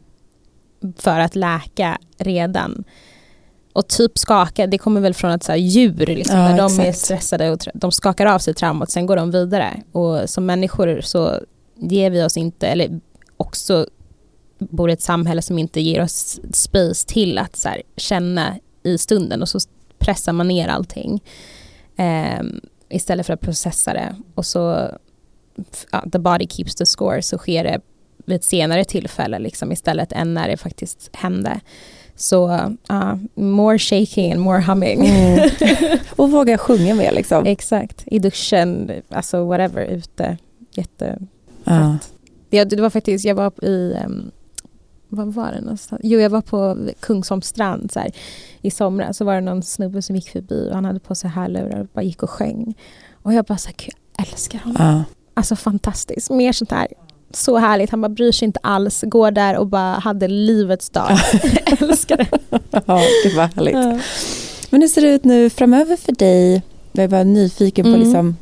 för 0.97 1.19
att 1.19 1.35
läka 1.35 1.97
redan. 2.17 2.83
Och 3.73 3.87
typ 3.87 4.17
skaka, 4.17 4.67
det 4.67 4.77
kommer 4.77 5.01
väl 5.01 5.13
från 5.13 5.31
att 5.31 5.43
så 5.43 5.51
här, 5.51 5.59
djur, 5.59 6.05
liksom, 6.05 6.37
Ja, 6.37 6.49
när 6.49 6.57
de 6.57 6.63
är 6.63 6.79
exakt. 6.79 6.97
stressade 6.97 7.49
och 7.51 7.59
de 7.73 7.91
skakar 7.91 8.25
av 8.25 8.39
sig 8.39 8.53
traumat, 8.53 8.91
sen 8.91 9.05
går 9.05 9.15
de 9.15 9.31
vidare. 9.31 9.81
Och 9.91 10.29
som 10.29 10.45
människor 10.45 11.01
så 11.01 11.39
ger 11.75 12.09
vi 12.09 12.23
oss 12.23 12.37
inte, 12.37 12.67
eller 12.67 12.99
också 13.37 13.87
bor 14.59 14.89
i 14.89 14.93
ett 14.93 15.01
samhälle 15.01 15.41
som 15.41 15.59
inte 15.59 15.81
ger 15.81 16.01
oss 16.01 16.39
space 16.53 17.07
till 17.07 17.37
att 17.37 17.55
så 17.55 17.69
här, 17.69 17.81
känna 17.97 18.55
i 18.83 18.97
stunden 18.97 19.41
och 19.41 19.49
så 19.49 19.59
pressar 19.99 20.33
man 20.33 20.47
ner 20.47 20.67
allting. 20.67 21.23
Ehm, 21.97 22.59
istället 22.89 23.25
för 23.25 23.33
att 23.33 23.41
processa 23.41 23.93
det. 23.93 24.15
Och 24.35 24.45
så, 24.45 24.91
ja, 25.91 26.03
the 26.11 26.19
body 26.19 26.47
keeps 26.47 26.75
the 26.75 26.85
score, 26.85 27.21
så 27.21 27.37
sker 27.37 27.63
det 27.63 27.79
vid 28.25 28.35
ett 28.35 28.43
senare 28.43 28.85
tillfälle 28.85 29.39
liksom, 29.39 29.71
istället 29.71 30.11
än 30.11 30.33
när 30.33 30.47
det 30.47 30.57
faktiskt 30.57 31.09
hände. 31.13 31.59
Så 32.15 32.69
ja, 32.87 33.19
more 33.35 33.79
shaking 33.79 34.33
and 34.33 34.41
more 34.41 34.61
humming. 34.61 35.05
Mm. 35.05 35.49
Och 36.15 36.31
våga 36.31 36.57
sjunga 36.57 36.95
med 36.95 37.13
liksom. 37.13 37.43
Exakt, 37.45 38.03
i 38.05 38.19
duschen, 38.19 38.91
alltså 39.09 39.45
whatever, 39.45 39.85
ute. 39.85 40.37
Jätte... 40.73 41.19
Ja. 41.63 41.97
Det, 42.49 42.63
det 42.63 42.81
var 42.81 42.89
faktiskt, 42.89 43.25
jag 43.25 43.35
var 43.35 43.65
i, 43.65 43.97
um, 44.05 44.31
vad 45.09 45.33
var 45.33 45.51
det 45.51 45.61
någonstans? 45.61 46.01
Jo, 46.03 46.19
jag 46.19 46.29
var 46.29 46.41
på 46.41 46.77
Kungsholms 46.99 47.47
strand 47.47 47.91
så 47.91 47.99
här, 47.99 48.11
i 48.61 48.71
somras. 48.71 49.17
Så 49.17 49.25
var 49.25 49.35
det 49.35 49.41
någon 49.41 49.63
snubbe 49.63 50.01
som 50.01 50.15
gick 50.15 50.29
förbi 50.29 50.67
och 50.69 50.75
han 50.75 50.85
hade 50.85 50.99
på 50.99 51.15
sig 51.15 51.29
hörlurar 51.29 51.79
och 51.79 51.87
bara 51.93 52.01
gick 52.01 52.23
och 52.23 52.29
sjöng. 52.29 52.75
Och 53.23 53.33
jag 53.33 53.45
bara 53.45 53.57
så 53.57 53.67
här, 53.67 53.75
jag 53.79 54.27
älskar 54.27 54.59
honom. 54.59 54.77
Ja. 54.79 55.03
Alltså 55.33 55.55
fantastiskt. 55.55 56.29
Mer 56.29 56.51
sånt 56.53 56.71
här, 56.71 56.87
så 57.35 57.57
härligt. 57.57 57.89
Han 57.89 58.01
bara 58.01 58.09
bryr 58.09 58.31
sig 58.31 58.45
inte 58.45 58.59
alls, 58.63 59.03
går 59.07 59.31
där 59.31 59.57
och 59.57 59.67
bara 59.67 59.93
hade 59.93 60.27
livets 60.27 60.89
dag. 60.89 61.09
jag 61.65 61.81
älskar 61.89 62.17
det. 62.17 62.27
ja, 62.85 63.01
gud 63.23 63.35
vad 63.35 63.55
härligt. 63.55 63.73
Ja. 63.75 63.99
Men 64.69 64.81
hur 64.81 64.87
ser 64.87 65.01
det 65.01 65.07
ut 65.07 65.23
nu 65.23 65.49
framöver 65.49 65.95
för 65.97 66.11
dig? 66.11 66.61
Jag 66.91 67.03
är 67.03 67.07
bara 67.07 67.23
nyfiken 67.23 67.83
på 67.83 67.89
Mm. 67.89 67.99
liksom 68.01 68.35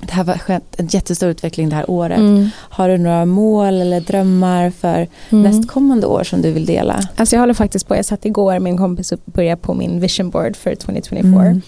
det 0.00 0.12
här 0.12 0.38
skett 0.38 0.74
en 0.80 0.86
jättestor 0.86 1.28
utveckling 1.28 1.68
det 1.68 1.76
här 1.76 1.90
året. 1.90 2.18
Mm. 2.18 2.48
Har 2.56 2.88
du 2.88 2.98
några 2.98 3.24
mål 3.24 3.80
eller 3.80 4.00
drömmar 4.00 4.70
för 4.70 5.08
Mm. 5.30 5.42
nästkommande 5.42 6.06
år 6.06 6.24
som 6.24 6.42
du 6.42 6.52
vill 6.52 6.66
dela? 6.66 7.00
Alltså 7.16 7.36
jag 7.36 7.40
håller 7.40 7.54
faktiskt 7.54 7.88
på, 7.88 7.96
jag 7.96 8.04
satt 8.04 8.24
igår 8.24 8.58
med 8.58 8.70
en 8.70 8.78
kompis 8.78 9.12
och 9.12 9.18
började 9.24 9.60
på 9.62 9.74
min 9.74 10.00
vision 10.00 10.30
board 10.30 10.56
för 10.56 10.74
2024. 10.74 11.42
Mm. 11.46 11.60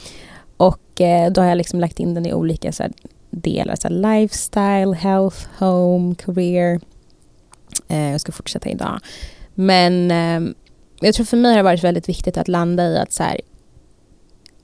Och 0.57 1.01
eh, 1.01 1.33
då 1.33 1.41
har 1.41 1.49
jag 1.49 1.59
liksom 1.59 1.81
lagt 1.81 2.01
in 2.01 2.15
den 2.15 2.27
i 2.27 2.33
olika 2.35 2.73
så 2.73 2.83
här, 2.83 2.93
delar. 3.31 3.71
alltså 3.71 3.89
lifestyle, 3.89 4.95
health, 4.95 5.47
home, 5.59 6.15
career. 6.15 6.81
Eh, 7.89 8.11
jag 8.11 8.21
ska 8.21 8.33
fortsätta 8.33 8.69
idag. 8.69 9.01
Men 9.55 10.11
eh, 10.11 10.53
jag 11.01 11.15
tror 11.15 11.27
för 11.27 11.37
mig 11.37 11.51
har 11.51 11.57
det 11.57 11.63
varit 11.63 11.85
väldigt 11.85 12.09
viktigt 12.09 12.37
att 12.37 12.49
landa 12.49 12.85
i 12.87 12.99
att 12.99 13.13
så 13.13 13.23
här, 13.23 13.41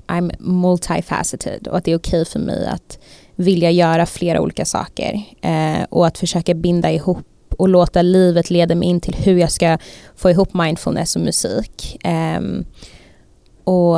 I'm 0.07 0.35
multifaceted 0.39 1.69
och 1.69 1.77
att 1.77 1.85
det 1.85 1.93
är 1.93 1.97
okej 1.97 2.25
för 2.25 2.39
mig 2.39 2.67
att 2.67 2.99
vilja 3.37 3.71
göra 3.71 4.07
flera 4.07 4.41
olika 4.41 4.65
saker. 4.65 5.23
Eh, 5.41 5.83
och 5.91 6.07
att 6.07 6.19
försöka 6.19 6.55
binda 6.55 6.91
ihop 6.91 7.27
och 7.59 7.69
låta 7.69 8.03
livet 8.03 8.51
leda 8.51 8.75
mig 8.75 8.89
in 8.89 9.01
till 9.01 9.15
hur 9.15 9.39
jag 9.39 9.53
ska 9.53 9.79
få 10.17 10.31
ihop 10.31 10.55
mindfulness 10.55 11.17
och 11.17 11.23
musik. 11.23 11.99
Ehm, 12.05 12.65
och 13.65 13.97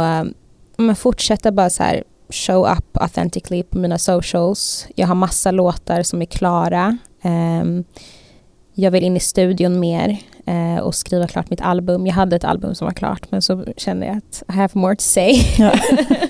men 0.76 0.96
fortsätta 0.96 1.52
bara 1.52 1.70
så 1.70 1.82
här 1.82 2.04
show 2.34 2.72
up 2.72 2.96
authentically 2.96 3.62
på 3.62 3.78
mina 3.78 3.98
socials. 3.98 4.86
Jag 4.94 5.06
har 5.06 5.14
massa 5.14 5.50
låtar 5.50 6.02
som 6.02 6.22
är 6.22 6.26
klara. 6.26 6.98
Ehm, 7.22 7.84
jag 8.74 8.90
vill 8.90 9.04
in 9.04 9.16
i 9.16 9.20
studion 9.20 9.80
mer 9.80 10.18
eh, 10.46 10.78
och 10.78 10.94
skriva 10.94 11.26
klart 11.26 11.50
mitt 11.50 11.60
album. 11.60 12.06
Jag 12.06 12.14
hade 12.14 12.36
ett 12.36 12.44
album 12.44 12.74
som 12.74 12.84
var 12.84 12.92
klart 12.92 13.30
men 13.30 13.42
så 13.42 13.64
kände 13.76 14.06
jag 14.06 14.16
att 14.16 14.42
I 14.48 14.52
have 14.52 14.70
more 14.72 14.96
to 14.96 15.02
say. 15.02 15.34
Ja. 15.58 15.72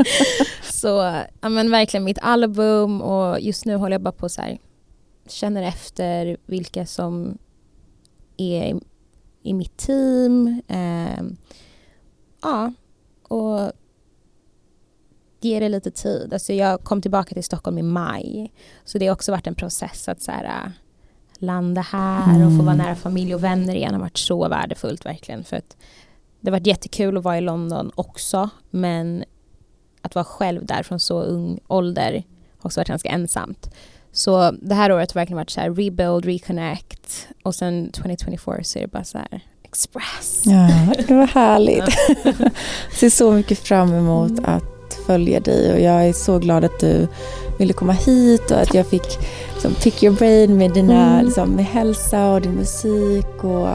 så 0.72 1.22
ja, 1.40 1.48
men 1.48 1.70
verkligen 1.70 2.04
mitt 2.04 2.18
album 2.22 3.02
och 3.02 3.40
just 3.40 3.64
nu 3.64 3.74
håller 3.74 3.94
jag 3.94 4.02
bara 4.02 4.12
på 4.12 4.28
så 4.28 4.42
här 4.42 4.58
känner 5.28 5.62
efter 5.62 6.36
vilka 6.46 6.86
som 6.86 7.38
är 8.36 8.64
i, 8.64 8.80
i 9.42 9.54
mitt 9.54 9.76
team. 9.76 10.62
Ehm, 10.68 11.36
ja, 12.42 12.72
och 13.28 13.72
ge 15.44 15.60
det 15.60 15.68
lite 15.68 15.90
tid. 15.90 16.32
Alltså 16.32 16.52
jag 16.52 16.84
kom 16.84 17.02
tillbaka 17.02 17.34
till 17.34 17.44
Stockholm 17.44 17.78
i 17.78 17.82
maj. 17.82 18.52
Så 18.84 18.98
det 18.98 19.06
har 19.06 19.12
också 19.12 19.32
varit 19.32 19.46
en 19.46 19.54
process 19.54 20.08
att 20.08 20.22
så 20.22 20.32
här, 20.32 20.44
äh, 20.44 20.70
landa 21.38 21.80
här 21.80 22.46
och 22.46 22.52
få 22.52 22.62
vara 22.62 22.74
Mm. 22.74 22.86
nära 22.86 22.94
familj 22.94 23.34
och 23.34 23.44
vänner 23.44 23.74
igen 23.74 23.94
har 23.94 24.00
varit 24.00 24.18
så 24.18 24.48
värdefullt 24.48 25.06
verkligen. 25.06 25.44
För 25.44 25.56
att 25.56 25.76
det 26.40 26.50
har 26.50 26.58
varit 26.58 26.66
jättekul 26.66 27.16
att 27.16 27.24
vara 27.24 27.38
i 27.38 27.40
London 27.40 27.90
också 27.94 28.50
men 28.70 29.24
att 30.02 30.14
vara 30.14 30.24
själv 30.24 30.66
där 30.66 30.82
från 30.82 31.00
så 31.00 31.22
ung 31.22 31.60
ålder 31.66 32.12
har 32.58 32.68
också 32.68 32.80
varit 32.80 32.88
ganska 32.88 33.08
ensamt. 33.08 33.74
Så 34.12 34.50
det 34.50 34.74
här 34.74 34.92
året 34.92 35.12
har 35.12 35.20
verkligen 35.20 35.36
varit 35.36 35.50
så 35.50 35.60
här 35.60 35.70
rebuild, 35.70 36.24
reconnect 36.24 37.28
och 37.42 37.54
sen 37.54 37.90
2024 37.92 38.64
så 38.64 38.78
är 38.78 38.82
det 38.82 38.88
bara 38.88 39.04
så 39.04 39.18
här 39.18 39.40
express. 39.62 40.42
Ja, 40.44 40.94
det 41.08 41.14
var 41.14 41.26
härligt. 41.34 41.84
ser 42.92 43.10
så 43.10 43.32
mycket 43.32 43.58
fram 43.58 43.94
emot 43.94 44.30
mm. 44.30 44.44
att 44.44 44.73
följa 45.06 45.40
dig 45.40 45.72
och 45.72 45.80
jag 45.80 46.08
är 46.08 46.12
så 46.12 46.38
glad 46.38 46.64
att 46.64 46.80
du 46.80 47.08
ville 47.58 47.72
komma 47.72 47.92
hit 47.92 48.50
och 48.50 48.60
att 48.60 48.74
jag 48.74 48.86
fick 48.86 49.18
liksom, 49.52 49.74
pick 49.74 50.02
your 50.02 50.16
brain 50.16 50.58
med 50.58 50.72
dina 50.72 51.12
mm. 51.12 51.24
liksom, 51.24 51.50
med 51.50 51.64
hälsa 51.64 52.32
och 52.32 52.40
din 52.40 52.52
musik 52.52 53.44
och 53.44 53.68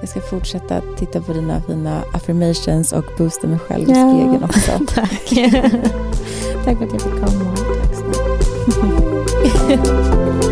jag 0.00 0.08
ska 0.08 0.20
fortsätta 0.20 0.82
titta 0.98 1.20
på 1.20 1.32
dina 1.32 1.62
fina 1.66 2.02
affirmations 2.12 2.92
och 2.92 3.04
boosta 3.18 3.46
mig 3.46 3.58
själv 3.58 3.82
i 3.82 3.94
spegeln 3.94 4.44
också. 4.44 4.70
Tack. 4.94 5.28
Tack 6.64 6.78
för 6.78 6.84
att 6.84 6.92
jag 6.92 7.02
fick 7.02 7.12
komma. 7.12 7.56
Tack 7.56 7.94
snälla. 9.66 10.40